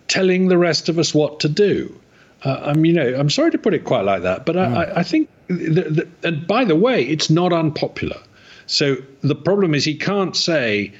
telling 0.08 0.48
the 0.48 0.58
rest 0.58 0.90
of 0.90 0.98
us 0.98 1.14
what 1.14 1.40
to 1.40 1.48
do. 1.48 1.98
Uh, 2.44 2.60
I'm, 2.64 2.84
you 2.84 2.92
know, 2.92 3.14
I'm 3.14 3.30
sorry 3.30 3.52
to 3.52 3.58
put 3.58 3.72
it 3.72 3.84
quite 3.84 4.04
like 4.04 4.22
that, 4.22 4.44
but 4.44 4.56
mm. 4.56 4.76
I, 4.76 5.00
I, 5.00 5.02
think, 5.02 5.30
that, 5.48 6.08
and 6.24 6.46
by 6.46 6.64
the 6.64 6.76
way, 6.76 7.02
it's 7.04 7.30
not 7.30 7.52
unpopular. 7.52 8.20
So 8.66 8.96
the 9.22 9.34
problem 9.34 9.74
is 9.74 9.84
he 9.84 9.96
can't 9.96 10.36
say, 10.36 10.92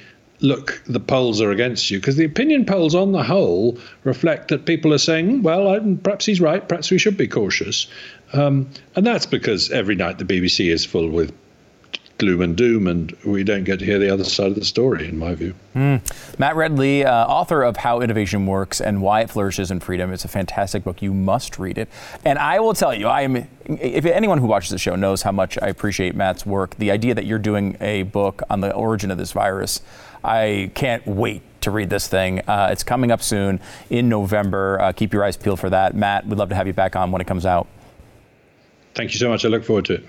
look, 0.43 0.83
the 0.85 0.99
polls 0.99 1.41
are 1.41 1.51
against 1.51 1.89
you, 1.89 1.99
because 1.99 2.17
the 2.17 2.25
opinion 2.25 2.65
polls 2.65 2.93
on 2.93 3.13
the 3.13 3.23
whole 3.23 3.79
reflect 4.03 4.49
that 4.49 4.65
people 4.65 4.93
are 4.93 4.99
saying, 4.99 5.41
well, 5.41 5.69
I, 5.69 5.79
perhaps 6.03 6.25
he's 6.25 6.41
right, 6.41 6.67
perhaps 6.67 6.91
we 6.91 6.99
should 6.99 7.17
be 7.17 7.27
cautious. 7.27 7.87
Um, 8.33 8.69
and 8.95 9.07
that's 9.07 9.25
because 9.25 9.71
every 9.71 9.95
night 9.95 10.17
the 10.19 10.25
BBC 10.25 10.69
is 10.69 10.85
full 10.85 11.09
with 11.09 11.33
gloom 12.17 12.41
and 12.41 12.55
doom, 12.55 12.87
and 12.87 13.11
we 13.25 13.43
don't 13.43 13.63
get 13.63 13.79
to 13.79 13.85
hear 13.85 13.99
the 13.99 14.09
other 14.09 14.23
side 14.23 14.47
of 14.47 14.55
the 14.55 14.65
story, 14.65 15.07
in 15.07 15.17
my 15.17 15.33
view. 15.33 15.53
Mm. 15.75 16.01
Matt 16.37 16.55
Ridley, 16.55 17.05
uh, 17.05 17.25
author 17.25 17.63
of 17.63 17.77
How 17.77 18.01
Innovation 18.01 18.45
Works 18.45 18.81
and 18.81 19.01
Why 19.01 19.21
It 19.21 19.29
Flourishes 19.29 19.71
in 19.71 19.79
Freedom. 19.79 20.11
It's 20.11 20.25
a 20.25 20.29
fantastic 20.29 20.83
book. 20.83 21.01
You 21.01 21.13
must 21.13 21.57
read 21.57 21.77
it. 21.77 21.89
And 22.23 22.37
I 22.37 22.59
will 22.59 22.73
tell 22.73 22.93
you, 22.93 23.07
I 23.07 23.21
am. 23.21 23.47
If 23.65 24.05
anyone 24.05 24.39
who 24.39 24.47
watches 24.47 24.71
the 24.71 24.77
show 24.77 24.95
knows 24.95 25.21
how 25.21 25.31
much 25.31 25.57
I 25.61 25.67
appreciate 25.67 26.15
Matt's 26.15 26.45
work, 26.45 26.75
the 26.75 26.91
idea 26.91 27.15
that 27.15 27.25
you're 27.25 27.39
doing 27.39 27.77
a 27.79 28.03
book 28.03 28.43
on 28.49 28.59
the 28.59 28.73
origin 28.73 29.09
of 29.09 29.17
this 29.17 29.31
virus, 29.31 29.81
I 30.23 30.71
can't 30.73 31.05
wait 31.05 31.41
to 31.61 31.71
read 31.71 31.89
this 31.89 32.07
thing. 32.07 32.39
Uh, 32.47 32.69
it's 32.71 32.83
coming 32.83 33.11
up 33.11 33.21
soon 33.21 33.59
in 33.89 34.09
November. 34.09 34.79
Uh, 34.79 34.91
keep 34.91 35.13
your 35.13 35.23
eyes 35.23 35.37
peeled 35.37 35.59
for 35.59 35.69
that. 35.69 35.95
Matt, 35.95 36.25
we'd 36.27 36.37
love 36.37 36.49
to 36.49 36.55
have 36.55 36.67
you 36.67 36.73
back 36.73 36.95
on 36.95 37.11
when 37.11 37.21
it 37.21 37.27
comes 37.27 37.45
out. 37.45 37.67
Thank 38.95 39.13
you 39.13 39.19
so 39.19 39.29
much. 39.29 39.43
I 39.43 39.47
look 39.47 39.63
forward 39.63 39.85
to 39.85 39.95
it. 39.95 40.05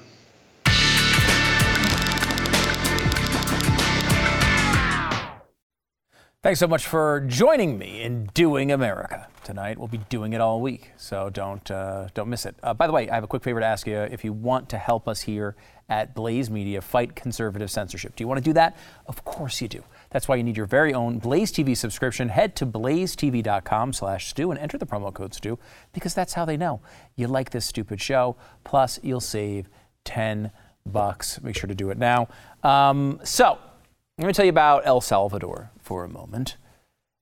Thanks 6.43 6.61
so 6.61 6.69
much 6.69 6.87
for 6.87 7.21
joining 7.27 7.79
me 7.79 8.03
in 8.03 8.27
Doing 8.35 8.71
America 8.71 9.29
tonight. 9.45 9.79
We'll 9.79 9.89
be 9.89 9.97
doing 10.11 10.35
it 10.35 10.43
all 10.43 10.61
week, 10.61 10.93
so 10.99 11.31
don't 11.31 11.71
uh, 11.71 12.09
don't 12.13 12.29
miss 12.29 12.45
it. 12.45 12.55
Uh, 12.63 12.75
by 12.75 12.87
the 12.87 12.93
way, 12.93 13.09
I 13.09 13.15
have 13.15 13.25
a 13.25 13.27
quick 13.27 13.43
favor 13.43 13.61
to 13.61 13.65
ask 13.65 13.87
you. 13.87 13.97
If 13.97 14.25
you 14.25 14.35
want 14.35 14.69
to 14.69 14.77
help 14.77 15.09
us 15.09 15.23
here 15.23 15.57
at 15.89 16.15
Blaze 16.15 16.51
Media 16.51 16.83
fight 16.83 17.17
conservative 17.17 17.71
censorship, 17.71 18.15
do 18.15 18.23
you 18.23 18.29
want 18.29 18.37
to 18.37 18.45
do 18.45 18.53
that? 18.53 18.77
Of 19.07 19.25
course 19.25 19.63
you 19.63 19.69
do. 19.69 19.85
That's 20.15 20.29
why 20.29 20.37
you 20.37 20.45
need 20.45 20.57
your 20.57 20.67
very 20.67 20.95
own 20.95 21.19
Blaze 21.19 21.53
TV 21.53 21.77
subscription. 21.77 22.31
Head 22.31 22.55
to 22.57 22.67
blazetv.com 22.67 23.93
slash 23.93 24.29
Stu 24.29 24.51
and 24.53 24.61
enter 24.61 24.79
the 24.79 24.87
promo 24.87 25.13
code 25.13 25.35
Stu 25.35 25.59
because 25.93 26.15
that's 26.15 26.33
how 26.33 26.47
they 26.47 26.57
know 26.57 26.81
you 27.17 27.27
like 27.27 27.51
this 27.51 27.67
stupid 27.67 28.01
show. 28.01 28.37
Plus, 28.63 29.01
you'll 29.03 29.21
save 29.21 29.69
ten 30.05 30.53
bucks. 30.87 31.43
Make 31.43 31.57
sure 31.57 31.69
to 31.69 31.75
do 31.75 31.91
it 31.91 31.99
now. 31.99 32.29
Um, 32.63 33.21
so. 33.25 33.59
Let 34.17 34.29
me 34.29 34.33
tell 34.33 34.45
you 34.45 34.51
about 34.51 34.87
El 34.87 35.01
Salvador 35.01 35.73
for 35.83 36.05
a 36.05 36.09
moment. 36.09 36.57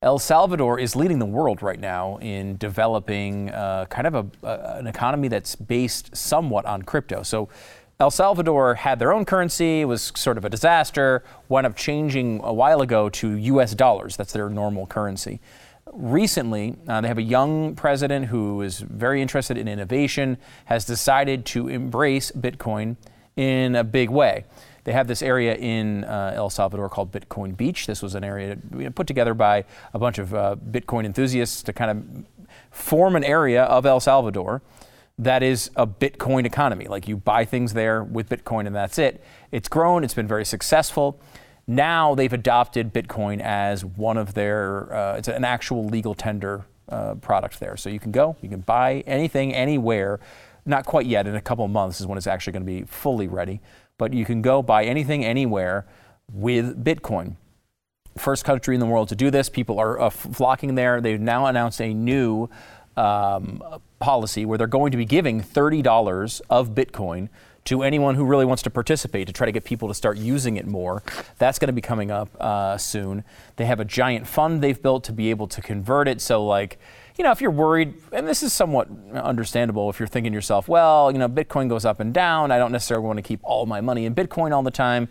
El 0.03 0.19
Salvador 0.19 0.79
is 0.79 0.95
leading 0.95 1.21
the 1.21 1.25
world 1.27 1.63
right 1.63 1.81
now 1.81 2.19
in 2.19 2.59
developing 2.59 3.49
uh, 3.49 3.87
kind 3.87 4.07
of 4.07 4.15
a, 4.15 4.47
uh, 4.47 4.77
an 4.79 4.87
economy 4.87 5.29
that's 5.29 5.57
based 5.57 6.15
somewhat 6.15 6.67
on 6.67 6.83
crypto. 6.83 7.23
So, 7.23 7.49
El 8.01 8.11
Salvador 8.11 8.75
had 8.75 8.99
their 8.99 9.13
own 9.13 9.25
currency, 9.25 9.83
it 9.83 9.85
was 9.85 10.13
sort 10.17 10.37
of 10.37 10.45
a 10.45 10.51
disaster, 10.51 11.23
wound 11.49 11.67
up 11.67 11.77
changing 11.77 12.41
a 12.43 12.53
while 12.53 12.81
ago 12.81 13.09
to 13.09 13.37
US 13.37 13.75
dollars. 13.75 14.17
That's 14.17 14.33
their 14.33 14.49
normal 14.49 14.87
currency. 14.87 15.41
Recently, 15.93 16.77
uh, 16.89 17.01
they 17.01 17.09
have 17.09 17.19
a 17.19 17.23
young 17.23 17.75
president 17.75 18.27
who 18.27 18.63
is 18.63 18.81
very 18.81 19.21
interested 19.21 19.57
in 19.57 19.69
innovation, 19.69 20.39
has 20.67 20.85
decided 20.85 21.45
to 21.47 21.69
embrace 21.69 22.33
Bitcoin 22.33 22.97
in 23.37 23.77
a 23.77 23.85
big 23.85 24.11
way. 24.11 24.45
They 24.85 24.93
have 24.93 25.07
this 25.07 25.23
area 25.23 25.55
in 25.55 26.05
uh, 26.05 26.33
El 26.35 26.51
Salvador 26.51 26.89
called 26.89 27.13
Bitcoin 27.13 27.57
Beach. 27.57 27.87
This 27.87 28.03
was 28.03 28.15
an 28.15 28.25
area 28.25 28.57
put 28.95 29.07
together 29.07 29.35
by 29.35 29.65
a 29.95 29.99
bunch 29.99 30.19
of 30.19 30.35
uh, 30.35 30.57
Bitcoin 30.71 31.05
enthusiasts 31.05 31.63
to 31.65 31.73
kind 31.73 31.91
of 31.91 32.47
form 32.71 33.15
an 33.15 33.23
area 33.23 33.65
of 33.65 33.87
El 33.87 34.01
Salvador 34.01 34.63
that 35.19 35.43
is 35.43 35.71
a 35.77 35.87
Bitcoin 35.87 36.45
economy. 36.45 36.87
Like 36.87 37.07
you 37.07 37.17
buy 37.17 37.45
things 37.45 37.75
there 37.75 38.03
with 38.03 38.29
Bitcoin 38.29 38.67
and 38.67 38.75
that's 38.75 38.99
it. 38.99 39.23
It's 39.51 39.69
grown, 39.69 40.05
it's 40.05 40.15
been 40.15 40.29
very 40.29 40.45
successful. 40.45 41.21
Now 41.67 42.15
they've 42.15 42.33
adopted 42.33 42.93
Bitcoin 42.93 43.41
as 43.41 43.85
one 43.85 44.17
of 44.17 44.35
their, 44.35 44.93
uh, 44.93 45.17
it's 45.17 45.29
an 45.29 45.45
actual 45.45 45.87
legal 45.87 46.15
tender 46.15 46.65
uh, 46.89 47.15
product 47.17 47.61
there. 47.61 47.77
So 47.77 47.89
you 47.89 48.01
can 48.01 48.11
go, 48.11 48.37
you 48.43 48.49
can 48.49 48.61
buy 48.61 49.05
anything, 49.07 49.55
anywhere. 49.55 50.19
Not 50.65 50.87
quite 50.87 51.07
yet. 51.07 51.27
In 51.27 51.35
a 51.35 51.41
couple 51.41 51.67
months 51.69 52.01
is 52.01 52.07
when 52.07 52.19
it's 52.19 52.27
actually 52.27 52.53
going 52.53 52.67
to 52.67 52.73
be 52.73 52.83
fully 52.83 53.29
ready 53.29 53.61
but 54.03 54.13
you 54.13 54.25
can 54.25 54.43
go 54.43 54.65
buy 54.65 54.85
anything 54.85 55.25
anywhere 55.25 55.87
with 56.33 56.85
Bitcoin. 56.85 57.37
First 58.19 58.45
country 58.45 58.75
in 58.75 58.81
the 58.81 58.87
world 58.87 59.09
to 59.11 59.15
do 59.15 59.31
this. 59.31 59.49
People 59.49 59.79
are 59.79 60.01
uh, 60.01 60.11
flocking 60.11 60.75
there. 60.75 61.01
They've 61.01 61.21
now 61.21 61.47
announced 61.47 61.81
a 61.81 61.95
new 61.95 62.51
um, 62.97 63.63
policy 63.99 64.45
where 64.45 64.59
they're 64.59 64.67
going 64.67 64.91
to 64.93 64.99
be 64.99 65.05
giving 65.05 65.41
$30 65.41 66.41
of 66.51 66.71
Bitcoin 66.71 67.29
to 67.65 67.83
anyone 67.83 68.17
who 68.17 68.25
really 68.25 68.45
wants 68.45 68.63
to 68.65 68.71
participate 68.71 69.27
to 69.29 69.33
try 69.33 69.45
to 69.45 69.53
get 69.53 69.65
people 69.65 69.87
to 69.89 69.95
start 69.95 70.19
using 70.19 70.57
it 70.57 70.67
more. 70.67 71.03
That's 71.39 71.59
going 71.59 71.69
to 71.69 71.73
be 71.73 71.81
coming 71.81 72.11
up 72.11 72.29
uh, 72.41 72.77
soon. 72.77 73.23
They 73.57 73.67
have 73.67 73.79
a 73.79 73.85
giant 73.85 74.27
fund 74.27 74.63
they've 74.63 74.81
built 74.81 75.05
to 75.05 75.13
be 75.13 75.31
able 75.31 75.47
to 75.49 75.63
convert 75.63 76.09
it. 76.09 76.21
So, 76.21 76.45
like, 76.45 76.81
you 77.17 77.25
know, 77.25 77.31
if 77.31 77.41
you're 77.41 77.53
worried, 77.53 77.95
and 78.11 78.27
this 78.27 78.43
is 78.43 78.53
somewhat 78.53 78.89
understandable 79.15 79.91
if 79.91 80.01
you're 80.01 80.09
thinking 80.09 80.33
to 80.33 80.37
yourself, 80.37 80.67
well, 80.67 81.13
you 81.13 81.19
know, 81.19 81.29
Bitcoin 81.29 81.69
goes 81.69 81.85
up 81.85 82.01
and 82.01 82.13
down. 82.13 82.51
I 82.51 82.59
don't 82.59 82.73
necessarily 82.73 83.07
want 83.07 83.19
to 83.19 83.23
keep 83.23 83.41
all 83.45 83.67
my 83.67 83.81
money 83.81 84.07
in 84.07 84.15
Bitcoin 84.15 84.53
all 84.53 84.63
the 84.63 84.71
time. 84.71 85.09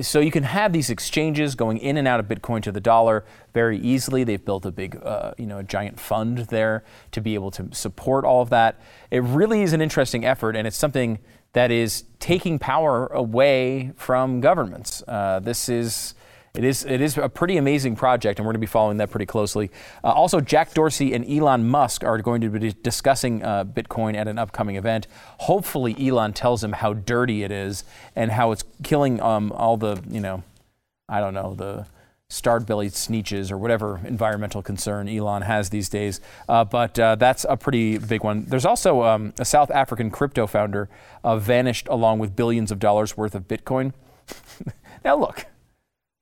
So 0.00 0.20
you 0.20 0.30
can 0.30 0.44
have 0.44 0.72
these 0.72 0.88
exchanges 0.88 1.56
going 1.56 1.78
in 1.78 1.96
and 1.96 2.06
out 2.06 2.20
of 2.20 2.26
Bitcoin 2.26 2.62
to 2.62 2.70
the 2.70 2.80
dollar 2.80 3.24
very 3.52 3.78
easily. 3.78 4.22
They've 4.22 4.44
built 4.44 4.64
a 4.64 4.70
big, 4.70 4.96
uh, 5.02 5.32
you 5.36 5.46
know, 5.46 5.58
a 5.58 5.64
giant 5.64 5.98
fund 5.98 6.38
there 6.38 6.84
to 7.10 7.20
be 7.20 7.34
able 7.34 7.50
to 7.52 7.68
support 7.72 8.24
all 8.24 8.40
of 8.40 8.50
that. 8.50 8.80
It 9.10 9.22
really 9.22 9.62
is 9.62 9.72
an 9.72 9.80
interesting 9.80 10.24
effort, 10.24 10.54
and 10.54 10.66
it's 10.66 10.76
something 10.76 11.18
that 11.54 11.72
is 11.72 12.04
taking 12.20 12.58
power 12.60 13.06
away 13.08 13.92
from 13.96 14.40
governments. 14.40 15.02
Uh, 15.08 15.40
this 15.40 15.68
is 15.68 16.14
it 16.54 16.64
is, 16.64 16.84
it 16.84 17.00
is 17.00 17.16
a 17.16 17.28
pretty 17.28 17.56
amazing 17.58 17.94
project, 17.94 18.38
and 18.38 18.46
we're 18.46 18.52
going 18.52 18.60
to 18.60 18.66
be 18.66 18.70
following 18.70 18.96
that 18.96 19.10
pretty 19.10 19.26
closely. 19.26 19.70
Uh, 20.02 20.08
also, 20.08 20.40
Jack 20.40 20.74
Dorsey 20.74 21.14
and 21.14 21.24
Elon 21.30 21.68
Musk 21.68 22.02
are 22.02 22.18
going 22.18 22.40
to 22.40 22.48
be 22.48 22.72
discussing 22.82 23.44
uh, 23.44 23.64
Bitcoin 23.64 24.16
at 24.16 24.26
an 24.26 24.36
upcoming 24.36 24.74
event. 24.74 25.06
Hopefully, 25.38 25.94
Elon 25.98 26.32
tells 26.32 26.64
him 26.64 26.72
how 26.72 26.92
dirty 26.92 27.44
it 27.44 27.52
is 27.52 27.84
and 28.16 28.32
how 28.32 28.50
it's 28.50 28.64
killing 28.82 29.20
um, 29.20 29.52
all 29.52 29.76
the, 29.76 30.02
you 30.08 30.18
know, 30.18 30.42
I 31.08 31.20
don't 31.20 31.34
know, 31.34 31.54
the 31.54 31.86
starved 32.28 32.66
bellied 32.66 32.92
Sneetches 32.92 33.52
or 33.52 33.58
whatever 33.58 34.00
environmental 34.04 34.62
concern 34.62 35.08
Elon 35.08 35.42
has 35.42 35.70
these 35.70 35.88
days. 35.88 36.20
Uh, 36.48 36.64
but 36.64 36.98
uh, 36.98 37.14
that's 37.14 37.46
a 37.48 37.56
pretty 37.56 37.98
big 37.98 38.24
one. 38.24 38.44
There's 38.46 38.64
also 38.64 39.02
um, 39.02 39.34
a 39.38 39.44
South 39.44 39.70
African 39.70 40.10
crypto 40.10 40.48
founder 40.48 40.88
uh, 41.22 41.36
vanished 41.36 41.86
along 41.88 42.18
with 42.18 42.34
billions 42.34 42.72
of 42.72 42.80
dollars 42.80 43.16
worth 43.16 43.36
of 43.36 43.46
Bitcoin. 43.46 43.92
now, 45.04 45.16
look 45.16 45.46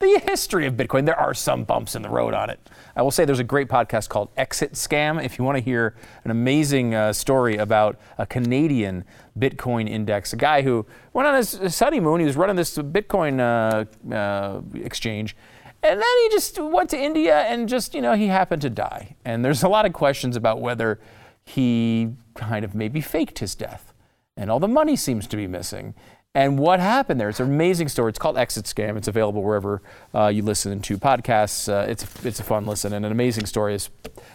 the 0.01 0.21
history 0.25 0.65
of 0.65 0.75
Bitcoin. 0.75 1.07
There 1.07 1.19
are 1.19 1.35
some 1.35 1.65
bumps 1.65 1.97
in 1.97 2.03
the 2.03 2.09
road 2.09 2.33
on 2.33 2.51
it. 2.51 2.71
I 2.95 3.03
will 3.03 3.11
say 3.11 3.25
there's 3.25 3.41
a 3.41 3.45
great 3.45 3.69
podcast 3.69 4.09
called 4.09 4.29
Exit 4.37 4.75
Scam. 4.75 5.23
If 5.23 5.39
you 5.39 5.45
want 5.45 5.59
to 5.59 5.65
hear 5.65 5.97
an 6.23 6.31
amazing 6.31 6.95
uh, 6.95 7.13
story 7.13 7.57
about 7.57 7.99
a 8.17 8.25
Canadian 8.25 9.05
Bitcoin 9.37 9.89
index, 9.89 10.33
a 10.33 10.37
guy 10.37 10.63
who 10.63 10.87
went 11.13 11.27
on 11.27 11.35
his 11.35 11.79
honeymoon, 11.81 12.21
he 12.21 12.27
was 12.27 12.37
running 12.37 12.55
this 12.55 12.79
Bitcoin 12.79 13.41
uh, 13.41 14.15
uh, 14.15 14.63
exchange. 14.75 15.37
And 15.83 16.01
then 16.01 16.23
he 16.23 16.29
just 16.29 16.61
went 16.61 16.91
to 16.91 16.99
India 16.99 17.41
and 17.41 17.69
just, 17.69 17.93
you 17.93 18.01
know, 18.01 18.15
he 18.15 18.29
happened 18.29 18.63
to 18.63 18.71
die. 18.71 19.17
And 19.25 19.45
there's 19.45 19.65
a 19.65 19.69
lot 19.69 19.85
of 19.85 19.93
questions 19.93 20.37
about 20.37 20.61
whether 20.61 21.01
he 21.45 22.11
kind 22.35 22.65
of 22.65 22.73
maybe 22.73 23.01
faked 23.01 23.41
his 23.41 23.57
death. 23.57 23.93
And 24.37 24.49
all 24.49 24.61
the 24.61 24.69
money 24.69 24.95
seems 24.95 25.27
to 25.27 25.37
be 25.37 25.49
missing 25.49 25.95
and 26.39 26.57
what 26.57 26.79
happened 26.79 27.21
there. 27.21 27.29
It's 27.29 27.41
an 27.41 27.49
amazing 27.49 27.89
story. 27.89 28.11
It's 28.11 28.19
called 28.21 28.39
Exit 28.39 28.65
Scam. 28.65 28.97
It's 28.97 29.09
available 29.09 29.43
wherever 29.43 29.83
uh, 30.15 30.29
you 30.29 30.43
listen 30.43 30.81
to 30.83 30.97
podcasts. 30.97 31.69
Uh, 31.69 31.91
it's 31.91 32.25
it's 32.25 32.39
a 32.39 32.45
fun 32.45 32.65
listen 32.65 32.93
and 32.93 33.05
an 33.05 33.11
amazing 33.11 33.45
story. 33.45 33.75
It's 33.75 33.91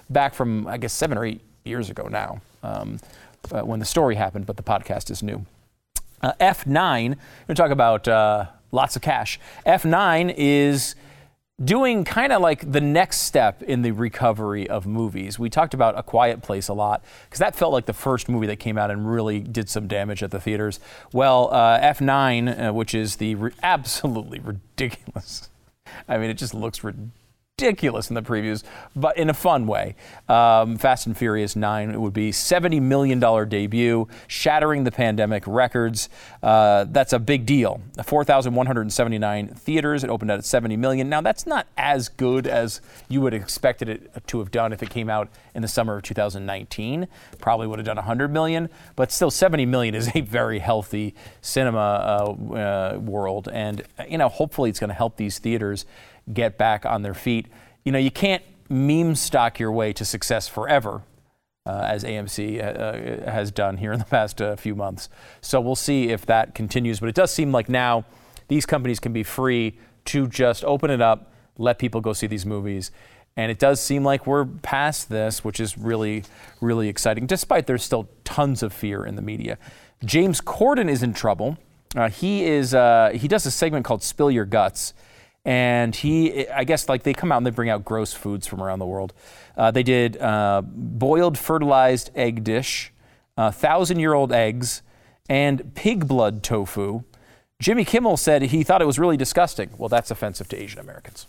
back 0.09 0.33
from 0.33 0.67
I 0.67 0.77
guess 0.77 0.91
seven 0.91 1.17
or 1.17 1.23
eight 1.23 1.39
years 1.63 1.89
ago 1.89 2.09
now 2.09 2.41
um, 2.61 2.99
uh, 3.53 3.61
when 3.61 3.79
the 3.79 3.85
story 3.85 4.15
happened, 4.15 4.45
but 4.45 4.57
the 4.57 4.63
podcast 4.63 5.11
is 5.11 5.23
new. 5.23 5.45
Uh, 6.21 6.33
F9. 6.41 6.75
We're 6.75 7.05
going 7.07 7.17
to 7.47 7.55
talk 7.55 7.71
about 7.71 8.05
uh, 8.09 8.47
lots 8.73 8.97
of 8.97 9.01
cash. 9.01 9.39
F9 9.65 10.33
is 10.35 10.95
doing 11.63 12.03
kind 12.03 12.33
of 12.33 12.41
like 12.41 12.71
the 12.71 12.81
next 12.81 13.19
step 13.19 13.61
in 13.63 13.81
the 13.81 13.91
recovery 13.91 14.69
of 14.69 14.85
movies. 14.85 15.37
We 15.37 15.49
talked 15.49 15.73
about 15.73 15.97
A 15.97 16.03
Quiet 16.03 16.41
Place 16.41 16.67
a 16.67 16.73
lot 16.73 17.03
because 17.25 17.39
that 17.39 17.55
felt 17.55 17.73
like 17.73 17.85
the 17.85 17.93
first 17.93 18.27
movie 18.27 18.47
that 18.47 18.59
came 18.59 18.77
out 18.77 18.89
and 18.89 19.09
really 19.09 19.39
did 19.39 19.69
some 19.69 19.87
damage 19.87 20.23
at 20.23 20.31
the 20.31 20.39
theaters. 20.39 20.79
Well, 21.11 21.49
uh, 21.51 21.79
F9, 21.79 22.69
uh, 22.69 22.73
which 22.73 22.95
is 22.95 23.17
the 23.17 23.35
re- 23.35 23.51
absolutely 23.61 24.39
ridiculous. 24.43 25.49
I 26.07 26.17
mean, 26.17 26.29
it 26.29 26.35
just 26.35 26.53
looks 26.53 26.83
ridiculous 26.83 27.22
ridiculous 27.61 28.09
in 28.09 28.15
the 28.15 28.21
previews, 28.23 28.63
but 28.95 29.15
in 29.15 29.29
a 29.29 29.33
fun 29.33 29.67
way. 29.67 29.95
Um, 30.27 30.75
Fast 30.75 31.05
and 31.05 31.15
Furious 31.15 31.55
9, 31.55 31.91
it 31.91 32.01
would 32.01 32.11
be 32.11 32.31
$70 32.31 32.81
million 32.81 33.19
debut, 33.47 34.07
shattering 34.27 34.85
the 34.85 34.91
pandemic 34.91 35.43
records. 35.45 36.09
Uh, 36.41 36.85
that's 36.89 37.13
a 37.13 37.19
big 37.19 37.45
deal. 37.45 37.79
4,179 38.03 39.49
theaters. 39.49 40.03
It 40.03 40.09
opened 40.09 40.31
at 40.31 40.43
70 40.43 40.77
million. 40.77 41.09
Now, 41.09 41.21
that's 41.21 41.45
not 41.45 41.67
as 41.77 42.09
good 42.09 42.47
as 42.47 42.81
you 43.07 43.21
would 43.21 43.33
have 43.33 43.43
expected 43.43 43.87
it 43.87 44.27
to 44.27 44.39
have 44.39 44.49
done 44.49 44.73
if 44.73 44.81
it 44.81 44.89
came 44.89 45.07
out 45.07 45.29
in 45.53 45.61
the 45.61 45.67
summer 45.67 45.97
of 45.97 46.01
2019. 46.01 47.07
Probably 47.37 47.67
would 47.67 47.77
have 47.77 47.85
done 47.85 47.97
100 47.97 48.33
million, 48.33 48.67
but 48.95 49.11
still 49.11 49.29
70 49.29 49.67
million 49.67 49.93
is 49.93 50.09
a 50.15 50.21
very 50.21 50.57
healthy 50.57 51.13
cinema 51.41 51.77
uh, 51.79 52.55
uh, 52.55 52.99
world. 52.99 53.47
And, 53.53 53.83
you 54.09 54.17
know, 54.17 54.27
hopefully 54.27 54.71
it's 54.71 54.79
going 54.79 54.89
to 54.89 54.95
help 54.95 55.17
these 55.17 55.37
theaters 55.37 55.85
get 56.31 56.57
back 56.57 56.85
on 56.85 57.01
their 57.01 57.13
feet. 57.13 57.47
You 57.83 57.91
know, 57.91 57.99
you 57.99 58.11
can't 58.11 58.43
meme 58.69 59.15
stock 59.15 59.59
your 59.59 59.71
way 59.71 59.93
to 59.93 60.05
success 60.05 60.47
forever, 60.47 61.03
uh, 61.65 61.85
as 61.87 62.03
AMC 62.03 62.59
uh, 62.59 62.65
uh, 62.65 63.31
has 63.31 63.51
done 63.51 63.77
here 63.77 63.93
in 63.93 63.99
the 63.99 64.05
past 64.17 64.41
uh, 64.41 64.55
few 64.55 64.75
months. 64.75 65.09
So 65.41 65.61
we'll 65.61 65.75
see 65.75 66.09
if 66.09 66.25
that 66.25 66.55
continues. 66.55 66.99
But 66.99 67.09
it 67.09 67.15
does 67.15 67.33
seem 67.33 67.51
like 67.51 67.69
now 67.69 68.05
these 68.47 68.65
companies 68.65 68.99
can 68.99 69.13
be 69.13 69.23
free 69.23 69.77
to 70.05 70.27
just 70.27 70.65
open 70.65 70.91
it 70.91 71.01
up, 71.01 71.31
let 71.57 71.79
people 71.79 72.01
go 72.01 72.13
see 72.13 72.27
these 72.27 72.45
movies. 72.45 72.91
And 73.35 73.49
it 73.49 73.57
does 73.57 73.81
seem 73.81 74.03
like 74.03 74.27
we're 74.27 74.45
past 74.45 75.09
this, 75.09 75.43
which 75.43 75.59
is 75.59 75.77
really, 75.77 76.23
really 76.61 76.87
exciting, 76.87 77.25
despite 77.25 77.65
there's 77.65 77.83
still 77.83 78.07
tons 78.23 78.61
of 78.61 78.71
fear 78.71 79.05
in 79.05 79.15
the 79.15 79.23
media. 79.23 79.57
James 80.05 80.39
Corden 80.39 80.87
is 80.87 81.01
in 81.01 81.13
trouble. 81.13 81.57
Uh, 81.95 82.09
he 82.09 82.43
is 82.43 82.73
uh, 82.73 83.11
he 83.13 83.27
does 83.27 83.45
a 83.45 83.51
segment 83.51 83.85
called 83.85 84.03
"Spill 84.03 84.29
Your 84.29 84.45
Guts," 84.45 84.93
and 85.45 85.95
he 85.97 86.47
i 86.49 86.63
guess 86.63 86.87
like 86.87 87.03
they 87.03 87.13
come 87.13 87.31
out 87.31 87.37
and 87.37 87.45
they 87.45 87.51
bring 87.51 87.69
out 87.69 87.83
gross 87.83 88.13
foods 88.13 88.47
from 88.47 88.61
around 88.61 88.79
the 88.79 88.85
world. 88.85 89.13
Uh, 89.57 89.69
they 89.69 89.83
did 89.83 90.17
uh, 90.17 90.61
boiled 90.65 91.37
fertilized 91.37 92.09
egg 92.15 92.43
dish 92.43 92.91
uh, 93.37 93.51
thousand 93.51 93.99
year 93.99 94.13
old 94.13 94.31
eggs 94.31 94.81
and 95.29 95.73
pig 95.75 96.07
blood 96.07 96.43
tofu. 96.43 97.03
Jimmy 97.59 97.85
kimmel 97.85 98.17
said 98.17 98.41
he 98.41 98.63
thought 98.63 98.81
it 98.81 98.85
was 98.85 98.99
really 98.99 99.17
disgusting. 99.17 99.69
Well 99.77 99.89
that's 99.89 100.11
offensive 100.11 100.47
to 100.49 100.61
asian 100.61 100.79
americans. 100.79 101.27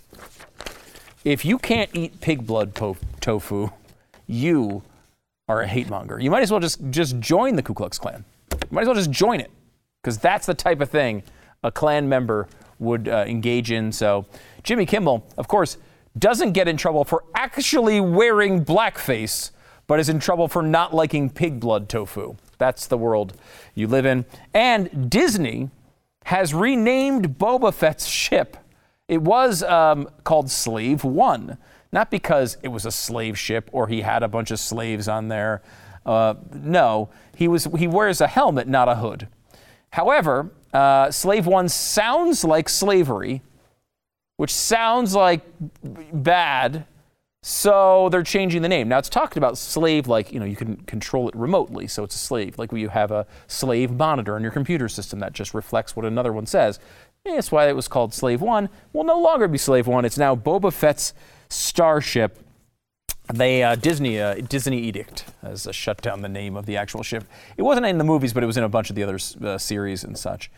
If 1.25 1.45
you 1.45 1.59
can't 1.59 1.91
eat 1.95 2.21
pig 2.21 2.47
blood 2.47 2.75
to- 2.77 2.97
tofu 3.21 3.71
you 4.27 4.83
are 5.49 5.61
a 5.61 5.67
hate 5.67 5.89
monger. 5.89 6.19
You 6.19 6.31
might 6.31 6.43
as 6.43 6.51
well 6.51 6.61
just 6.61 6.81
just 6.91 7.19
join 7.21 7.57
the 7.57 7.63
ku 7.63 7.75
klux 7.75 7.99
klan. 7.99 8.25
You 8.53 8.59
might 8.71 8.83
as 8.83 8.89
well 8.89 8.95
just 8.95 9.11
join 9.11 9.41
it 9.41 9.51
because 10.03 10.19
that's 10.19 10.47
the 10.47 10.55
type 10.55 10.81
of 10.81 10.91
thing 10.91 11.23
a 11.63 11.71
klan 11.71 12.09
member 12.09 12.49
would 12.79 13.09
uh, 13.09 13.25
engage 13.27 13.71
in. 13.71 13.93
So 13.93 14.27
Jimmy 14.63 14.87
Kimmel, 14.87 15.27
of 15.37 15.49
course, 15.49 15.77
doesn't 16.19 16.53
get 16.53 16.69
in 16.69 16.77
trouble 16.77 17.05
for 17.05 17.25
actually 17.35 18.01
wearing 18.01 18.65
blackface, 18.65 19.51
but 19.87 19.99
is 19.99 20.09
in 20.09 20.19
trouble 20.19 20.49
for 20.49 20.63
not 20.63 20.95
liking 20.95 21.29
pig 21.29 21.61
blood 21.61 21.89
tofu. 21.89 22.37
That's 22.59 22.87
the 22.87 22.99
world 22.99 23.37
you 23.75 23.87
live 23.89 24.07
in. 24.07 24.25
And 24.53 25.11
Disney 25.11 25.71
has 26.27 26.55
renamed 26.55 27.39
Boba 27.39 27.73
Fett's 27.75 28.07
ship. 28.07 28.57
It 29.09 29.21
was 29.21 29.63
um, 29.63 30.09
called 30.23 30.51
Slave 30.51 31.05
One, 31.05 31.59
not 31.93 32.11
because 32.11 32.57
it 32.63 32.69
was 32.69 32.87
a 32.87 32.93
slave 32.93 33.39
ship 33.39 33.69
or 33.73 33.89
he 33.89 34.01
had 34.01 34.23
a 34.23 34.29
bunch 34.29 34.51
of 34.51 34.59
slaves 34.59 35.09
on 35.09 35.29
there. 35.29 35.63
Uh, 36.07 36.35
no, 36.53 37.11
he 37.37 37.49
was 37.49 37.65
he 37.79 37.87
wears 37.87 38.21
a 38.21 38.27
helmet, 38.27 38.69
not 38.69 38.89
a 38.89 38.97
hood. 38.97 39.29
However, 39.91 40.51
uh, 40.75 41.11
slave 41.11 41.47
one 41.47 41.69
sounds 41.69 42.45
like 42.45 42.69
slavery, 42.69 43.43
which 44.37 44.53
sounds 44.53 45.15
like 45.15 45.43
bad. 46.13 46.85
So 47.43 48.09
they're 48.11 48.23
changing 48.23 48.63
the 48.63 48.69
name. 48.69 48.89
Now 48.89 48.99
it's 48.99 49.09
talked 49.09 49.37
about 49.37 49.57
slave 49.57 50.09
like, 50.09 50.33
you 50.33 50.41
know, 50.41 50.47
you 50.47 50.57
can 50.57 50.77
control 50.77 51.29
it 51.29 51.37
remotely. 51.37 51.87
So 51.87 52.03
it's 52.03 52.15
a 52.15 52.19
slave, 52.19 52.59
like 52.59 52.73
you 52.73 52.89
have 52.89 53.11
a 53.11 53.27
slave 53.47 53.91
monitor 53.91 54.35
on 54.35 54.43
your 54.43 54.51
computer 54.51 54.89
system 54.89 55.21
that 55.21 55.33
just 55.33 55.55
reflects 55.55 55.95
what 55.95 56.05
another 56.05 56.33
one 56.33 56.47
says. 56.47 56.81
That's 57.25 57.53
why 57.53 57.69
it 57.69 57.77
was 57.77 57.89
called 57.89 58.13
Slave 58.13 58.41
One. 58.43 58.69
Will 58.93 59.05
no 59.05 59.19
longer 59.19 59.49
be 59.49 59.59
Slave 59.59 59.87
One. 59.87 60.05
It's 60.05 60.19
now 60.19 60.35
Boba 60.35 60.73
Fett's 60.73 61.15
starship 61.49 62.39
they 63.33 63.63
uh, 63.63 63.75
Disney 63.75 64.21
uh, 64.21 64.35
Disney 64.35 64.81
Edict 64.81 65.25
has 65.43 65.67
uh, 65.67 65.73
shut 65.73 66.03
down 66.03 66.21
the 66.21 66.29
name 66.29 66.57
of 66.57 66.67
the 66.67 66.77
actual 66.77 67.03
ship. 67.03 67.25
It 67.57 67.63
wasn't 67.63 67.87
in 67.87 67.99
the 67.99 68.05
movies, 68.05 68.33
but 68.33 68.43
it 68.43 68.47
was 68.47 68.57
in 68.57 68.65
a 68.65 68.69
bunch 68.69 68.91
of 68.91 68.97
the 68.97 69.03
other 69.03 69.19
uh, 69.43 69.59
series 69.59 70.05
and 70.05 70.19
such. 70.19 70.51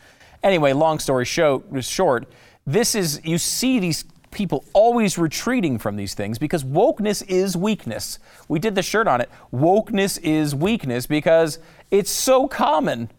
Anyway, 0.42 0.72
long 0.72 0.98
story 0.98 1.24
show, 1.24 1.62
short, 1.80 2.26
this 2.66 2.94
is 2.94 3.20
you 3.24 3.38
see 3.38 3.78
these 3.78 4.04
people 4.32 4.64
always 4.72 5.16
retreating 5.16 5.78
from 5.78 5.96
these 5.96 6.12
things 6.14 6.38
because 6.38 6.64
wokeness 6.64 7.26
is 7.28 7.56
weakness. 7.56 8.18
We 8.48 8.58
did 8.58 8.74
the 8.74 8.82
shirt 8.82 9.08
on 9.08 9.20
it. 9.20 9.30
Wokeness 9.52 10.20
is 10.22 10.54
weakness 10.54 11.06
because 11.06 11.58
it's 11.90 12.10
so 12.10 12.48
common. 12.48 13.10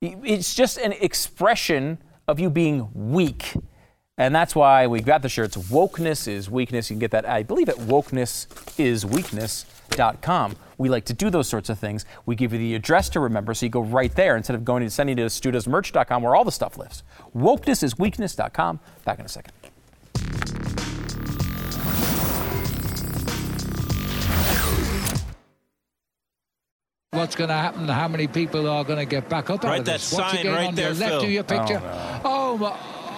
It's 0.00 0.54
just 0.54 0.78
an 0.78 0.92
expression 0.92 1.98
of 2.28 2.40
you 2.40 2.48
being 2.48 2.88
weak. 2.94 3.54
And 4.16 4.32
that's 4.34 4.54
why 4.54 4.86
we've 4.86 5.04
got 5.04 5.20
the 5.22 5.28
shirts. 5.28 5.56
Wokeness 5.56 6.28
is 6.28 6.48
weakness. 6.48 6.88
You 6.88 6.94
can 6.94 7.00
get 7.00 7.10
that, 7.10 7.28
I 7.28 7.42
believe, 7.42 7.68
at 7.68 7.74
wokenessisweakness.com. 7.76 10.56
We 10.78 10.88
like 10.88 11.04
to 11.06 11.12
do 11.12 11.30
those 11.30 11.48
sorts 11.48 11.68
of 11.68 11.80
things. 11.80 12.04
We 12.24 12.36
give 12.36 12.52
you 12.52 12.60
the 12.60 12.76
address 12.76 13.08
to 13.10 13.18
remember 13.18 13.54
so 13.54 13.66
you 13.66 13.70
go 13.70 13.82
right 13.82 14.14
there 14.14 14.36
instead 14.36 14.54
of 14.54 14.64
going 14.64 14.84
and 14.84 14.92
sending 14.92 15.16
to 15.16 15.24
studosmerch.com 15.26 16.22
where 16.22 16.36
all 16.36 16.44
the 16.44 16.52
stuff 16.52 16.78
lives. 16.78 17.02
Wokenessisweakness.com. 17.36 18.78
Back 19.04 19.18
in 19.18 19.24
a 19.24 19.28
second. 19.28 19.52
What's 27.10 27.34
going 27.36 27.48
to 27.48 27.54
happen? 27.54 27.88
How 27.88 28.06
many 28.08 28.26
people 28.28 28.68
are 28.68 28.84
going 28.84 28.98
to 29.00 29.06
get 29.06 29.28
back 29.28 29.50
up? 29.50 29.64
Right, 29.64 29.84
that 29.84 30.00
sign 30.00 30.46
right 30.46 30.72
there, 30.74 30.90
your 30.90 30.98
left 30.98 31.12
Phil. 31.12 31.24
of 31.24 31.30
your 31.30 31.44
oh, 31.44 31.46
picture. 31.46 31.82
Oh, 31.84 31.88
no. 31.88 32.20
oh 32.24 32.56
my. 32.58 32.76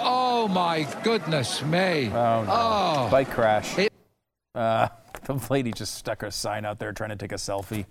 Oh 0.09 0.47
my 0.47 0.87
goodness 1.03 1.65
me! 1.65 2.07
Oh, 2.07 2.45
no. 2.45 2.47
Oh. 2.49 3.09
bike 3.11 3.29
crash. 3.29 3.77
Uh, 4.55 4.89
the 5.25 5.47
lady 5.51 5.73
just 5.73 5.97
stuck 5.97 6.21
her 6.21 6.31
sign 6.31 6.65
out 6.65 6.79
there 6.79 6.93
trying 6.93 7.11
to 7.11 7.17
take 7.17 7.33
a 7.33 7.37
selfie. 7.37 7.87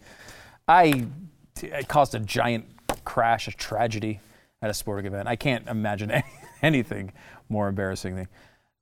I 0.66 1.07
it 1.61 1.89
caused 1.89 2.16
a 2.16 2.20
giant 2.20 2.66
crash, 3.03 3.49
a 3.49 3.51
tragedy 3.51 4.22
at 4.61 4.70
a 4.70 4.74
sporting 4.74 5.05
event. 5.07 5.28
I 5.28 5.36
can't 5.36 5.68
imagine 5.68 6.09
any, 6.11 6.24
anything 6.61 7.11
more 7.49 7.68
embarrassing 7.68 8.30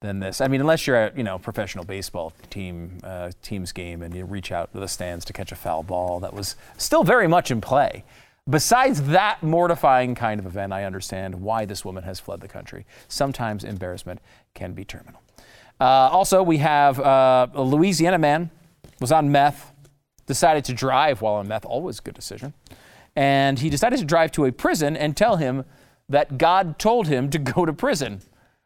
than 0.01 0.19
this. 0.19 0.39
I 0.39 0.47
mean, 0.47 0.61
unless 0.61 0.85
you're 0.85 0.95
at 0.95 1.17
you 1.17 1.23
know 1.23 1.39
professional 1.39 1.85
baseball 1.85 2.33
team 2.51 2.99
uh, 3.03 3.31
team's 3.41 3.71
game 3.71 4.03
and 4.03 4.13
you 4.13 4.25
reach 4.25 4.51
out 4.51 4.71
to 4.73 4.79
the 4.79 4.87
stands 4.87 5.25
to 5.25 5.33
catch 5.33 5.51
a 5.51 5.55
foul 5.55 5.81
ball 5.81 6.19
that 6.19 6.35
was 6.35 6.55
still 6.77 7.03
very 7.03 7.27
much 7.27 7.49
in 7.49 7.61
play. 7.61 8.03
Besides 8.49 9.03
that 9.03 9.41
mortifying 9.41 10.15
kind 10.15 10.37
of 10.39 10.45
event, 10.45 10.73
I 10.73 10.83
understand 10.83 11.35
why 11.35 11.63
this 11.63 11.85
woman 11.85 12.03
has 12.03 12.19
fled 12.19 12.41
the 12.41 12.49
country. 12.49 12.85
Sometimes 13.07 13.63
embarrassment 13.63 14.19
can 14.53 14.73
be 14.73 14.83
terminal. 14.83 15.21
Uh, 15.79 16.09
also, 16.11 16.43
we 16.43 16.57
have 16.57 16.99
uh, 16.99 17.47
a 17.53 17.61
Louisiana 17.61 18.17
man 18.17 18.51
was 18.99 19.13
on 19.13 19.31
meth, 19.31 19.71
decided 20.25 20.65
to 20.65 20.73
drive 20.73 21.21
while 21.21 21.35
on 21.35 21.47
meth. 21.47 21.65
Always 21.65 21.99
a 21.99 22.01
good 22.01 22.15
decision. 22.15 22.53
And 23.15 23.59
he 23.59 23.69
decided 23.69 23.99
to 23.99 24.05
drive 24.05 24.31
to 24.33 24.45
a 24.45 24.51
prison 24.51 24.97
and 24.97 25.15
tell 25.15 25.37
him 25.37 25.63
that 26.09 26.37
God 26.37 26.77
told 26.77 27.07
him 27.07 27.29
to 27.29 27.39
go 27.39 27.65
to 27.65 27.71
prison, 27.71 28.21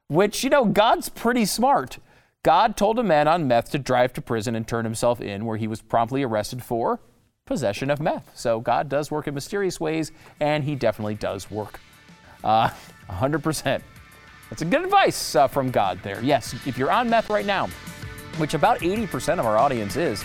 which, 0.07 0.43
you 0.43 0.49
know, 0.49 0.65
God's 0.65 1.09
pretty 1.09 1.45
smart. 1.45 1.99
God 2.41 2.77
told 2.77 2.97
a 2.97 3.03
man 3.03 3.27
on 3.27 3.47
meth 3.47 3.69
to 3.71 3.79
drive 3.79 4.11
to 4.13 4.21
prison 4.21 4.55
and 4.55 4.67
turn 4.67 4.85
himself 4.85 5.21
in, 5.21 5.45
where 5.45 5.57
he 5.57 5.67
was 5.67 5.81
promptly 5.81 6.23
arrested 6.23 6.63
for 6.63 6.99
possession 7.47 7.89
of 7.89 7.99
meth. 7.99 8.29
So 8.35 8.59
God 8.59 8.89
does 8.89 9.09
work 9.09 9.27
in 9.27 9.33
mysterious 9.33 9.79
ways, 9.79 10.11
and 10.39 10.63
He 10.63 10.75
definitely 10.75 11.15
does 11.15 11.49
work. 11.49 11.79
Uh, 12.43 12.69
100%. 13.09 13.81
That's 14.49 14.61
a 14.61 14.65
good 14.65 14.83
advice 14.83 15.35
uh, 15.35 15.47
from 15.47 15.71
God 15.71 15.99
there. 16.03 16.21
Yes, 16.21 16.53
if 16.65 16.77
you're 16.77 16.91
on 16.91 17.09
meth 17.09 17.29
right 17.29 17.45
now, 17.45 17.67
which 18.37 18.53
about 18.53 18.79
80% 18.79 19.39
of 19.39 19.45
our 19.45 19.57
audience 19.57 19.95
is, 19.95 20.23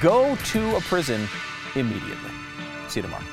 go 0.00 0.36
to 0.36 0.76
a 0.76 0.80
prison 0.80 1.26
immediately. 1.74 2.30
See 2.88 3.00
you 3.00 3.04
tomorrow. 3.04 3.24